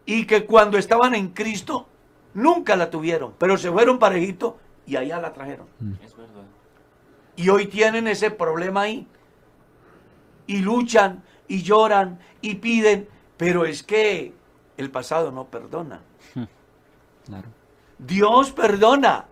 y 0.06 0.26
que 0.28 0.46
cuando 0.46 0.78
estaban 0.78 1.16
en 1.16 1.30
Cristo 1.30 1.88
nunca 2.34 2.76
la 2.76 2.90
tuvieron, 2.90 3.34
pero 3.38 3.58
se 3.58 3.72
fueron 3.72 3.98
para 3.98 4.18
Egipto 4.18 4.58
y 4.86 4.98
allá 4.98 5.22
la 5.22 5.32
trajeron. 5.32 5.68
Es 6.04 6.18
verdad. 6.18 6.44
Y 7.38 7.48
hoy 7.48 7.68
tienen 7.68 8.08
ese 8.08 8.30
problema 8.30 8.82
ahí. 8.82 9.08
Y 10.48 10.58
luchan, 10.60 11.24
y 11.48 11.62
lloran, 11.62 12.20
y 12.42 12.56
piden, 12.56 13.08
pero 13.38 13.66
es 13.66 13.84
que 13.84 14.34
el 14.78 14.90
pasado 14.92 15.32
no 15.32 15.46
perdona. 15.48 16.02
Claro. 17.26 17.50
Dios 18.00 18.52
perdona, 18.52 19.26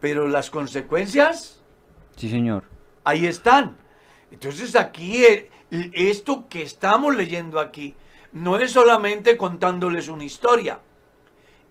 pero 0.00 0.26
las 0.26 0.50
consecuencias 0.50 1.60
Sí, 2.16 2.30
señor. 2.30 2.64
ahí 3.04 3.26
están. 3.26 3.76
Entonces 4.30 4.74
aquí, 4.74 5.24
eh, 5.24 5.50
esto 5.92 6.48
que 6.48 6.62
estamos 6.62 7.14
leyendo 7.14 7.60
aquí, 7.60 7.94
no 8.32 8.56
es 8.58 8.72
solamente 8.72 9.36
contándoles 9.36 10.08
una 10.08 10.24
historia, 10.24 10.80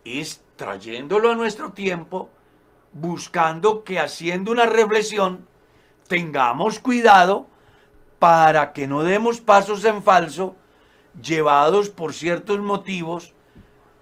es 0.03 0.43
trayéndolo 0.55 1.31
a 1.31 1.35
nuestro 1.35 1.73
tiempo, 1.73 2.29
buscando 2.93 3.83
que 3.83 3.99
haciendo 3.99 4.51
una 4.51 4.65
reflexión, 4.65 5.47
tengamos 6.07 6.79
cuidado 6.79 7.47
para 8.25 8.73
que 8.73 8.87
no 8.87 9.03
demos 9.03 9.39
pasos 9.39 9.85
en 9.85 10.01
falso, 10.01 10.55
llevados 11.21 11.91
por 11.91 12.11
ciertos 12.11 12.59
motivos, 12.59 13.35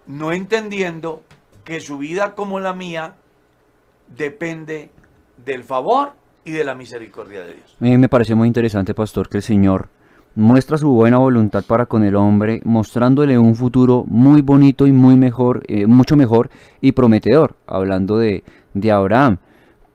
no 0.07 0.31
entendiendo 0.31 1.23
que 1.65 1.81
su 1.81 1.97
vida 1.97 2.33
como 2.33 2.61
la 2.61 2.71
mía 2.71 3.15
depende 4.07 4.91
del 5.45 5.65
favor 5.65 6.13
y 6.45 6.51
de 6.51 6.63
la 6.63 6.73
misericordia 6.73 7.41
de 7.41 7.55
Dios. 7.55 7.75
Me 7.79 8.07
parece 8.07 8.33
muy 8.33 8.47
interesante, 8.47 8.93
pastor, 8.93 9.27
que 9.27 9.39
el 9.39 9.43
Señor 9.43 9.89
muestra 10.35 10.77
su 10.77 10.89
buena 10.89 11.17
voluntad 11.17 11.65
para 11.67 11.85
con 11.85 12.05
el 12.05 12.15
hombre, 12.15 12.61
mostrándole 12.63 13.37
un 13.37 13.55
futuro 13.55 14.05
muy 14.07 14.41
bonito 14.41 14.87
y 14.87 14.93
muy 14.93 15.17
mejor, 15.17 15.63
eh, 15.67 15.85
mucho 15.85 16.15
mejor 16.15 16.49
y 16.79 16.93
prometedor, 16.93 17.57
hablando 17.67 18.17
de, 18.19 18.45
de 18.73 18.89
Abraham. 18.89 19.39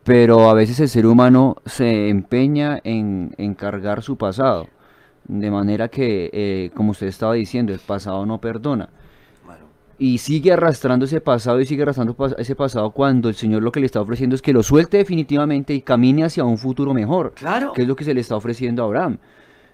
Pero 0.09 0.49
a 0.49 0.55
veces 0.55 0.81
el 0.81 0.89
ser 0.89 1.07
humano 1.07 1.57
se 1.67 2.09
empeña 2.09 2.81
en, 2.83 3.35
en 3.37 3.55
cargar 3.55 4.03
su 4.03 4.17
pasado, 4.17 4.67
de 5.27 5.51
manera 5.51 5.89
que, 5.89 6.31
eh, 6.33 6.71
como 6.75 6.93
usted 6.93 7.09
estaba 7.09 7.35
diciendo, 7.35 7.75
el 7.75 7.79
pasado 7.81 8.25
no 8.25 8.41
perdona. 8.41 8.89
Bueno, 9.45 9.67
Y 9.99 10.17
sigue 10.19 10.51
arrastrando 10.53 11.05
ese 11.05 11.21
pasado 11.21 11.61
y 11.61 11.67
sigue 11.67 11.83
arrastrando 11.83 12.17
pas- 12.17 12.35
ese 12.39 12.57
pasado 12.57 12.91
cuando 12.91 13.29
el 13.29 13.35
Señor 13.35 13.63
lo 13.63 13.71
que 13.71 13.81
le 13.81 13.87
está 13.87 14.01
ofreciendo 14.01 14.35
es 14.35 14.41
que 14.41 14.55
lo 14.55 14.63
suelte 14.63 14.97
definitivamente 14.97 15.75
y 15.75 15.83
camine 15.83 16.25
hacia 16.25 16.43
un 16.45 16.57
futuro 16.57 16.95
mejor 16.95 17.35
claro. 17.35 17.73
que 17.75 17.83
es 17.83 17.89
lo 17.89 17.95
que 17.95 18.05
se 18.05 18.15
le 18.15 18.23
está 18.23 18.35
ofreciendo 18.35 18.83
a 18.83 18.87
Abraham. 18.87 19.19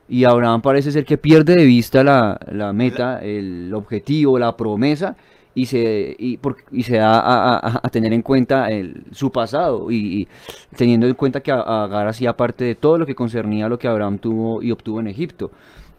Y 0.09 0.25
Abraham 0.25 0.61
parece 0.61 0.91
ser 0.91 1.05
que 1.07 1.17
pierde 1.17 1.55
de 1.57 1.65
vista 1.65 2.03
la, 2.05 2.39
la 2.51 2.73
meta, 2.75 3.21
el 3.23 3.73
objetivo, 3.73 4.39
la 4.39 4.55
promesa, 4.57 5.17
y 5.55 5.67
se, 5.67 6.17
y 6.19 6.37
por- 6.39 6.57
y 6.73 6.83
se 6.83 6.97
da 6.97 7.21
a, 7.21 7.57
a- 7.59 7.81
a 7.83 7.89
tener 7.91 8.13
en 8.13 8.23
cuenta 8.23 8.71
el- 8.71 9.05
su 9.13 9.31
pasado, 9.31 9.91
y, 9.91 10.23
y 10.23 10.29
teniendo 10.77 11.07
en 11.07 11.15
cuenta 11.15 11.41
que 11.41 11.53
Agar 11.53 12.09
hacía 12.09 12.37
parte 12.37 12.65
de 12.65 12.75
todo 12.75 12.99
lo 12.99 13.07
que 13.07 13.15
concernía 13.15 13.67
a 13.67 13.69
lo 13.69 13.79
que 13.79 13.87
Abraham 13.89 14.19
tuvo 14.19 14.63
y 14.63 14.71
obtuvo 14.73 15.01
en 15.01 15.07
Egipto. 15.09 15.51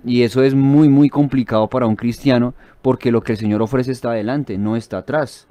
Y 0.04 0.22
eso 0.24 0.44
es 0.44 0.54
muy, 0.54 0.88
muy 0.90 1.10
complicado 1.10 1.68
para 1.68 1.88
un 1.88 1.96
cristiano, 1.96 2.54
porque 2.82 3.12
lo 3.12 3.22
que 3.22 3.32
el 3.32 3.38
Señor 3.38 3.62
ofrece 3.62 3.92
está 3.92 4.10
adelante, 4.12 4.58
no 4.58 4.76
está 4.76 5.00
atrás. 5.00 5.48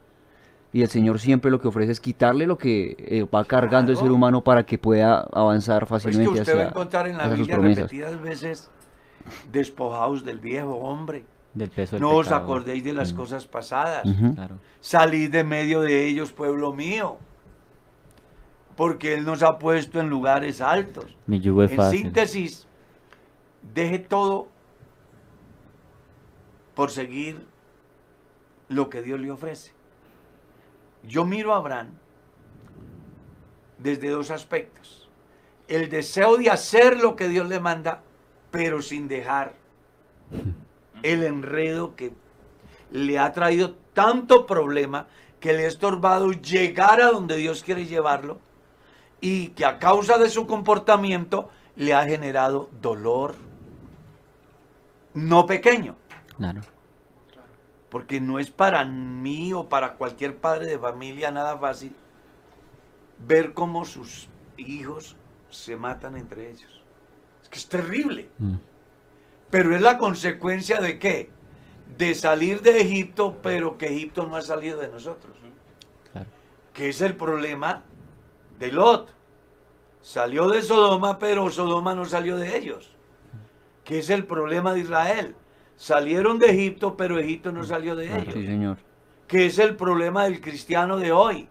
Y 0.73 0.83
el 0.83 0.89
Señor 0.89 1.19
siempre 1.21 1.51
lo 1.51 1.61
que 1.61 1.69
ofrece 1.69 1.93
es 1.93 2.01
quitarle 2.01 2.47
lo 2.47 2.59
que 2.59 2.97
eh, 2.99 3.27
va 3.33 3.45
cargando 3.45 3.93
el 3.93 3.97
ser 3.99 4.11
humano 4.11 4.43
para 4.43 4.65
que 4.67 4.77
pueda 4.77 5.21
avanzar 5.33 5.87
Pues 5.87 6.03
que 6.05 6.11
fácilmente 6.11 6.41
usted 6.41 6.53
va 6.53 6.59
a 6.59 6.63
hacia, 6.63 6.71
encontrar 6.71 7.07
en 7.09 7.17
la 7.17 7.29
Biblia 7.29 7.57
repetidas 7.59 8.21
veces 8.21 8.71
despojados 9.51 10.25
del 10.25 10.39
viejo 10.39 10.75
hombre. 10.75 11.25
Del 11.55 11.71
peso 11.71 11.97
del 11.97 12.03
No 12.03 12.11
os 12.17 12.33
acordéis 12.33 12.83
de 12.83 12.93
las 12.93 13.13
Mm, 13.13 13.17
cosas 13.17 13.47
pasadas. 13.47 14.03
Claro. 14.35 14.59
Salid 14.81 15.31
de 15.31 15.45
medio 15.45 15.81
de 15.83 16.07
ellos, 16.07 16.33
pueblo 16.33 16.73
mío. 16.73 17.17
Porque 18.77 19.15
Él 19.15 19.25
nos 19.25 19.43
ha 19.45 19.59
puesto 19.59 20.01
en 20.01 20.09
lugares 20.11 20.61
altos. 20.61 21.17
Mi 21.27 21.41
yugo 21.41 21.63
es 21.63 21.71
En 21.71 21.77
fácil. 21.77 22.01
síntesis, 22.01 22.67
deje 23.73 24.01
todo 24.01 24.49
por 26.75 26.91
seguir 26.91 27.47
lo 28.69 28.91
que 28.91 29.01
Dios 29.03 29.21
le 29.21 29.31
ofrece. 29.31 29.73
Yo 31.05 31.25
miro 31.25 31.55
a 31.55 31.59
Abraham 31.59 31.91
desde 33.79 34.09
dos 34.09 34.33
aspectos. 34.33 35.09
El 35.69 35.89
deseo 35.89 36.37
de 36.37 36.51
hacer 36.51 36.99
lo 36.99 37.15
que 37.15 37.29
Dios 37.29 37.49
le 37.49 37.61
manda, 37.61 38.03
pero 38.51 38.83
sin 38.83 39.07
dejar 39.07 39.55
el 41.05 41.23
enredo 41.23 41.95
que 41.95 42.13
le 42.91 43.19
ha 43.19 43.33
traído 43.33 43.75
tanto 43.93 44.47
problema 44.47 45.07
que 45.39 45.53
le 45.53 45.65
ha 45.67 45.69
estorbado 45.69 46.33
llegar 46.33 47.01
a 47.01 47.11
donde 47.11 47.37
Dios 47.37 47.63
quiere 47.63 47.85
llevarlo 47.87 48.41
y 49.21 49.49
que 49.49 49.65
a 49.67 49.79
causa 49.79 50.19
de 50.19 50.31
su 50.31 50.47
comportamiento 50.47 51.51
le 51.77 51.95
ha 51.95 52.05
generado 52.05 52.71
dolor 52.81 53.35
no 55.13 55.47
pequeño, 55.47 55.97
Claro. 56.37 56.63
porque 57.91 58.21
no 58.21 58.39
es 58.41 58.51
para 58.51 58.85
mí 58.85 59.53
o 59.53 59.69
para 59.69 59.95
cualquier 59.95 60.37
padre 60.37 60.67
de 60.67 60.79
familia 60.79 61.31
nada 61.31 61.57
fácil 61.59 61.95
ver 63.19 63.53
cómo 63.55 63.85
sus 63.85 64.29
hijos 64.57 65.17
se 65.51 65.77
matan 65.77 66.17
entre 66.17 66.51
ellos. 66.51 66.83
Es 67.43 67.49
que 67.49 67.59
es 67.59 67.69
terrible. 67.69 68.29
Mm, 68.39 68.55
Pero 69.51 69.75
es 69.75 69.83
la 69.83 69.99
consecuencia 69.99 70.81
de 70.81 70.99
qué? 70.99 71.31
De 71.97 72.15
salir 72.15 72.61
de 72.63 72.81
Egipto, 72.81 73.39
pero 73.43 73.79
que 73.79 73.87
Egipto 73.87 74.27
no 74.27 74.37
ha 74.37 74.43
salido 74.43 74.81
de 74.81 74.89
nosotros. 74.89 75.37
Claro. 76.13 76.29
Que 76.73 76.89
es 76.89 77.01
el 77.01 77.15
problema 77.15 77.83
de 78.59 78.73
Lot. 78.73 79.13
Salió 80.01 80.49
de 80.49 80.63
Sodoma, 80.63 81.19
pero 81.19 81.49
Sodoma 81.51 81.95
no 81.95 82.05
salió 82.05 82.37
de 82.37 82.57
ellos. 82.57 82.91
Que 83.85 84.01
es 84.01 84.11
el 84.11 84.27
problema 84.27 84.75
de 84.75 84.81
Israel. 84.81 85.35
Salieron 85.77 86.39
de 86.39 86.51
Egipto, 86.51 86.97
pero 86.97 87.19
Egipto 87.19 87.53
no 87.53 87.65
salió 87.65 87.97
de 87.97 88.07
ellos. 88.07 88.35
Sí, 88.35 88.47
señor. 88.47 88.79
Que 89.27 89.47
es 89.47 89.59
el 89.59 89.77
problema 89.77 90.25
del 90.25 90.41
cristiano 90.41 90.99
de 90.99 91.13
hoy. 91.13 91.49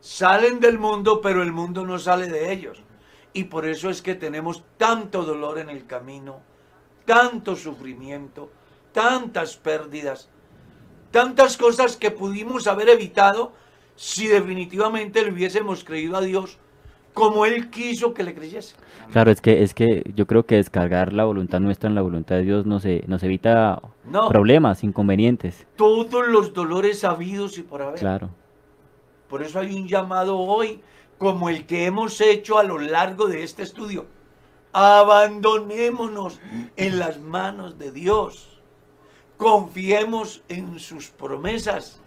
Salen 0.00 0.60
del 0.60 0.78
mundo, 0.78 1.20
pero 1.20 1.42
el 1.42 1.52
mundo 1.52 1.84
no 1.86 1.98
sale 1.98 2.28
de 2.28 2.52
ellos. 2.52 2.82
Y 3.32 3.44
por 3.44 3.66
eso 3.66 3.90
es 3.90 4.02
que 4.02 4.14
tenemos 4.14 4.64
tanto 4.76 5.24
dolor 5.24 5.58
en 5.58 5.68
el 5.68 5.86
camino, 5.86 6.40
tanto 7.06 7.56
sufrimiento, 7.56 8.50
tantas 8.92 9.56
pérdidas, 9.56 10.28
tantas 11.10 11.56
cosas 11.56 11.96
que 11.96 12.10
pudimos 12.10 12.66
haber 12.66 12.90
evitado 12.90 13.52
si 13.94 14.26
definitivamente 14.26 15.24
le 15.24 15.32
hubiésemos 15.32 15.82
creído 15.82 16.16
a 16.16 16.20
Dios 16.20 16.58
como 17.14 17.46
Él 17.46 17.70
quiso 17.70 18.12
que 18.12 18.22
le 18.22 18.34
creyese. 18.34 18.76
Claro, 19.10 19.30
es 19.30 19.40
que, 19.40 19.62
es 19.62 19.72
que 19.72 20.02
yo 20.14 20.26
creo 20.26 20.44
que 20.44 20.56
descargar 20.56 21.14
la 21.14 21.24
voluntad 21.24 21.60
nuestra 21.60 21.88
en 21.88 21.94
la 21.94 22.02
voluntad 22.02 22.36
de 22.36 22.42
Dios 22.42 22.66
nos, 22.66 22.84
nos 23.06 23.22
evita 23.22 23.80
No, 24.04 24.28
problemas, 24.28 24.84
inconvenientes. 24.84 25.66
todos 25.76 26.28
los 26.28 26.52
dolores 26.52 27.04
habidos 27.04 27.56
y 27.56 27.62
por 27.62 27.80
haber. 27.80 27.98
Claro. 27.98 28.28
Por 29.30 29.42
eso 29.42 29.60
hay 29.60 29.74
un 29.74 29.88
llamado 29.88 30.38
hoy, 30.38 30.82
como 31.16 31.48
el 31.48 31.64
que 31.64 31.86
hemos 31.86 32.20
hecho 32.20 32.58
a 32.58 32.64
lo 32.64 32.78
largo 32.78 33.28
de 33.28 33.44
este 33.44 33.62
estudio. 33.62 34.04
Abandonémonos 34.78 36.38
en 36.76 36.98
las 36.98 37.18
manos 37.18 37.78
de 37.78 37.92
Dios. 37.92 38.60
Confiemos 39.38 40.42
en 40.50 40.78
sus 40.78 41.08
promesas. 41.08 41.98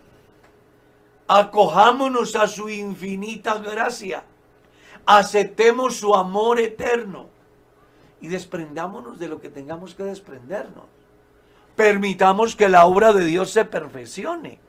Acojámonos 1.28 2.36
a 2.36 2.46
su 2.46 2.70
infinita 2.70 3.56
gracia. 3.58 4.24
Aceptemos 5.08 5.96
su 5.96 6.14
amor 6.14 6.60
eterno. 6.60 7.30
Y 8.22 8.28
desprendámonos 8.28 9.18
de 9.18 9.30
lo 9.30 9.42
que 9.42 9.50
tengamos 9.50 9.96
que 9.96 10.04
desprendernos. 10.04 10.86
Permitamos 11.76 12.56
que 12.56 12.70
la 12.70 12.86
obra 12.86 13.14
de 13.14 13.26
Dios 13.26 13.50
se 13.50 13.66
perfeccione. 13.66 14.60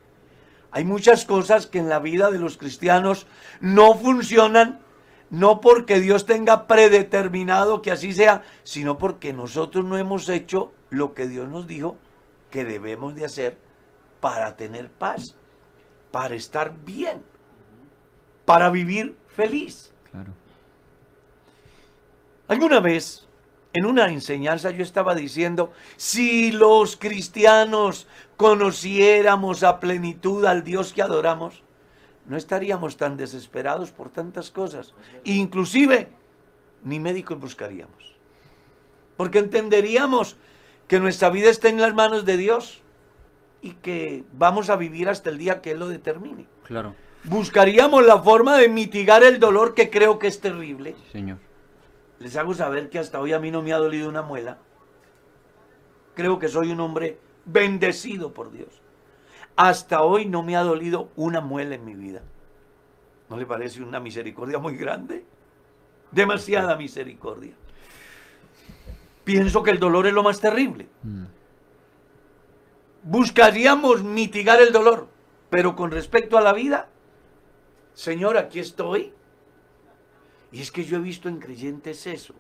Hay 0.71 0.87
muchas 0.87 1.27
cosas 1.27 1.67
que 1.67 1.81
en 1.81 1.91
la 1.91 1.99
vida 1.99 2.31
de 2.31 2.39
los 2.39 2.57
cristianos 2.57 3.27
no 3.61 3.95
funcionan, 3.95 4.81
no 5.31 5.61
porque 5.61 6.01
Dios 6.01 6.27
tenga 6.27 6.67
predeterminado 6.67 7.83
que 7.83 7.93
así 7.93 8.13
sea, 8.13 8.43
sino 8.65 8.99
porque 8.99 9.33
nosotros 9.33 9.85
no 9.85 9.97
hemos 9.97 10.29
hecho 10.29 10.73
lo 10.91 11.15
que 11.15 11.29
Dios 11.29 11.49
nos 11.49 11.67
dijo 11.67 11.97
que 12.51 12.65
debemos 12.65 13.15
de 13.15 13.25
hacer 13.25 13.57
para 14.21 14.57
tener 14.57 14.91
paz, 14.91 15.37
para 16.11 16.35
estar 16.35 16.75
bien. 16.85 17.23
para 18.45 18.69
vivir 18.71 19.17
feliz. 19.29 19.93
Claro. 20.11 20.33
Alguna 22.49 22.81
vez, 22.81 23.29
en 23.73 23.87
una 23.87 24.09
enseñanza, 24.09 24.73
yo 24.73 24.83
estaba 24.83 25.15
diciendo, 25.15 25.73
si 25.97 26.51
los 26.51 26.97
cristianos 26.97 28.09
conociéramos 28.37 29.63
a 29.63 29.79
plenitud 29.79 30.45
al 30.47 30.65
Dios 30.65 30.93
que 30.93 31.03
adoramos, 31.03 31.63
no 32.31 32.37
estaríamos 32.37 32.97
tan 32.97 33.17
desesperados 33.17 33.91
por 33.91 34.09
tantas 34.09 34.53
cosas. 34.53 34.95
Inclusive, 35.25 36.11
ni 36.85 37.01
médicos 37.01 37.41
buscaríamos. 37.41 38.15
Porque 39.17 39.41
entenderíamos 39.41 40.37
que 40.87 41.01
nuestra 41.01 41.29
vida 41.31 41.51
está 41.51 41.71
en 41.71 41.81
las 41.81 41.93
manos 41.93 42.25
de 42.25 42.37
Dios 42.37 42.83
y 43.63 43.73
que 43.73 44.23
vamos 44.33 44.71
a 44.71 44.77
vivir 44.77 45.09
hasta 45.09 45.29
el 45.29 45.39
día 45.39 45.61
que 45.61 45.73
Él 45.73 45.81
lo 45.81 45.89
determine. 45.89 46.47
Claro. 46.63 46.95
Buscaríamos 47.25 48.07
la 48.07 48.23
forma 48.23 48.59
de 48.59 48.69
mitigar 48.69 49.25
el 49.25 49.41
dolor 49.41 49.75
que 49.75 49.91
creo 49.91 50.21
que 50.21 50.29
es 50.29 50.41
terrible. 50.41 50.95
Señor. 51.11 51.39
Les 52.21 52.37
hago 52.37 52.55
saber 52.55 52.91
que 52.91 53.01
hasta 53.01 53.19
hoy 53.19 53.33
a 53.33 53.41
mí 53.41 53.51
no 53.51 53.61
me 53.61 53.73
ha 53.73 53.79
dolido 53.79 54.09
una 54.09 54.23
muela. 54.23 54.59
Creo 56.15 56.39
que 56.39 56.47
soy 56.47 56.71
un 56.71 56.79
hombre 56.79 57.19
bendecido 57.45 58.33
por 58.33 58.53
Dios. 58.53 58.80
Hasta 59.63 60.01
hoy 60.01 60.25
no 60.25 60.43
me 60.43 60.57
ha 60.57 60.63
dolido 60.63 61.11
una 61.17 61.43
muela 61.43 61.75
en 61.75 61.85
mi 61.85 61.95
vida. 61.95 62.23
¿No 63.29 63.37
le 63.37 63.45
parece 63.45 63.83
una 63.83 64.01
misericordia 64.01 64.59
muy 64.59 64.75
grande? 64.75 65.23
Demasiada 66.11 66.77
misericordia. 66.77 67.53
Pienso 69.23 69.63
que 69.63 69.73
el 69.73 69.79
dolor 69.79 70.07
es 70.07 70.15
lo 70.15 70.23
más 70.23 70.41
terrible. 70.41 70.89
Mm. 71.03 71.25
Buscaríamos 73.03 74.03
mitigar 74.03 74.63
el 74.63 74.73
dolor, 74.73 75.09
pero 75.51 75.77
con 75.77 75.91
respecto 75.91 76.39
a 76.39 76.41
la 76.41 76.55
vida, 76.55 76.89
Señor, 77.93 78.39
aquí 78.39 78.61
estoy. 78.61 79.13
Y 80.53 80.63
es 80.63 80.73
que 80.73 80.87
yo 80.87 80.97
he 80.97 81.01
visto 81.01 81.29
en 81.29 81.39
creyentes 81.39 82.07
eso. 82.07 82.33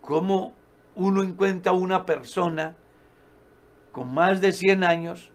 Cómo 0.00 0.54
uno 0.94 1.24
encuentra 1.24 1.72
una 1.72 2.06
persona 2.06 2.76
con 3.98 4.14
más 4.14 4.40
de 4.40 4.52
100 4.52 4.84
años, 4.84 5.32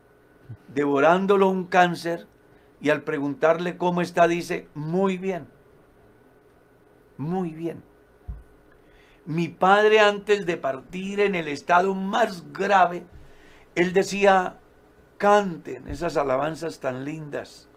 devorándolo 0.69 1.49
un 1.49 1.65
cáncer, 1.65 2.27
y 2.79 2.91
al 2.91 3.01
preguntarle 3.01 3.75
cómo 3.75 3.99
está, 3.99 4.25
dice, 4.25 4.69
muy 4.73 5.17
bien, 5.17 5.47
muy 7.17 7.49
bien. 7.49 7.83
Mi 9.25 9.49
padre 9.49 9.99
antes 9.99 10.45
de 10.45 10.55
partir 10.55 11.19
en 11.19 11.35
el 11.35 11.49
estado 11.49 11.93
más 11.93 12.53
grave, 12.53 13.03
él 13.75 13.91
decía, 13.91 14.61
canten 15.17 15.89
esas 15.89 16.15
alabanzas 16.15 16.79
tan 16.79 17.03
lindas. 17.03 17.67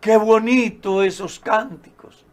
Qué 0.00 0.16
bonito 0.16 1.04
esos 1.04 1.38
cánticos. 1.38 2.26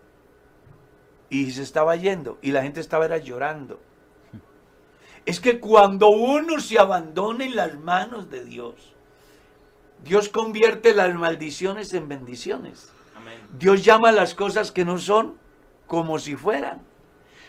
Y 1.30 1.52
se 1.52 1.62
estaba 1.62 1.96
yendo 1.96 2.40
y 2.42 2.54
la 2.54 2.64
gente 2.64 2.80
estaba 2.80 3.16
llorando. 3.18 3.80
Es 5.26 5.40
que 5.40 5.60
cuando 5.60 6.10
uno 6.10 6.60
se 6.60 6.80
abandona 6.80 7.46
en 7.46 7.56
las 7.56 7.78
manos 7.80 8.30
de 8.30 8.44
Dios, 8.44 8.76
Dios 10.04 10.30
convierte 10.30 10.94
las 10.94 11.14
maldiciones 11.14 11.94
en 11.94 12.08
bendiciones. 12.08 12.92
Amén. 13.16 13.40
Dios 13.58 13.84
llama 13.84 14.12
las 14.12 14.34
cosas 14.34 14.72
que 14.72 14.84
no 14.84 14.98
son 14.98 15.38
como 15.86 16.18
si 16.18 16.36
fueran. 16.36 16.82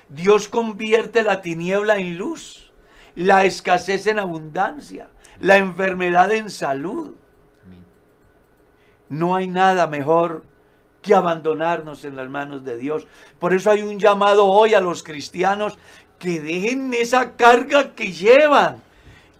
Dios 0.08 0.48
convierte 0.48 1.22
la 1.22 1.40
tiniebla 1.40 1.96
en 1.96 2.18
luz, 2.18 2.70
la 3.14 3.44
escasez 3.44 4.06
en 4.06 4.18
abundancia, 4.18 5.08
la 5.40 5.56
enfermedad 5.56 6.30
en 6.32 6.50
salud. 6.50 7.14
No 9.08 9.34
hay 9.34 9.46
nada 9.46 9.86
mejor 9.86 10.44
que 11.02 11.14
abandonarnos 11.14 12.04
en 12.04 12.16
las 12.16 12.28
manos 12.28 12.64
de 12.64 12.76
Dios. 12.76 13.06
Por 13.38 13.52
eso 13.52 13.70
hay 13.70 13.82
un 13.82 13.98
llamado 13.98 14.46
hoy 14.46 14.74
a 14.74 14.80
los 14.80 15.02
cristianos 15.02 15.76
que 16.22 16.40
dejen 16.40 16.94
esa 16.94 17.32
carga 17.32 17.96
que 17.96 18.12
llevan 18.12 18.80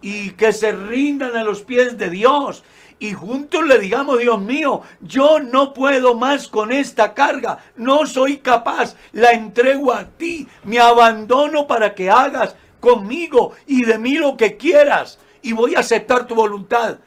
y 0.01 0.31
que 0.31 0.51
se 0.51 0.73
rindan 0.73 1.33
a 1.37 1.43
los 1.45 1.61
pies 1.61 1.97
de 1.97 2.09
Dios. 2.09 2.61
Y 2.99 3.13
juntos 3.13 3.65
le 3.65 3.79
digamos, 3.79 4.19
Dios 4.19 4.41
mío, 4.41 4.81
yo 4.99 5.39
no 5.39 5.73
puedo 5.73 6.13
más 6.13 6.49
con 6.49 6.73
esta 6.73 7.13
carga, 7.13 7.59
no 7.77 8.05
soy 8.05 8.39
capaz, 8.39 8.97
la 9.13 9.31
entrego 9.31 9.93
a 9.93 10.03
ti, 10.03 10.45
me 10.65 10.77
abandono 10.77 11.65
para 11.67 11.95
que 11.95 12.09
hagas 12.09 12.57
conmigo 12.81 13.53
y 13.65 13.85
de 13.85 13.97
mí 13.97 14.15
lo 14.15 14.35
que 14.35 14.57
quieras 14.57 15.19
y 15.41 15.53
voy 15.53 15.75
a 15.75 15.79
aceptar 15.79 16.27
tu 16.27 16.35
voluntad. 16.35 16.97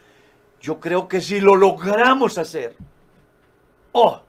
Yo 0.59 0.81
creo 0.81 1.07
que 1.07 1.20
si 1.20 1.39
lo 1.39 1.55
logramos 1.55 2.39
hacer, 2.39 2.74
oh, 3.93 4.22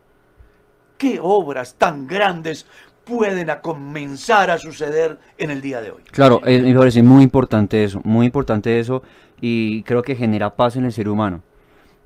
qué 0.98 1.20
obras 1.22 1.76
tan 1.76 2.06
grandes 2.06 2.66
pueden 3.08 3.50
a 3.50 3.62
comenzar 3.62 4.52
a 4.52 4.58
suceder 4.58 5.18
en 5.38 5.52
el 5.52 5.62
día 5.62 5.82
de 5.82 5.92
hoy. 5.92 6.02
Claro, 6.12 6.42
eh, 6.46 6.62
me 6.62 6.76
parece 6.76 7.02
muy 7.04 7.24
importante 7.24 7.84
eso, 7.84 8.02
muy 8.04 8.26
importante 8.26 8.80
eso 8.80 9.02
y 9.40 9.84
creo 9.84 10.02
que 10.02 10.16
genera 10.16 10.56
paz 10.56 10.76
en 10.76 10.86
el 10.86 10.92
ser 10.92 11.08
humano, 11.08 11.42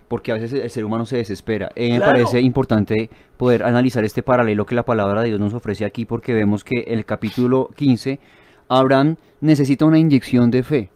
porque 0.07 0.31
a 0.31 0.35
veces 0.35 0.53
el 0.53 0.69
ser 0.69 0.85
humano 0.85 1.05
se 1.05 1.17
desespera. 1.17 1.71
Eh, 1.75 1.91
me 1.93 1.99
parece 1.99 2.41
importante 2.41 3.09
poder 3.37 3.63
analizar 3.63 4.03
este 4.03 4.23
paralelo 4.23 4.65
que 4.65 4.75
la 4.75 4.83
palabra 4.83 5.21
de 5.21 5.29
Dios 5.29 5.39
nos 5.39 5.53
ofrece 5.53 5.85
aquí, 5.85 6.05
porque 6.05 6.33
vemos 6.33 6.63
que 6.63 6.83
en 6.87 6.99
el 6.99 7.05
capítulo 7.05 7.69
15, 7.75 8.19
Abraham 8.69 9.15
necesita 9.39 9.85
una 9.85 9.97
inyección 9.97 10.51
de 10.51 10.63
fe. 10.63 10.89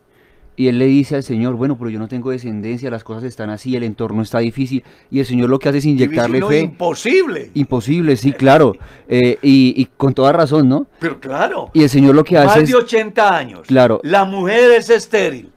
Y 0.58 0.68
él 0.68 0.80
le 0.80 0.86
dice 0.86 1.16
al 1.16 1.24
Señor, 1.24 1.56
bueno, 1.56 1.78
pero 1.78 1.90
yo 1.90 2.00
no 2.00 2.08
tengo 2.08 2.32
descendencia, 2.32 2.90
las 2.90 3.04
cosas 3.04 3.24
están 3.24 3.50
así, 3.50 3.76
el 3.76 3.84
entorno 3.84 4.22
está 4.22 4.40
difícil. 4.40 4.84
Y 5.12 5.20
el 5.20 5.26
Señor 5.26 5.50
lo 5.50 5.60
que 5.60 5.70
hace 5.70 5.80
es 5.80 5.86
inyectarle 5.86 6.42
fe. 6.46 6.60
imposible. 6.62 7.52
Imposible, 7.54 8.16
sí, 8.18 8.32
claro. 8.32 8.74
Eh, 9.08 9.38
y, 9.44 9.80
y 9.80 9.86
con 9.98 10.16
toda 10.16 10.32
razón, 10.32 10.68
¿no? 10.68 10.88
Pero 11.00 11.20
claro, 11.20 11.70
Y 11.74 11.84
el 11.84 11.90
Señor 11.90 12.16
lo 12.16 12.24
que 12.24 12.40
hace 12.40 12.48
más 12.48 12.58
es... 12.58 12.70
de 12.70 12.76
80 12.76 13.38
años. 13.38 13.68
Claro. 13.68 14.00
La 14.02 14.26
mujer 14.26 14.72
es 14.72 14.90
estéril. 14.90 15.52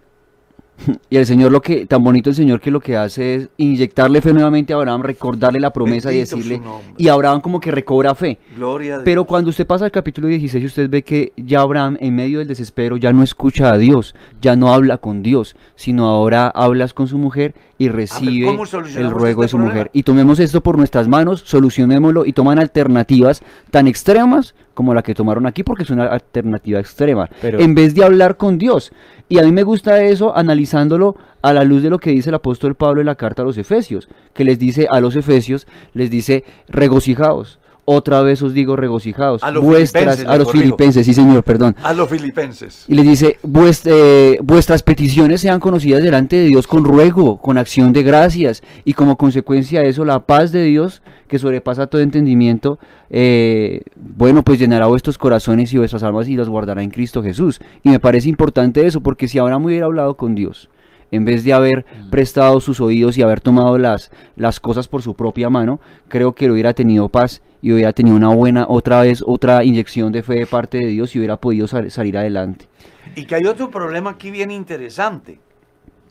Y 1.11 1.16
el 1.16 1.26
Señor 1.26 1.53
lo 1.53 1.61
que, 1.61 1.87
tan 1.87 2.03
bonito 2.03 2.31
el 2.31 2.37
Señor 2.37 2.61
que 2.61 2.70
lo 2.70 2.81
que 2.81 2.97
hace 2.97 3.35
es 3.35 3.49
inyectarle 3.57 4.20
fe 4.20 4.33
nuevamente 4.33 4.72
a 4.72 4.76
Abraham, 4.76 5.03
recordarle 5.03 5.61
la 5.61 5.72
promesa 5.72 6.12
y 6.12 6.16
Bendito 6.16 6.37
decirle, 6.37 6.62
y 6.97 7.09
Abraham 7.09 7.41
como 7.41 7.61
que 7.61 7.70
recobra 7.70 8.14
fe. 8.14 8.39
Gloria 8.57 8.95
a 8.95 8.97
Dios. 8.99 9.05
Pero 9.05 9.24
cuando 9.24 9.51
usted 9.51 9.66
pasa 9.66 9.85
al 9.85 9.91
capítulo 9.91 10.29
16, 10.29 10.64
usted 10.64 10.91
ve 10.91 11.03
que 11.03 11.33
ya 11.37 11.61
Abraham, 11.61 11.97
en 12.01 12.14
medio 12.14 12.39
del 12.39 12.49
desespero, 12.49 12.97
ya 12.97 13.12
no 13.12 13.22
escucha 13.22 13.72
a 13.72 13.79
Dios, 13.79 14.14
ya 14.41 14.57
no 14.57 14.72
habla 14.72 14.99
con 14.99 15.22
Dios, 15.22 15.57
sino 15.74 16.07
ahora 16.09 16.49
hablas 16.49 16.95
con 16.95 17.09
su 17.09 17.18
mujer 17.18 17.55
y 17.79 17.89
recibe 17.89 18.47
¿cómo 18.47 18.64
el 18.64 18.68
solucionamos 18.68 19.12
ruego 19.14 19.43
de 19.43 19.47
este 19.47 19.51
su 19.53 19.57
problema? 19.57 19.74
mujer. 19.74 19.91
Y 19.93 20.03
tomemos 20.03 20.41
esto 20.41 20.61
por 20.61 20.76
nuestras 20.76 21.07
manos, 21.07 21.43
solucionémoslo 21.47 22.26
y 22.26 22.33
toman 22.33 22.59
alternativas 22.59 23.41
tan 23.70 23.87
extremas 23.87 24.55
como 24.74 24.95
la 24.95 25.03
que 25.03 25.14
tomaron 25.14 25.47
aquí, 25.47 25.62
porque 25.62 25.85
es 25.85 25.91
una 25.91 26.07
alternativa 26.07 26.81
extrema, 26.81 27.29
Pero- 27.41 27.61
en 27.61 27.74
vez 27.74 27.95
de 27.95 28.05
hablar 28.05 28.37
con 28.37 28.59
Dios. 28.59 28.93
Y 29.29 29.39
a 29.39 29.43
mí 29.43 29.53
me 29.53 29.62
gusta 29.62 30.03
eso 30.03 30.37
analizándolo 30.37 31.16
a 31.43 31.53
la 31.53 31.62
luz 31.64 31.83
de 31.83 31.91
lo 31.91 31.99
que 31.99 32.11
dice 32.11 32.31
el 32.31 32.35
apóstol 32.35 32.74
Pablo 32.74 33.01
en 33.01 33.07
la 33.07 33.14
carta 33.14 33.43
a 33.43 33.45
los 33.45 33.59
Efesios, 33.59 34.09
que 34.35 34.45
les 34.45 34.59
dice 34.59 34.87
a 34.91 35.01
los 35.01 35.14
Efesios, 35.16 35.66
les 35.95 36.11
dice 36.11 36.45
regocijaos. 36.68 37.59
Otra 37.91 38.20
vez 38.20 38.43
os 38.43 38.53
digo 38.53 38.76
regocijaos. 38.76 39.43
A 39.43 39.51
los 39.51 39.64
vuestras, 39.64 40.16
filipenses, 40.16 40.26
a 40.28 40.36
los 40.36 40.53
filipenses, 40.53 41.07
sí 41.07 41.14
señor, 41.14 41.43
perdón. 41.43 41.74
A 41.82 41.95
los 41.95 42.07
filipenses. 42.11 42.84
Y 42.86 42.95
les 42.95 43.07
dice, 43.07 43.39
"Vuest- 43.43 43.86
eh, 43.91 44.39
vuestras 44.43 44.82
peticiones 44.82 45.41
sean 45.41 45.59
conocidas 45.59 46.03
delante 46.03 46.36
de 46.36 46.45
Dios 46.49 46.66
con 46.66 46.84
ruego, 46.84 47.39
con 47.39 47.57
acción 47.57 47.95
de 47.95 48.03
gracias, 48.03 48.62
y 48.84 48.93
como 48.93 49.16
consecuencia 49.16 49.80
de 49.80 49.89
eso, 49.89 50.05
la 50.05 50.20
paz 50.20 50.53
de 50.53 50.64
Dios, 50.64 51.01
que 51.28 51.39
sobrepasa 51.39 51.86
todo 51.86 52.03
entendimiento, 52.03 52.78
eh, 53.09 53.80
bueno, 53.97 54.43
pues 54.43 54.59
llenará 54.59 54.86
vuestros 54.86 55.16
corazones 55.16 55.72
y 55.72 55.78
vuestras 55.78 56.03
almas 56.03 56.28
y 56.28 56.36
las 56.36 56.51
guardará 56.51 56.82
en 56.82 56.91
Cristo 56.91 57.22
Jesús. 57.22 57.59
Y 57.82 57.89
me 57.89 58.01
parece 58.01 58.28
importante 58.28 58.86
eso, 58.86 59.01
porque 59.01 59.28
si 59.28 59.39
Abraham 59.39 59.64
hubiera 59.64 59.86
hablado 59.86 60.14
con 60.18 60.34
Dios, 60.34 60.68
en 61.11 61.25
vez 61.25 61.45
de 61.45 61.53
haber 61.53 61.87
prestado 62.11 62.61
sus 62.61 62.81
oídos 62.81 63.17
y 63.17 63.23
haber 63.23 63.41
tomado 63.41 63.79
las, 63.79 64.11
las 64.37 64.61
cosas 64.61 64.89
por 64.89 65.03
su 65.03 65.15
propia 65.15 65.49
mano, 65.51 65.81
creo 66.09 66.35
que 66.35 66.51
hubiera 66.51 66.75
tenido 66.75 67.09
paz 67.09 67.43
y 67.63 67.73
hubiera 67.73 67.93
tenido 67.93 68.17
una 68.17 68.29
buena, 68.29 68.67
otra 68.69 69.01
vez, 69.03 69.23
otra 69.27 69.65
inyección 69.65 70.13
de 70.13 70.23
fe 70.23 70.35
de 70.35 70.47
parte 70.47 70.79
de 70.79 70.87
Dios 70.87 71.15
y 71.15 71.19
hubiera 71.19 71.37
podido 71.39 71.67
sal- 71.67 71.91
salir 71.91 72.17
adelante. 72.19 72.69
Y 73.17 73.25
que 73.25 73.35
hay 73.35 73.47
otro 73.47 73.71
problema 73.71 74.11
aquí 74.11 74.31
bien 74.31 74.51
interesante, 74.51 75.41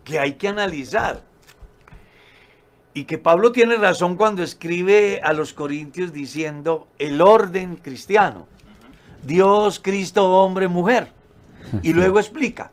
que 0.03 0.19
hay 0.19 0.33
que 0.33 0.47
analizar. 0.47 1.21
Y 2.93 3.03
que 3.05 3.19
Pablo 3.19 3.51
tiene 3.51 3.75
razón 3.75 4.15
cuando 4.15 4.41
escribe 4.41 5.21
a 5.23 5.31
los 5.31 5.53
Corintios 5.53 6.11
diciendo 6.11 6.87
el 6.97 7.21
orden 7.21 7.75
cristiano. 7.75 8.47
Dios, 9.23 9.79
Cristo, 9.79 10.31
hombre, 10.31 10.67
mujer. 10.67 11.09
Y 11.83 11.93
luego 11.93 12.19
explica, 12.19 12.71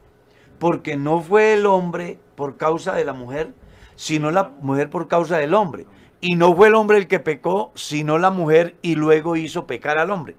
porque 0.64 0.96
no 0.96 1.20
fue 1.20 1.52
el 1.52 1.66
hombre 1.66 2.16
por 2.36 2.56
causa 2.56 2.94
de 2.94 3.04
la 3.04 3.12
mujer, 3.12 3.52
sino 3.96 4.30
la 4.30 4.52
mujer 4.62 4.88
por 4.88 5.08
causa 5.08 5.36
del 5.36 5.52
hombre. 5.52 5.84
Y 6.22 6.36
no 6.36 6.56
fue 6.56 6.68
el 6.68 6.74
hombre 6.74 6.96
el 6.96 7.06
que 7.06 7.20
pecó, 7.20 7.70
sino 7.74 8.16
la 8.16 8.30
mujer 8.30 8.74
y 8.80 8.94
luego 8.94 9.36
hizo 9.36 9.66
pecar 9.66 9.98
al 9.98 10.10
hombre. 10.10 10.36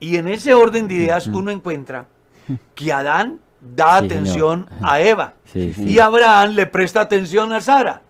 Y 0.00 0.16
en 0.16 0.26
ese 0.26 0.54
orden 0.54 0.88
de 0.88 0.94
ideas 0.94 1.28
uno 1.28 1.52
encuentra 1.52 2.06
que 2.74 2.92
Adán 2.92 3.38
da 3.60 4.00
Sí, 4.00 4.06
atención 4.06 4.66
señor. 4.68 4.90
a 4.90 5.00
Eva 5.00 5.34
Sí, 5.44 5.72
sí. 5.72 5.84
y 5.84 5.98
Abraham 6.00 6.54
le 6.56 6.66
presta 6.66 7.02
atención 7.02 7.52
a 7.52 7.60
Sara. 7.60 8.02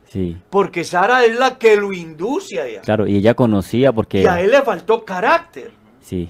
Porque 0.48 0.82
Sara 0.82 1.26
es 1.26 1.38
la 1.38 1.58
que 1.58 1.76
lo 1.76 1.92
induce 1.92 2.58
a 2.58 2.66
ella. 2.66 2.80
claro, 2.80 3.06
y 3.06 3.16
ella 3.16 3.34
conocía 3.34 3.92
porque... 3.92 4.22
Y 4.22 4.26
a 4.26 4.40
él 4.40 4.50
le 4.50 4.62
faltó 4.62 5.04
carácter. 5.04 5.72
Sí, 6.00 6.26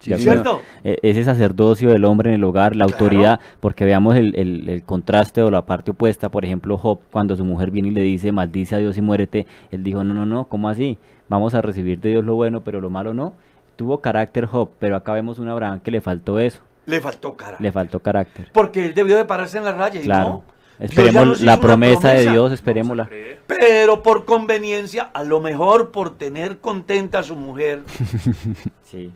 sí. 0.00 0.14
¿Cierto? 0.16 0.62
E- 0.82 0.98
Ese 1.02 1.22
sacerdocio 1.24 1.90
del 1.90 2.04
hombre 2.04 2.30
en 2.30 2.34
el 2.36 2.44
hogar, 2.44 2.74
la 2.74 2.86
Claro. 2.86 2.98
autoridad, 3.04 3.40
porque 3.60 3.84
veamos 3.84 4.16
el, 4.16 4.34
el- 4.36 4.68
el 4.68 4.82
contraste 4.82 5.42
o 5.42 5.50
la 5.50 5.64
parte 5.66 5.92
opuesta, 5.92 6.28
por 6.30 6.44
ejemplo, 6.44 6.76
Job, 6.78 6.98
cuando 7.12 7.36
su 7.36 7.44
mujer 7.44 7.70
viene 7.70 7.88
y 7.88 7.92
le 7.92 8.00
dice, 8.02 8.32
maldice 8.32 8.74
a 8.74 8.78
Dios 8.78 8.96
y 8.98 9.02
muérete, 9.02 9.46
él 9.70 9.84
dijo, 9.84 10.02
no, 10.02 10.14
no, 10.14 10.26
no, 10.26 10.44
¿cómo 10.46 10.68
así? 10.68 10.98
Vamos 11.28 11.54
a 11.54 11.62
recibir 11.62 12.00
de 12.00 12.08
Dios 12.10 12.24
lo 12.24 12.34
bueno, 12.34 12.62
pero 12.62 12.80
lo 12.80 12.90
malo 12.90 13.14
no. 13.14 13.34
Tuvo 13.76 14.00
carácter 14.00 14.46
Job, 14.46 14.70
pero 14.78 14.96
acá 14.96 15.12
vemos 15.12 15.38
un 15.38 15.48
Abraham 15.48 15.80
que 15.80 15.90
le 15.90 16.00
faltó 16.00 16.38
eso, 16.40 16.60
Le 16.86 17.00
faltó 17.00 17.34
carácter. 17.36 17.62
le 17.64 17.72
faltó 17.72 18.00
carácter. 18.00 18.48
Porque 18.52 18.84
él 18.86 18.94
debió 18.94 19.16
de 19.16 19.24
pararse 19.24 19.58
en 19.58 19.64
la 19.64 19.72
raya 19.72 20.00
y 20.00 20.04
Claro. 20.04 20.28
no. 20.28 20.44
Esperemos 20.80 21.42
la 21.42 21.52
una 21.54 21.60
promesa, 21.60 22.08
de 22.08 22.14
promesa. 22.14 22.32
Dios, 22.32 22.52
esperémosla. 22.52 23.08
Pero 23.46 24.02
por 24.02 24.24
conveniencia, 24.24 25.10
a 25.12 25.24
lo 25.24 25.40
mejor 25.40 25.90
por 25.90 26.16
tener 26.16 26.58
contenta 26.58 27.18
a 27.18 27.22
su 27.22 27.36
mujer, 27.36 27.82
Sí, 28.84 29.10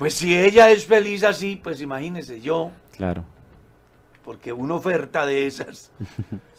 pues 0.00 0.14
si 0.14 0.34
ella 0.34 0.70
es 0.70 0.86
feliz 0.86 1.24
así, 1.24 1.56
pues 1.62 1.82
imagínese 1.82 2.40
yo, 2.40 2.70
claro. 2.96 3.22
porque 4.24 4.50
una 4.50 4.76
oferta 4.76 5.26
de 5.26 5.46
esas. 5.46 5.92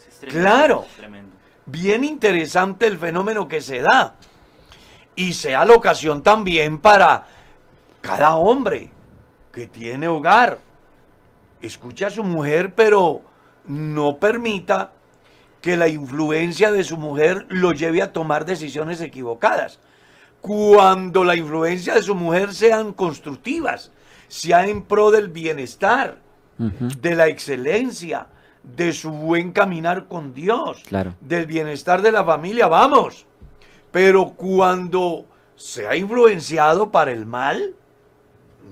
Es 0.08 0.18
tremendo, 0.20 0.48
Claro. 0.48 0.84
es 0.88 0.96
tremendo. 0.96 1.36
Bien 1.66 2.04
interesante 2.04 2.86
el 2.86 2.98
fenómeno 2.98 3.48
que 3.48 3.60
se 3.60 3.80
da. 3.80 4.14
Y 5.16 5.32
sea 5.32 5.64
la 5.64 5.74
ocasión 5.74 6.22
también 6.22 6.78
para 6.78 7.26
cada 8.00 8.36
hombre 8.36 8.90
que 9.52 9.66
tiene 9.66 10.06
hogar. 10.06 10.60
Escuche 11.60 12.04
a 12.04 12.10
su 12.10 12.22
mujer, 12.22 12.72
pero 12.76 13.22
no 13.66 14.18
permita 14.18 14.92
que 15.60 15.76
la 15.76 15.88
influencia 15.88 16.70
de 16.70 16.84
su 16.84 16.96
mujer 16.96 17.46
lo 17.48 17.72
lleve 17.72 18.02
a 18.02 18.12
tomar 18.12 18.44
decisiones 18.44 19.00
equivocadas. 19.00 19.80
Cuando 20.42 21.24
la 21.24 21.36
influencia 21.36 21.94
de 21.94 22.02
su 22.02 22.14
mujer 22.14 22.52
sean 22.52 22.92
constructivas, 22.92 23.90
sea 24.28 24.66
en 24.66 24.82
pro 24.82 25.10
del 25.10 25.28
bienestar, 25.28 26.18
de 26.58 27.14
la 27.16 27.26
excelencia, 27.28 28.26
de 28.62 28.92
su 28.92 29.10
buen 29.10 29.52
caminar 29.52 30.06
con 30.06 30.34
Dios, 30.34 30.82
Claro. 30.86 31.14
del 31.20 31.46
bienestar 31.46 32.02
de 32.02 32.12
la 32.12 32.24
familia, 32.24 32.66
vamos. 32.68 33.24
Pero 33.90 34.30
cuando 34.36 35.26
sea 35.56 35.96
influenciado 35.96 36.90
para 36.90 37.10
el 37.12 37.24
mal, 37.26 37.74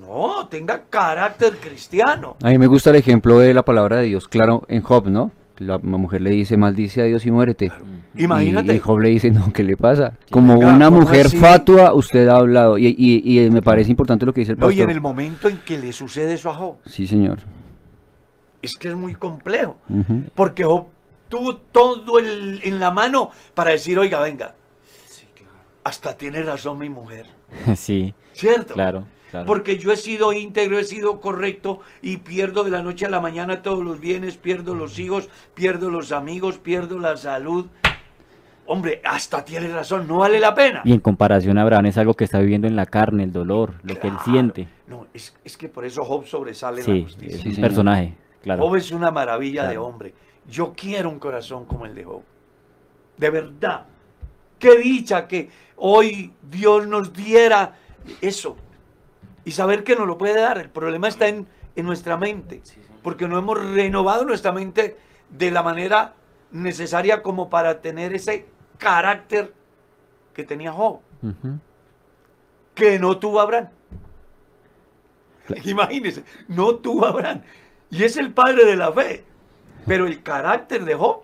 no, 0.00 0.46
tenga 0.48 0.82
carácter 0.88 1.56
cristiano. 1.58 2.36
A 2.42 2.48
mí 2.48 2.58
me 2.58 2.66
gusta 2.66 2.90
el 2.90 2.96
ejemplo 2.96 3.38
de 3.38 3.54
la 3.54 3.64
palabra 3.64 3.96
de 3.96 4.04
Dios, 4.04 4.28
claro, 4.28 4.62
en 4.68 4.82
Job, 4.82 5.08
¿no? 5.08 5.30
La 5.58 5.78
mujer 5.78 6.22
le 6.22 6.30
dice, 6.30 6.56
maldice 6.56 7.02
a 7.02 7.04
Dios 7.04 7.26
y 7.26 7.30
muérete. 7.30 7.70
Imagínate. 8.16 8.72
Y, 8.72 8.76
y 8.76 8.78
Job 8.80 8.98
le 9.00 9.08
dice, 9.10 9.30
no, 9.30 9.52
¿qué 9.52 9.62
le 9.62 9.76
pasa? 9.76 10.14
Como 10.30 10.54
Venga, 10.54 10.74
una 10.74 10.86
¿cómo 10.86 11.00
mujer 11.02 11.26
así? 11.26 11.36
fatua, 11.38 11.94
usted 11.94 12.28
ha 12.28 12.36
hablado. 12.36 12.76
Y, 12.78 12.94
y- 12.98 13.40
y 13.44 13.50
me 13.50 13.62
parece 13.62 13.90
importante 13.90 14.26
lo 14.26 14.32
que 14.34 14.40
dice 14.40 14.52
el 14.52 14.58
No, 14.58 14.66
pastor. 14.66 14.78
y 14.78 14.82
en 14.82 14.90
el 14.90 15.00
momento 15.00 15.48
en 15.48 15.58
que 15.58 15.78
le 15.78 15.92
sucede 15.92 16.34
eso 16.34 16.50
a 16.50 16.54
Job, 16.54 16.76
Sí, 16.86 17.06
señor. 17.06 17.38
es 18.62 18.76
que 18.76 18.88
es 18.88 18.94
muy 18.96 19.14
complejo. 19.14 19.76
Ujú. 19.88 20.24
Porque 20.34 20.64
Job 20.64 20.86
tuvo 21.28 21.56
todo 21.56 22.18
el- 22.18 22.60
en 22.64 22.80
la 22.80 22.90
mano 22.90 23.30
para 23.54 23.70
decir, 23.70 23.98
oiga, 23.98 24.20
venga, 24.20 24.54
hasta 25.84 26.16
tiene 26.16 26.42
razón 26.42 26.78
mi 26.78 26.88
mujer. 26.88 27.26
Sí, 27.76 28.14
¿Cierto? 28.32 28.74
claro, 28.74 29.04
claro. 29.30 29.46
Porque 29.46 29.78
yo 29.78 29.92
he 29.92 29.96
sido 29.96 30.32
íntegro, 30.32 30.78
he 30.78 30.84
sido 30.84 31.20
correcto 31.20 31.80
y 32.02 32.18
pierdo 32.18 32.64
de 32.64 32.70
la 32.70 32.82
noche 32.82 33.06
a 33.06 33.10
la 33.10 33.20
mañana 33.20 33.62
todos 33.62 33.84
los 33.84 34.00
bienes, 34.00 34.36
pierdo 34.36 34.74
los 34.74 34.98
hijos, 34.98 35.28
pierdo 35.54 35.90
los 35.90 36.10
amigos, 36.12 36.58
pierdo 36.58 36.98
la 36.98 37.16
salud. 37.16 37.66
Hombre, 38.72 39.00
hasta 39.04 39.44
tiene 39.44 39.66
razón, 39.66 40.06
no 40.06 40.18
vale 40.18 40.38
la 40.38 40.54
pena. 40.54 40.82
Y 40.84 40.92
en 40.92 41.00
comparación 41.00 41.58
a 41.58 41.62
Abraham 41.62 41.86
es 41.86 41.98
algo 41.98 42.14
que 42.14 42.22
está 42.22 42.38
viviendo 42.38 42.68
en 42.68 42.76
la 42.76 42.86
carne, 42.86 43.24
el 43.24 43.32
dolor, 43.32 43.74
lo 43.82 43.98
que 43.98 44.06
él 44.06 44.14
siente. 44.24 44.68
No, 44.86 45.08
es, 45.12 45.36
es 45.42 45.56
que 45.56 45.68
por 45.68 45.84
eso 45.84 46.04
Job 46.04 46.24
sobresale 46.24 46.80
en 46.82 46.86
la 46.98 47.02
justicia. 47.02 47.34
es 47.36 47.42
Sí, 47.42 47.48
un 47.48 47.54
señor. 47.56 47.68
personaje, 47.68 48.16
claro. 48.42 48.62
Job 48.62 48.76
es 48.76 48.92
una 48.92 49.10
maravilla 49.10 49.66
de 49.68 49.76
hombre. 49.76 50.14
Yo 50.48 50.72
quiero 50.76 51.10
un 51.10 51.18
corazón 51.18 51.64
como 51.64 51.84
el 51.84 51.96
de 51.96 52.04
Job. 52.04 52.22
De 53.16 53.28
verdad. 53.30 53.86
Qué 54.60 54.78
dicha 54.78 55.26
que 55.26 55.50
hoy 55.76 56.32
Dios 56.48 56.86
nos 56.86 57.12
diera 57.12 57.74
eso. 58.20 58.56
Y 59.44 59.50
saber 59.50 59.82
que 59.82 59.96
nos 59.96 60.06
lo 60.06 60.16
puede 60.16 60.40
dar. 60.40 60.58
El 60.58 60.70
problema 60.70 61.08
está 61.08 61.26
en, 61.26 61.48
en 61.74 61.86
nuestra 61.86 62.16
mente. 62.16 62.62
Porque 63.02 63.26
no 63.26 63.36
hemos 63.36 63.60
renovado 63.74 64.24
nuestra 64.24 64.52
mente 64.52 64.96
de 65.28 65.50
la 65.50 65.64
manera 65.64 66.14
necesaria 66.52 67.20
como 67.20 67.50
para 67.50 67.80
tener 67.80 68.14
ese 68.14 68.46
carácter 68.80 69.54
que 70.34 70.42
tenía 70.42 70.72
Job. 70.72 70.98
Que 72.74 72.98
no 72.98 73.18
tuvo 73.18 73.40
Abraham. 73.40 73.68
Imagínense, 75.64 76.24
no 76.48 76.76
tuvo 76.76 77.06
Abraham. 77.06 77.42
Y 77.90 78.02
es 78.04 78.16
el 78.16 78.32
padre 78.32 78.64
de 78.64 78.76
la 78.76 78.92
fe. 78.92 79.24
Pero 79.86 80.06
el 80.06 80.22
carácter 80.22 80.84
de 80.84 80.94
Job 80.94 81.22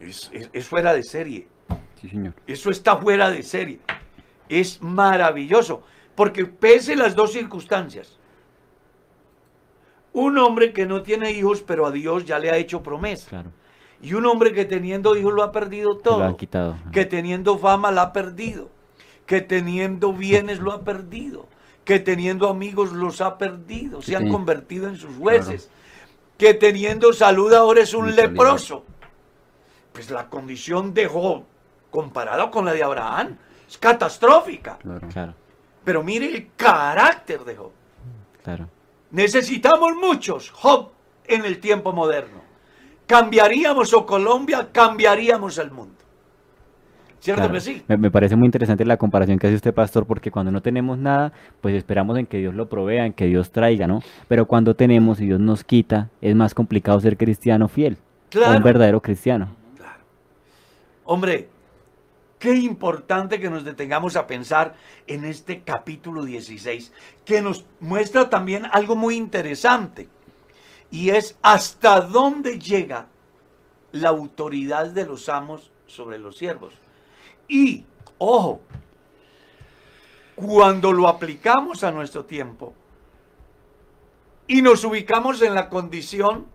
es, 0.00 0.30
es- 0.32 0.50
es 0.52 0.66
fuera 0.66 0.92
de 0.94 1.02
serie. 1.02 1.48
Sí, 2.00 2.08
señor. 2.08 2.34
Eso 2.46 2.70
está 2.70 2.96
fuera 2.96 3.30
de 3.30 3.42
serie. 3.42 3.80
Es 4.48 4.80
maravilloso. 4.82 5.82
Porque 6.14 6.44
pese 6.46 6.96
las 6.96 7.14
dos 7.14 7.32
circunstancias. 7.32 8.18
Un 10.12 10.38
hombre 10.38 10.72
que 10.72 10.86
no 10.86 11.02
tiene 11.02 11.30
hijos, 11.32 11.62
pero 11.62 11.86
a 11.86 11.90
Dios 11.90 12.24
ya 12.24 12.38
le 12.38 12.50
ha 12.50 12.56
hecho 12.56 12.82
promesa. 12.82 13.28
Claro, 13.28 13.50
Y 14.02 14.14
un 14.14 14.24
hombre 14.26 14.52
que 14.52 14.64
teniendo 14.64 15.16
hijos 15.16 15.32
lo 15.34 15.42
ha 15.42 15.52
perdido 15.52 15.96
todo. 15.98 16.20
lo 16.20 16.24
han 16.24 16.36
quitado. 16.36 16.76
Que 16.92 17.04
teniendo 17.04 17.58
fama 17.58 17.90
la 17.90 18.02
ha 18.02 18.12
perdido. 18.12 18.70
Que 19.26 19.40
teniendo 19.42 20.12
bienes 20.12 20.58
lo 20.58 20.72
ha 20.72 20.80
perdido. 20.82 21.46
Que 21.84 21.98
teniendo 22.00 22.48
amigos 22.48 22.92
los 22.92 23.20
ha 23.20 23.36
perdido. 23.38 24.00
Se 24.02 24.16
han 24.16 24.24
Sí. 24.26 24.30
convertido 24.30 24.88
en 24.88 24.96
sus 24.96 25.14
jueces. 25.16 25.70
Que 26.38 26.54
teniendo 26.54 27.12
salud 27.12 27.52
ahora 27.52 27.82
es 27.82 27.92
un 27.94 28.14
leproso. 28.16 28.84
Pues 29.92 30.10
la 30.10 30.28
condición 30.30 30.94
de 30.94 31.06
Job, 31.06 31.42
comparado 31.90 32.50
con 32.50 32.64
la 32.64 32.72
de 32.72 32.82
Abraham, 32.82 33.36
es 33.68 33.76
catastrófica. 33.76 34.78
Claro. 34.78 35.08
Claro, 35.08 35.34
Pero 35.84 36.02
mire 36.02 36.26
el 36.26 36.50
carácter 36.56 37.44
de 37.44 37.56
Job. 37.56 37.72
claro. 38.42 38.68
Necesitamos 39.10 39.92
muchos 40.00 40.50
Job 40.50 40.90
en 41.24 41.44
el 41.44 41.58
tiempo 41.58 41.92
moderno. 41.92 42.40
Cambiaríamos 43.10 43.92
o 43.92 44.06
Colombia, 44.06 44.68
cambiaríamos 44.70 45.58
el 45.58 45.72
mundo. 45.72 45.96
¿Cierto 47.18 47.40
Claro. 47.42 47.54
que 47.54 47.60
sí? 47.60 47.82
Me, 47.88 47.96
me 47.96 48.08
parece 48.08 48.36
muy 48.36 48.46
interesante 48.46 48.84
la 48.84 48.96
comparación 48.98 49.36
que 49.36 49.48
hace 49.48 49.56
usted, 49.56 49.74
pastor, 49.74 50.06
porque 50.06 50.30
cuando 50.30 50.52
no 50.52 50.62
tenemos 50.62 50.96
nada, 50.96 51.32
pues 51.60 51.74
esperamos 51.74 52.16
en 52.18 52.26
que 52.26 52.38
Dios 52.38 52.54
lo 52.54 52.68
provea, 52.68 53.04
en 53.06 53.12
que 53.12 53.26
Dios 53.26 53.50
traiga, 53.50 53.88
¿no? 53.88 53.98
Pero 54.28 54.46
cuando 54.46 54.76
tenemos 54.76 55.20
y 55.20 55.26
Dios 55.26 55.40
nos 55.40 55.64
quita, 55.64 56.08
es 56.20 56.36
más 56.36 56.54
complicado 56.54 57.00
ser 57.00 57.16
cristiano 57.16 57.66
fiel, 57.66 57.94
o 57.94 58.30
Claro. 58.30 58.58
un 58.58 58.62
verdadero 58.62 59.02
cristiano. 59.02 59.56
Hombre, 61.04 61.48
qué 62.38 62.54
importante 62.54 63.40
que 63.40 63.50
nos 63.50 63.64
detengamos 63.64 64.14
a 64.14 64.28
pensar 64.28 64.74
en 65.08 65.24
este 65.24 65.62
capítulo 65.62 66.24
16, 66.24 66.92
que 67.24 67.42
nos 67.42 67.64
muestra 67.80 68.30
también 68.30 68.66
algo 68.70 68.94
muy 68.94 69.16
interesante, 69.16 70.08
y 70.90 71.10
es 71.10 71.36
hasta 71.42 72.00
dónde 72.00 72.58
llega 72.58 73.06
la 73.92 74.08
autoridad 74.08 74.88
de 74.88 75.06
los 75.06 75.28
amos 75.28 75.70
sobre 75.86 76.18
los 76.18 76.36
siervos. 76.36 76.74
Y, 77.48 77.84
ojo, 78.18 78.60
cuando 80.34 80.92
lo 80.92 81.08
aplicamos 81.08 81.84
a 81.84 81.90
nuestro 81.90 82.24
tiempo 82.24 82.74
y 84.46 84.62
nos 84.62 84.84
ubicamos 84.84 85.42
en 85.42 85.54
la 85.54 85.68
condición 85.68 86.46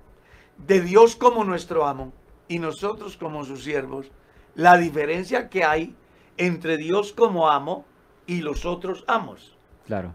de 0.58 0.82
Dios 0.82 1.16
como 1.16 1.44
nuestro 1.44 1.86
amo 1.86 2.14
y 2.48 2.60
nosotros 2.60 3.18
como 3.18 3.44
sus 3.46 3.64
siervos, 3.64 4.08
la 4.56 4.78
diferencia 4.78 5.50
que 5.50 5.64
hay 5.64 5.96
entre 6.38 6.78
Dios 6.78 7.14
como 7.14 7.50
amo 7.50 7.86
y 8.26 8.42
los 8.42 8.66
otros 8.66 9.04
amos. 9.08 9.56
Claro, 9.86 10.14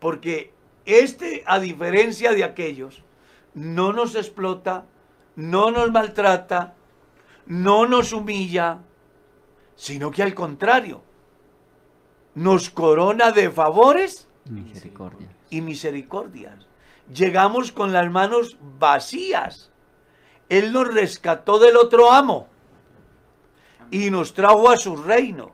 Porque 0.00 0.52
este, 0.86 1.42
a 1.46 1.58
diferencia 1.58 2.32
de 2.32 2.44
aquellos, 2.44 3.02
no 3.54 3.92
nos 3.92 4.14
explota, 4.14 4.86
no 5.34 5.70
nos 5.70 5.90
maltrata, 5.90 6.74
no 7.46 7.86
nos 7.86 8.12
humilla, 8.12 8.78
sino 9.74 10.10
que 10.10 10.22
al 10.22 10.34
contrario, 10.34 11.02
nos 12.34 12.70
corona 12.70 13.32
de 13.32 13.50
favores 13.50 14.28
misericordia. 14.44 15.28
y 15.50 15.60
misericordias. 15.60 16.66
Llegamos 17.12 17.72
con 17.72 17.92
las 17.92 18.10
manos 18.10 18.56
vacías. 18.78 19.70
Él 20.48 20.72
nos 20.72 20.92
rescató 20.92 21.58
del 21.58 21.76
otro 21.76 22.12
amo 22.12 22.48
y 23.90 24.10
nos 24.10 24.34
trajo 24.34 24.70
a 24.70 24.76
su 24.76 24.96
reino. 24.96 25.52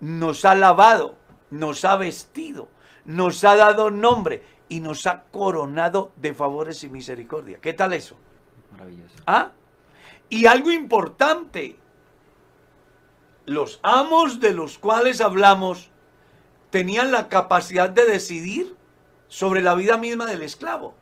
Nos 0.00 0.44
ha 0.44 0.54
lavado, 0.54 1.16
nos 1.50 1.84
ha 1.84 1.96
vestido, 1.96 2.68
nos 3.06 3.42
ha 3.44 3.56
dado 3.56 3.90
nombre 3.90 4.42
y 4.68 4.80
nos 4.80 5.06
ha 5.06 5.22
coronado 5.30 6.12
de 6.16 6.34
favores 6.34 6.82
y 6.84 6.88
misericordia. 6.88 7.58
¿Qué 7.60 7.72
tal 7.72 7.92
eso? 7.92 8.16
Maravilloso. 8.72 9.14
¿Ah? 9.26 9.52
Y 10.28 10.46
algo 10.46 10.72
importante, 10.72 11.76
los 13.46 13.78
amos 13.82 14.40
de 14.40 14.52
los 14.52 14.78
cuales 14.78 15.20
hablamos 15.20 15.90
tenían 16.70 17.12
la 17.12 17.28
capacidad 17.28 17.88
de 17.88 18.04
decidir 18.04 18.76
sobre 19.28 19.62
la 19.62 19.74
vida 19.74 19.96
misma 19.96 20.26
del 20.26 20.42
esclavo. 20.42 20.94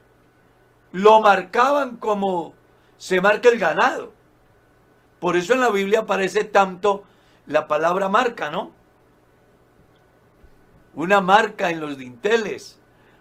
Lo 0.93 1.21
marcaban 1.21 1.97
como 1.97 2.55
se 2.99 3.21
marca 3.21 3.49
el 3.49 3.59
ganado. 3.59 4.13
Por 5.21 5.37
eso 5.37 5.55
en 5.55 5.61
la 5.61 5.71
Biblia 5.71 6.01
aparece 6.01 6.45
tanto 6.45 7.05
la 7.47 7.67
palabra 7.67 8.09
marca, 8.11 8.51
¿no? 8.51 8.73
Una 10.97 11.21
marca 11.21 11.71
en 11.71 11.81
los 11.81 11.99
dinteles, 11.99 12.79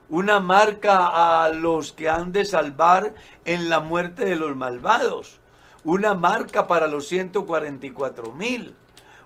una 0.10 0.40
marca 0.40 1.44
a 1.44 1.50
los 1.50 1.92
que 1.92 2.10
han 2.10 2.32
de 2.32 2.46
salvar 2.46 3.14
en 3.46 3.70
la 3.70 3.80
muerte 3.80 4.26
de 4.26 4.36
los 4.36 4.56
malvados, 4.56 5.40
una 5.84 6.14
marca 6.14 6.68
para 6.68 6.88
los 6.88 7.08
144 7.08 8.32
mil, 8.34 8.76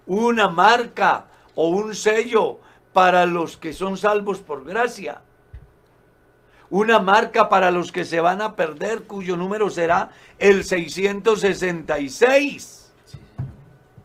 una 0.06 0.48
marca 0.48 1.26
o 1.56 1.68
un 1.70 1.94
sello 1.94 2.60
para 2.94 3.26
los 3.26 3.58
que 3.58 3.74
son 3.74 3.98
salvos 3.98 4.40
por 4.40 4.64
gracia, 4.64 5.22
una 6.70 7.00
marca 7.00 7.50
para 7.50 7.72
los 7.72 7.92
que 7.92 8.06
se 8.06 8.20
van 8.20 8.40
a 8.42 8.56
perder, 8.56 9.04
cuyo 9.04 9.38
número 9.38 9.70
será 9.70 10.10
el 10.40 10.64
666. 10.64 12.92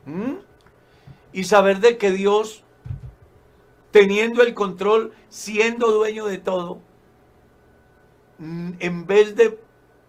¿Mm? 0.04 0.34
Y 1.32 1.44
saber 1.44 1.78
de 1.80 1.96
que 1.96 2.10
Dios, 2.10 2.64
teniendo 3.92 4.42
el 4.42 4.54
control, 4.54 5.12
siendo 5.28 5.92
dueño 5.92 6.26
de 6.26 6.38
todo, 6.38 6.80
mm, 8.38 8.72
en 8.80 9.06
vez 9.06 9.36
de 9.36 9.60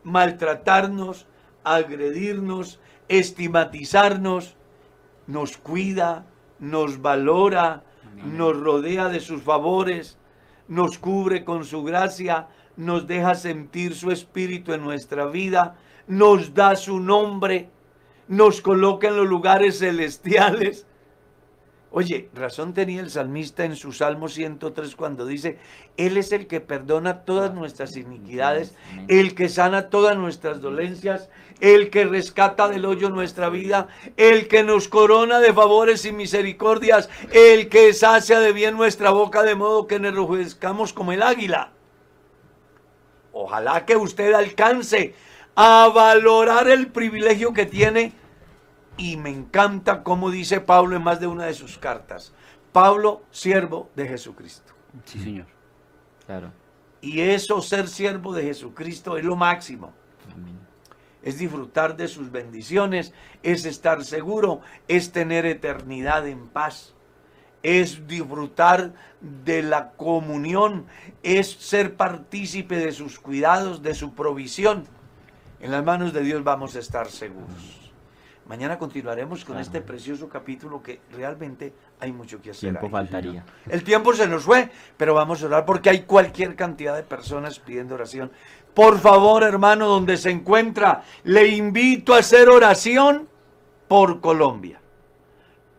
maltratarnos, 0.03 1.27
agredirnos, 1.63 2.79
estigmatizarnos, 3.07 4.55
nos 5.27 5.57
cuida, 5.57 6.25
nos 6.59 7.01
valora, 7.01 7.83
nos 8.25 8.59
rodea 8.59 9.09
de 9.09 9.19
sus 9.19 9.41
favores, 9.43 10.17
nos 10.67 10.97
cubre 10.97 11.43
con 11.43 11.65
su 11.65 11.83
gracia, 11.83 12.47
nos 12.77 13.05
deja 13.05 13.35
sentir 13.35 13.95
su 13.95 14.11
espíritu 14.11 14.73
en 14.73 14.83
nuestra 14.83 15.25
vida, 15.25 15.75
nos 16.07 16.53
da 16.53 16.75
su 16.75 16.99
nombre, 16.99 17.69
nos 18.27 18.61
coloca 18.61 19.09
en 19.09 19.17
los 19.17 19.27
lugares 19.27 19.79
celestiales. 19.79 20.87
Oye, 21.95 22.27
razón 22.33 22.73
tenía 22.73 23.01
el 23.01 23.11
salmista 23.11 23.65
en 23.65 23.75
su 23.75 23.91
Salmo 23.91 24.27
103 24.27 24.95
cuando 24.95 25.27
dice, 25.27 25.59
Él 25.95 26.17
es 26.17 26.31
el 26.31 26.47
que 26.47 26.59
perdona 26.59 27.19
todas 27.23 27.53
nuestras 27.53 27.95
iniquidades, 27.95 28.73
el 29.07 29.35
que 29.35 29.47
sana 29.47 29.91
todas 29.91 30.17
nuestras 30.17 30.59
dolencias, 30.59 31.29
el 31.59 31.91
que 31.91 32.05
rescata 32.05 32.67
del 32.67 32.85
hoyo 32.85 33.11
nuestra 33.11 33.49
vida, 33.49 33.89
el 34.17 34.47
que 34.47 34.63
nos 34.63 34.87
corona 34.87 35.39
de 35.39 35.53
favores 35.53 36.03
y 36.05 36.11
misericordias, 36.11 37.11
el 37.31 37.69
que 37.69 37.93
sacia 37.93 38.39
de 38.39 38.53
bien 38.53 38.75
nuestra 38.75 39.11
boca 39.11 39.43
de 39.43 39.53
modo 39.53 39.85
que 39.85 39.99
nos 39.99 40.13
enrojezcamos 40.13 40.93
como 40.93 41.11
el 41.11 41.21
águila. 41.21 41.73
Ojalá 43.33 43.85
que 43.85 43.97
usted 43.97 44.33
alcance 44.33 45.13
a 45.55 45.91
valorar 45.93 46.67
el 46.69 46.87
privilegio 46.87 47.53
que 47.53 47.67
tiene 47.67 48.13
y 48.97 49.17
me 49.17 49.29
encanta 49.29 50.03
cómo 50.03 50.29
dice 50.29 50.61
Pablo 50.61 50.95
en 50.95 51.03
más 51.03 51.19
de 51.19 51.27
una 51.27 51.45
de 51.45 51.53
sus 51.53 51.77
cartas. 51.77 52.33
Pablo, 52.71 53.23
siervo 53.31 53.89
de 53.95 54.07
Jesucristo. 54.07 54.73
Sí, 55.05 55.19
señor. 55.19 55.47
Claro. 56.25 56.51
Y 57.01 57.21
eso, 57.21 57.61
ser 57.61 57.87
siervo 57.87 58.33
de 58.33 58.43
Jesucristo, 58.43 59.17
es 59.17 59.25
lo 59.25 59.35
máximo. 59.35 59.93
Es 61.21 61.37
disfrutar 61.37 61.95
de 61.95 62.07
sus 62.07 62.31
bendiciones, 62.31 63.13
es 63.43 63.65
estar 63.65 64.03
seguro, 64.03 64.61
es 64.87 65.11
tener 65.11 65.45
eternidad 65.45 66.27
en 66.27 66.47
paz, 66.49 66.93
es 67.61 68.07
disfrutar 68.07 68.93
de 69.21 69.63
la 69.63 69.91
comunión, 69.91 70.85
es 71.23 71.49
ser 71.49 71.95
partícipe 71.95 72.77
de 72.77 72.91
sus 72.91 73.19
cuidados, 73.19 73.81
de 73.81 73.95
su 73.95 74.13
provisión. 74.13 74.85
En 75.61 75.71
las 75.71 75.83
manos 75.83 76.11
de 76.11 76.21
Dios 76.23 76.43
vamos 76.43 76.75
a 76.75 76.79
estar 76.79 77.09
seguros. 77.09 77.82
Mañana 78.45 78.77
continuaremos 78.77 79.45
con 79.45 79.57
este 79.57 79.79
precioso 79.79 80.27
capítulo 80.27 80.83
que 80.83 80.99
realmente 81.11 81.73
hay 81.99 82.11
mucho 82.11 82.41
que 82.41 82.51
hacer. 82.51 82.71
Tiempo 82.71 82.87
ahí. 82.87 82.91
faltaría. 82.91 83.45
El 83.69 83.83
tiempo 83.83 84.13
se 84.13 84.27
nos 84.27 84.43
fue, 84.43 84.69
pero 84.97 85.13
vamos 85.13 85.41
a 85.41 85.45
orar 85.45 85.65
porque 85.65 85.89
hay 85.89 86.01
cualquier 86.01 86.55
cantidad 86.55 86.95
de 86.95 87.03
personas 87.03 87.59
pidiendo 87.59 87.95
oración. 87.95 88.31
Por 88.73 88.99
favor, 88.99 89.43
hermano, 89.43 89.87
donde 89.87 90.17
se 90.17 90.29
encuentra, 90.29 91.03
le 91.23 91.47
invito 91.47 92.13
a 92.13 92.19
hacer 92.19 92.49
oración 92.49 93.29
por 93.87 94.19
Colombia, 94.19 94.81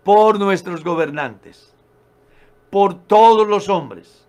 por 0.03 0.39
nuestros 0.39 0.83
gobernantes, 0.83 1.75
por 2.71 2.95
todos 2.95 3.47
los 3.47 3.69
hombres, 3.69 4.27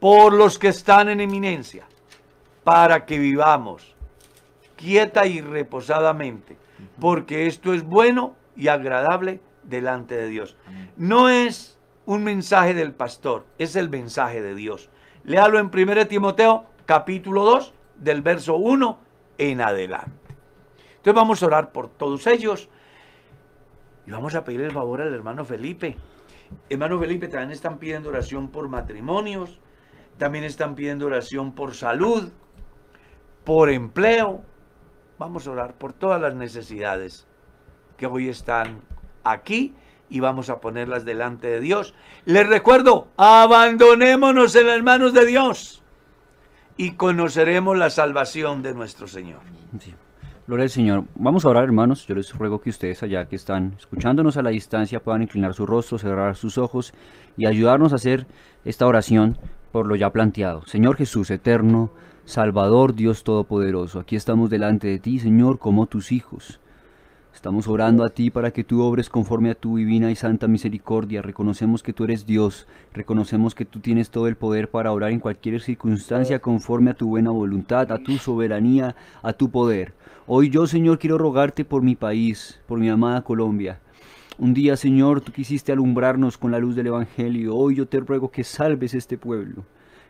por 0.00 0.32
los 0.32 0.58
que 0.58 0.68
están 0.68 1.08
en 1.10 1.20
eminencia, 1.20 1.86
para 2.64 3.04
que 3.04 3.18
vivamos 3.18 3.96
quieta 4.76 5.26
y 5.26 5.40
reposadamente, 5.40 6.56
porque 7.00 7.46
esto 7.46 7.74
es 7.74 7.82
bueno 7.84 8.34
y 8.56 8.68
agradable 8.68 9.40
delante 9.62 10.16
de 10.16 10.28
Dios. 10.28 10.56
No 10.96 11.28
es 11.28 11.78
un 12.04 12.24
mensaje 12.24 12.74
del 12.74 12.92
pastor, 12.92 13.44
es 13.58 13.76
el 13.76 13.90
mensaje 13.90 14.42
de 14.42 14.54
Dios. 14.54 14.90
Léalo 15.24 15.58
en 15.58 15.70
1 15.72 16.06
Timoteo 16.06 16.66
capítulo 16.86 17.44
2 17.44 17.74
del 17.96 18.22
verso 18.22 18.56
1 18.56 18.98
en 19.38 19.60
adelante. 19.60 20.12
Entonces 20.96 21.14
vamos 21.14 21.42
a 21.42 21.46
orar 21.46 21.72
por 21.72 21.88
todos 21.88 22.26
ellos 22.26 22.68
y 24.06 24.10
vamos 24.10 24.34
a 24.34 24.44
pedir 24.44 24.62
el 24.62 24.72
favor 24.72 25.02
al 25.02 25.12
hermano 25.12 25.44
Felipe. 25.44 25.96
Hermano 26.70 26.98
Felipe, 26.98 27.28
también 27.28 27.50
están 27.50 27.78
pidiendo 27.78 28.08
oración 28.08 28.48
por 28.48 28.68
matrimonios, 28.68 29.58
también 30.16 30.44
están 30.44 30.76
pidiendo 30.76 31.06
oración 31.06 31.52
por 31.52 31.74
salud, 31.74 32.30
por 33.44 33.70
empleo. 33.70 34.42
Vamos 35.18 35.46
a 35.46 35.50
orar 35.50 35.74
por 35.74 35.94
todas 35.94 36.20
las 36.20 36.34
necesidades 36.34 37.26
que 37.96 38.06
hoy 38.06 38.28
están 38.28 38.82
aquí 39.24 39.74
y 40.10 40.20
vamos 40.20 40.50
a 40.50 40.60
ponerlas 40.60 41.06
delante 41.06 41.48
de 41.48 41.60
Dios. 41.60 41.94
Les 42.26 42.46
recuerdo, 42.46 43.08
abandonémonos 43.16 44.54
en 44.56 44.66
las 44.66 44.82
manos 44.82 45.14
de 45.14 45.24
Dios 45.24 45.82
y 46.76 46.92
conoceremos 46.92 47.78
la 47.78 47.88
salvación 47.88 48.62
de 48.62 48.74
nuestro 48.74 49.08
Señor. 49.08 49.40
Gloria 50.46 50.64
al 50.64 50.70
Señor. 50.70 51.04
Vamos 51.14 51.44
a 51.44 51.48
orar, 51.48 51.64
hermanos. 51.64 52.06
Yo 52.06 52.14
les 52.14 52.32
ruego 52.32 52.60
que 52.60 52.70
ustedes 52.70 53.02
allá 53.02 53.26
que 53.26 53.36
están 53.36 53.74
escuchándonos 53.78 54.36
a 54.36 54.42
la 54.42 54.50
distancia 54.50 55.00
puedan 55.00 55.22
inclinar 55.22 55.54
su 55.54 55.64
rostro, 55.64 55.98
cerrar 55.98 56.36
sus 56.36 56.58
ojos 56.58 56.92
y 57.38 57.46
ayudarnos 57.46 57.92
a 57.92 57.96
hacer 57.96 58.26
esta 58.66 58.86
oración 58.86 59.38
por 59.72 59.86
lo 59.86 59.96
ya 59.96 60.10
planteado. 60.10 60.64
Señor 60.66 60.96
Jesús, 60.96 61.30
eterno, 61.30 61.90
Salvador, 62.26 62.96
Dios 62.96 63.22
Todopoderoso, 63.22 64.00
aquí 64.00 64.16
estamos 64.16 64.50
delante 64.50 64.88
de 64.88 64.98
ti, 64.98 65.20
Señor, 65.20 65.60
como 65.60 65.86
tus 65.86 66.10
hijos. 66.10 66.58
Estamos 67.32 67.68
orando 67.68 68.04
a 68.04 68.08
ti 68.08 68.30
para 68.30 68.50
que 68.50 68.64
tú 68.64 68.82
obres 68.82 69.08
conforme 69.08 69.50
a 69.50 69.54
tu 69.54 69.76
divina 69.76 70.10
y 70.10 70.16
santa 70.16 70.48
misericordia. 70.48 71.22
Reconocemos 71.22 71.84
que 71.84 71.92
tú 71.92 72.02
eres 72.02 72.26
Dios. 72.26 72.66
Reconocemos 72.92 73.54
que 73.54 73.64
tú 73.64 73.78
tienes 73.78 74.10
todo 74.10 74.26
el 74.26 74.34
poder 74.34 74.68
para 74.68 74.90
orar 74.90 75.12
en 75.12 75.20
cualquier 75.20 75.60
circunstancia 75.60 76.40
conforme 76.40 76.90
a 76.90 76.94
tu 76.94 77.06
buena 77.06 77.30
voluntad, 77.30 77.92
a 77.92 77.98
tu 77.98 78.18
soberanía, 78.18 78.96
a 79.22 79.32
tu 79.32 79.48
poder. 79.48 79.94
Hoy 80.26 80.50
yo, 80.50 80.66
Señor, 80.66 80.98
quiero 80.98 81.18
rogarte 81.18 81.64
por 81.64 81.82
mi 81.82 81.94
país, 81.94 82.60
por 82.66 82.80
mi 82.80 82.88
amada 82.88 83.22
Colombia. 83.22 83.78
Un 84.36 84.52
día, 84.52 84.76
Señor, 84.76 85.20
tú 85.20 85.30
quisiste 85.30 85.70
alumbrarnos 85.70 86.38
con 86.38 86.50
la 86.50 86.58
luz 86.58 86.74
del 86.74 86.88
Evangelio. 86.88 87.54
Hoy 87.54 87.76
yo 87.76 87.86
te 87.86 88.00
ruego 88.00 88.32
que 88.32 88.42
salves 88.42 88.94
este 88.94 89.16
pueblo 89.16 89.64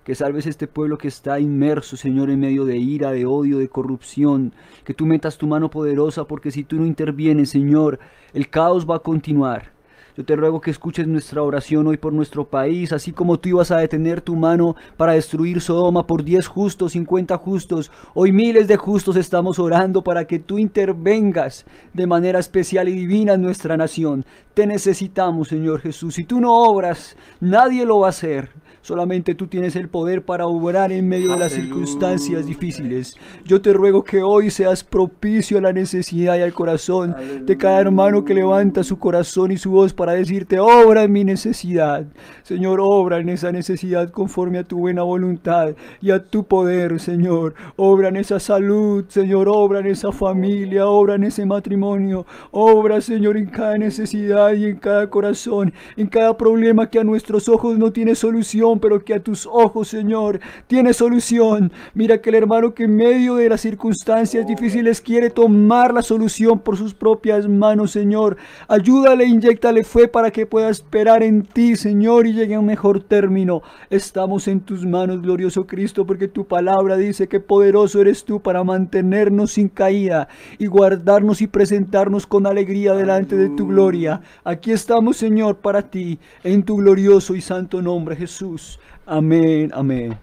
que 0.07 0.14
salves 0.14 0.46
este 0.46 0.68
pueblo 0.68 0.98
que 0.98 1.09
está 1.09 1.40
inmerso, 1.40 1.96
Señor, 1.96 2.30
en 2.30 2.38
medio 2.38 2.64
de 2.64 2.76
ira, 2.76 3.11
de 3.11 3.26
odio, 3.26 3.59
de 3.59 3.68
corrupción, 3.68 4.52
que 4.84 4.94
tú 4.94 5.04
metas 5.04 5.36
tu 5.36 5.48
mano 5.48 5.68
poderosa, 5.68 6.28
porque 6.28 6.52
si 6.52 6.62
tú 6.62 6.76
no 6.76 6.86
intervienes, 6.86 7.50
Señor, 7.50 7.98
el 8.32 8.48
caos 8.48 8.88
va 8.88 8.94
a 8.94 9.00
continuar. 9.00 9.72
Yo 10.16 10.24
te 10.24 10.36
ruego 10.36 10.61
que 10.61 10.70
escuches 10.70 11.09
nuestra 11.09 11.42
oración 11.42 11.88
hoy 11.88 11.96
por 11.96 12.12
nuestro 12.12 12.46
país, 12.46 12.92
así 12.92 13.11
como 13.11 13.40
tú 13.40 13.48
ibas 13.48 13.72
a 13.72 13.78
detener 13.78 14.20
tu 14.20 14.36
mano 14.36 14.76
para 14.96 15.14
destruir 15.14 15.61
Sodoma 15.61 16.07
por 16.07 16.22
10 16.22 16.46
justos, 16.46 16.92
50 16.92 17.36
justos. 17.38 17.90
Hoy 18.14 18.30
miles 18.30 18.68
de 18.68 18.76
justos 18.76 19.16
estamos 19.16 19.59
orando 19.59 20.04
para 20.04 20.24
que 20.24 20.38
tú 20.38 20.61
intervengas 20.61 21.66
de 21.92 22.07
manera 22.07 22.38
especial 22.38 22.88
y 22.88 22.92
divina 22.92 23.32
en 23.32 23.42
nuestra 23.42 23.76
nación. 23.76 24.24
Te 24.54 24.68
necesitamos, 24.68 25.48
Señor 25.48 25.80
Jesús. 25.80 26.14
Si 26.14 26.22
tú 26.22 26.40
no 26.40 26.54
obras, 26.54 27.16
nadie 27.40 27.84
lo 27.84 27.98
va 27.98 28.07
a 28.07 28.11
hacer. 28.11 28.50
Solamente 28.87 29.34
tú 29.34 29.49
tienes 29.49 29.74
el 29.74 29.89
poder 29.89 30.24
para 30.24 30.47
obrar 30.47 30.93
en 30.93 31.09
medio 31.09 31.32
de 31.32 31.41
las 31.41 31.51
circunstancias 31.51 32.47
difíciles. 32.47 33.16
Yo 33.45 33.61
te 33.61 33.72
ruego 33.72 34.05
que 34.05 34.22
hoy 34.22 34.49
seas 34.49 34.84
propicio 34.84 35.59
a 35.59 35.61
la 35.61 35.72
necesidad 35.72 36.39
y 36.39 36.43
al 36.43 36.53
corazón 36.53 37.16
de 37.45 37.57
cada 37.57 37.80
hermano 37.80 38.24
que 38.24 38.32
levanta 38.32 38.84
su 38.84 38.97
corazón 39.01 39.51
y 39.51 39.57
su 39.57 39.72
voz 39.72 39.93
para 39.93 40.12
decirte, 40.12 40.61
obra 40.61 41.03
en 41.03 41.11
mi 41.11 41.24
necesidad. 41.24 42.05
Señor, 42.45 42.78
obra 42.80 43.18
en 43.18 43.28
esa 43.28 43.51
necesidad 43.51 44.12
conforme 44.12 44.59
a 44.59 44.62
tu 44.62 44.78
buena 44.78 45.03
voluntad 45.03 45.74
y 46.01 46.12
a 46.12 46.24
tu 46.24 46.45
poder, 46.45 47.01
Señor. 47.01 47.57
Obra 47.74 48.07
en 48.07 48.16
esa 48.16 48.39
salud, 48.39 49.05
Señor. 49.09 49.49
Obra 49.49 49.80
en 49.80 49.87
esa 49.87 50.12
familia, 50.12 50.87
obra 50.87 51.16
en 51.16 51.24
ese 51.24 51.45
matrimonio. 51.45 52.24
Obra, 52.53 53.01
Señor, 53.01 53.37
en 53.37 53.47
cada 53.47 53.76
necesidad 53.78 54.53
y 54.53 54.66
en 54.66 54.76
cada 54.76 55.11
corazón, 55.11 55.72
en 55.97 56.07
cada 56.07 56.37
problema 56.37 56.89
que 56.89 57.01
a 57.01 57.05
nuestros 57.05 57.49
ojos 57.49 57.76
no 57.78 57.91
tiene 57.91 58.14
solución, 58.14 58.75
pero 58.78 59.04
que 59.04 59.14
a 59.14 59.20
tus 59.20 59.46
ojos, 59.46 59.88
Señor, 59.88 60.40
tiene 60.66 60.92
solución. 60.92 61.72
Mira 61.94 62.20
que 62.20 62.30
el 62.30 62.36
hermano 62.36 62.74
que 62.74 62.84
en 62.84 62.96
medio 62.96 63.36
de 63.36 63.48
las 63.48 63.60
circunstancias 63.60 64.46
difíciles 64.46 65.00
quiere 65.00 65.30
tomar 65.30 65.94
la 65.94 66.02
solución 66.02 66.58
por 66.58 66.76
sus 66.76 66.94
propias 66.94 67.48
manos, 67.48 67.92
Señor. 67.92 68.36
Ayúdale, 68.68 69.24
inyectale 69.24 69.84
fe 69.84 70.08
para 70.08 70.30
que 70.30 70.46
pueda 70.46 70.68
esperar 70.68 71.22
en 71.22 71.42
ti, 71.42 71.76
Señor, 71.76 72.26
y 72.26 72.32
llegue 72.32 72.54
a 72.54 72.60
un 72.60 72.66
mejor 72.66 73.02
término. 73.02 73.62
Estamos 73.90 74.48
en 74.48 74.60
tus 74.60 74.84
manos, 74.84 75.22
glorioso 75.22 75.66
Cristo, 75.66 76.06
porque 76.06 76.28
tu 76.28 76.44
palabra 76.46 76.96
dice 76.96 77.28
que 77.28 77.40
poderoso 77.40 78.00
eres 78.00 78.24
tú 78.24 78.40
para 78.40 78.64
mantenernos 78.64 79.52
sin 79.52 79.68
caída 79.68 80.28
y 80.58 80.66
guardarnos 80.66 81.42
y 81.42 81.46
presentarnos 81.46 82.26
con 82.26 82.46
alegría 82.46 82.94
delante 82.94 83.36
de 83.36 83.48
tu 83.50 83.66
gloria. 83.68 84.20
Aquí 84.44 84.72
estamos, 84.72 85.16
Señor, 85.16 85.56
para 85.56 85.82
ti, 85.82 86.18
en 86.42 86.62
tu 86.62 86.76
glorioso 86.76 87.34
y 87.34 87.40
santo 87.40 87.80
nombre, 87.82 88.16
Jesús. 88.16 88.65
Amén, 89.06 89.70
amén. 89.74 90.18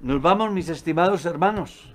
Nos 0.00 0.20
vamos, 0.22 0.50
mis 0.52 0.68
estimados 0.68 1.24
hermanos, 1.24 1.94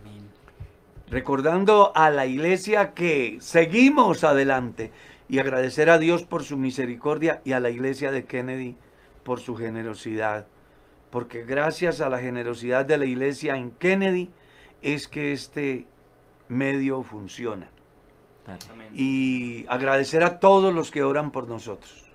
recordando 1.10 1.92
a 1.96 2.10
la 2.10 2.26
iglesia 2.26 2.94
que 2.94 3.38
seguimos 3.42 4.24
adelante 4.24 4.92
y 5.28 5.40
agradecer 5.40 5.90
a 5.90 5.98
Dios 5.98 6.24
por 6.24 6.44
su 6.44 6.56
misericordia 6.58 7.42
y 7.44 7.54
a 7.54 7.60
la 7.60 7.70
iglesia 7.70 8.12
de 8.12 8.26
Kennedy 8.26 8.78
por 9.24 9.40
su 9.40 9.56
generosidad. 9.56 10.48
Porque 11.10 11.44
gracias 11.44 12.02
a 12.02 12.10
la 12.10 12.20
generosidad 12.20 12.86
de 12.86 12.98
la 12.98 13.06
iglesia 13.06 13.56
en 13.56 13.72
Kennedy 13.72 14.30
es 14.82 15.08
que 15.08 15.34
este 15.34 15.88
medio 16.48 17.04
funciona. 17.04 17.70
Amén. 18.72 18.90
Y 18.94 19.66
agradecer 19.68 20.24
a 20.24 20.40
todos 20.40 20.74
los 20.74 20.92
que 20.92 21.04
oran 21.04 21.32
por 21.32 21.48
nosotros. 21.48 22.06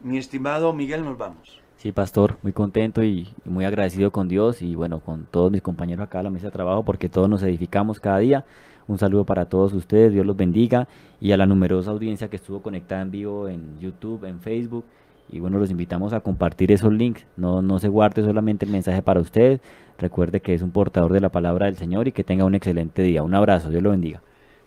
Mi 0.00 0.18
estimado 0.18 0.72
Miguel, 0.72 1.04
nos 1.04 1.16
vamos. 1.16 1.57
Sí, 1.78 1.92
pastor, 1.92 2.38
muy 2.42 2.52
contento 2.52 3.04
y 3.04 3.28
muy 3.44 3.64
agradecido 3.64 4.10
con 4.10 4.26
Dios 4.26 4.62
y 4.62 4.74
bueno, 4.74 4.98
con 4.98 5.26
todos 5.26 5.52
mis 5.52 5.62
compañeros 5.62 6.04
acá 6.04 6.18
a 6.18 6.24
la 6.24 6.30
mesa 6.30 6.46
de 6.46 6.50
trabajo 6.50 6.84
porque 6.84 7.08
todos 7.08 7.28
nos 7.28 7.40
edificamos 7.44 8.00
cada 8.00 8.18
día. 8.18 8.44
Un 8.88 8.98
saludo 8.98 9.24
para 9.24 9.44
todos 9.44 9.72
ustedes, 9.74 10.12
Dios 10.12 10.26
los 10.26 10.36
bendiga 10.36 10.88
y 11.20 11.30
a 11.30 11.36
la 11.36 11.46
numerosa 11.46 11.92
audiencia 11.92 12.26
que 12.28 12.34
estuvo 12.34 12.62
conectada 12.62 13.02
en 13.02 13.12
vivo 13.12 13.46
en 13.46 13.78
YouTube, 13.78 14.24
en 14.24 14.40
Facebook. 14.40 14.84
Y 15.30 15.38
bueno, 15.38 15.58
los 15.58 15.70
invitamos 15.70 16.12
a 16.12 16.20
compartir 16.20 16.72
esos 16.72 16.92
links. 16.92 17.24
No, 17.36 17.62
no 17.62 17.78
se 17.78 17.86
guarde 17.86 18.24
solamente 18.24 18.64
el 18.64 18.72
mensaje 18.72 19.00
para 19.00 19.20
usted. 19.20 19.60
Recuerde 19.98 20.40
que 20.40 20.54
es 20.54 20.62
un 20.62 20.72
portador 20.72 21.12
de 21.12 21.20
la 21.20 21.28
palabra 21.28 21.66
del 21.66 21.76
Señor 21.76 22.08
y 22.08 22.12
que 22.12 22.24
tenga 22.24 22.44
un 22.44 22.56
excelente 22.56 23.02
día. 23.02 23.22
Un 23.22 23.36
abrazo, 23.36 23.70
Dios 23.70 23.84
lo 23.84 23.90
bendiga. 23.90 24.20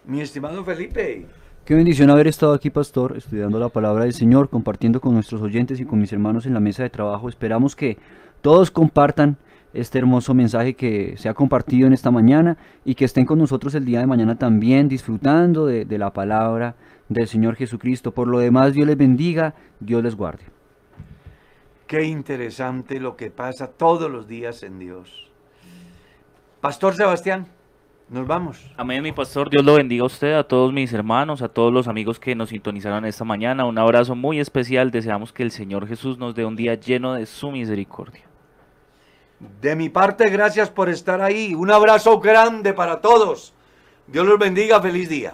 Mi 0.05 0.21
estimado 0.21 0.63
Felipe, 0.63 1.25
Qué 1.71 1.75
bendición 1.77 2.09
haber 2.09 2.27
estado 2.27 2.51
aquí, 2.51 2.69
pastor, 2.69 3.15
estudiando 3.15 3.57
la 3.57 3.69
palabra 3.69 4.03
del 4.03 4.11
Señor, 4.11 4.49
compartiendo 4.49 4.99
con 4.99 5.13
nuestros 5.13 5.41
oyentes 5.41 5.79
y 5.79 5.85
con 5.85 6.01
mis 6.01 6.11
hermanos 6.11 6.45
en 6.45 6.53
la 6.53 6.59
mesa 6.59 6.83
de 6.83 6.89
trabajo. 6.89 7.29
Esperamos 7.29 7.77
que 7.77 7.97
todos 8.41 8.69
compartan 8.69 9.37
este 9.73 9.97
hermoso 9.97 10.33
mensaje 10.33 10.73
que 10.73 11.15
se 11.15 11.29
ha 11.29 11.33
compartido 11.33 11.87
en 11.87 11.93
esta 11.93 12.11
mañana 12.11 12.57
y 12.83 12.95
que 12.95 13.05
estén 13.05 13.25
con 13.25 13.39
nosotros 13.39 13.73
el 13.73 13.85
día 13.85 14.01
de 14.01 14.05
mañana 14.05 14.37
también 14.37 14.89
disfrutando 14.89 15.65
de, 15.65 15.85
de 15.85 15.97
la 15.97 16.11
palabra 16.11 16.75
del 17.07 17.29
Señor 17.29 17.55
Jesucristo. 17.55 18.11
Por 18.11 18.27
lo 18.27 18.39
demás, 18.39 18.73
Dios 18.73 18.85
les 18.85 18.97
bendiga, 18.97 19.55
Dios 19.79 20.03
les 20.03 20.17
guarde. 20.17 20.43
qué 21.87 22.03
interesante 22.03 22.99
lo 22.99 23.15
que 23.15 23.31
pasa 23.31 23.67
todos 23.67 24.11
los 24.11 24.27
días 24.27 24.63
en 24.63 24.77
Dios. 24.77 25.29
Pastor 26.59 26.95
Sebastián, 26.95 27.47
nos 28.11 28.27
vamos. 28.27 28.59
Amén, 28.75 29.01
mi 29.01 29.13
pastor. 29.13 29.49
Dios 29.49 29.63
lo 29.63 29.75
bendiga 29.75 30.03
a 30.03 30.07
usted, 30.07 30.33
a 30.33 30.43
todos 30.43 30.73
mis 30.73 30.91
hermanos, 30.91 31.41
a 31.41 31.47
todos 31.47 31.71
los 31.71 31.87
amigos 31.87 32.19
que 32.19 32.35
nos 32.35 32.49
sintonizaron 32.49 33.05
esta 33.05 33.23
mañana. 33.23 33.65
Un 33.65 33.77
abrazo 33.77 34.15
muy 34.15 34.39
especial. 34.39 34.91
Deseamos 34.91 35.31
que 35.31 35.43
el 35.43 35.51
Señor 35.51 35.87
Jesús 35.87 36.17
nos 36.17 36.35
dé 36.35 36.45
un 36.45 36.57
día 36.57 36.75
lleno 36.75 37.13
de 37.13 37.25
su 37.25 37.51
misericordia. 37.51 38.23
De 39.61 39.75
mi 39.77 39.87
parte, 39.87 40.29
gracias 40.29 40.69
por 40.69 40.89
estar 40.89 41.21
ahí. 41.21 41.55
Un 41.55 41.71
abrazo 41.71 42.19
grande 42.19 42.73
para 42.73 42.99
todos. 42.99 43.53
Dios 44.07 44.27
los 44.27 44.37
bendiga. 44.37 44.81
Feliz 44.81 45.07
día. 45.07 45.33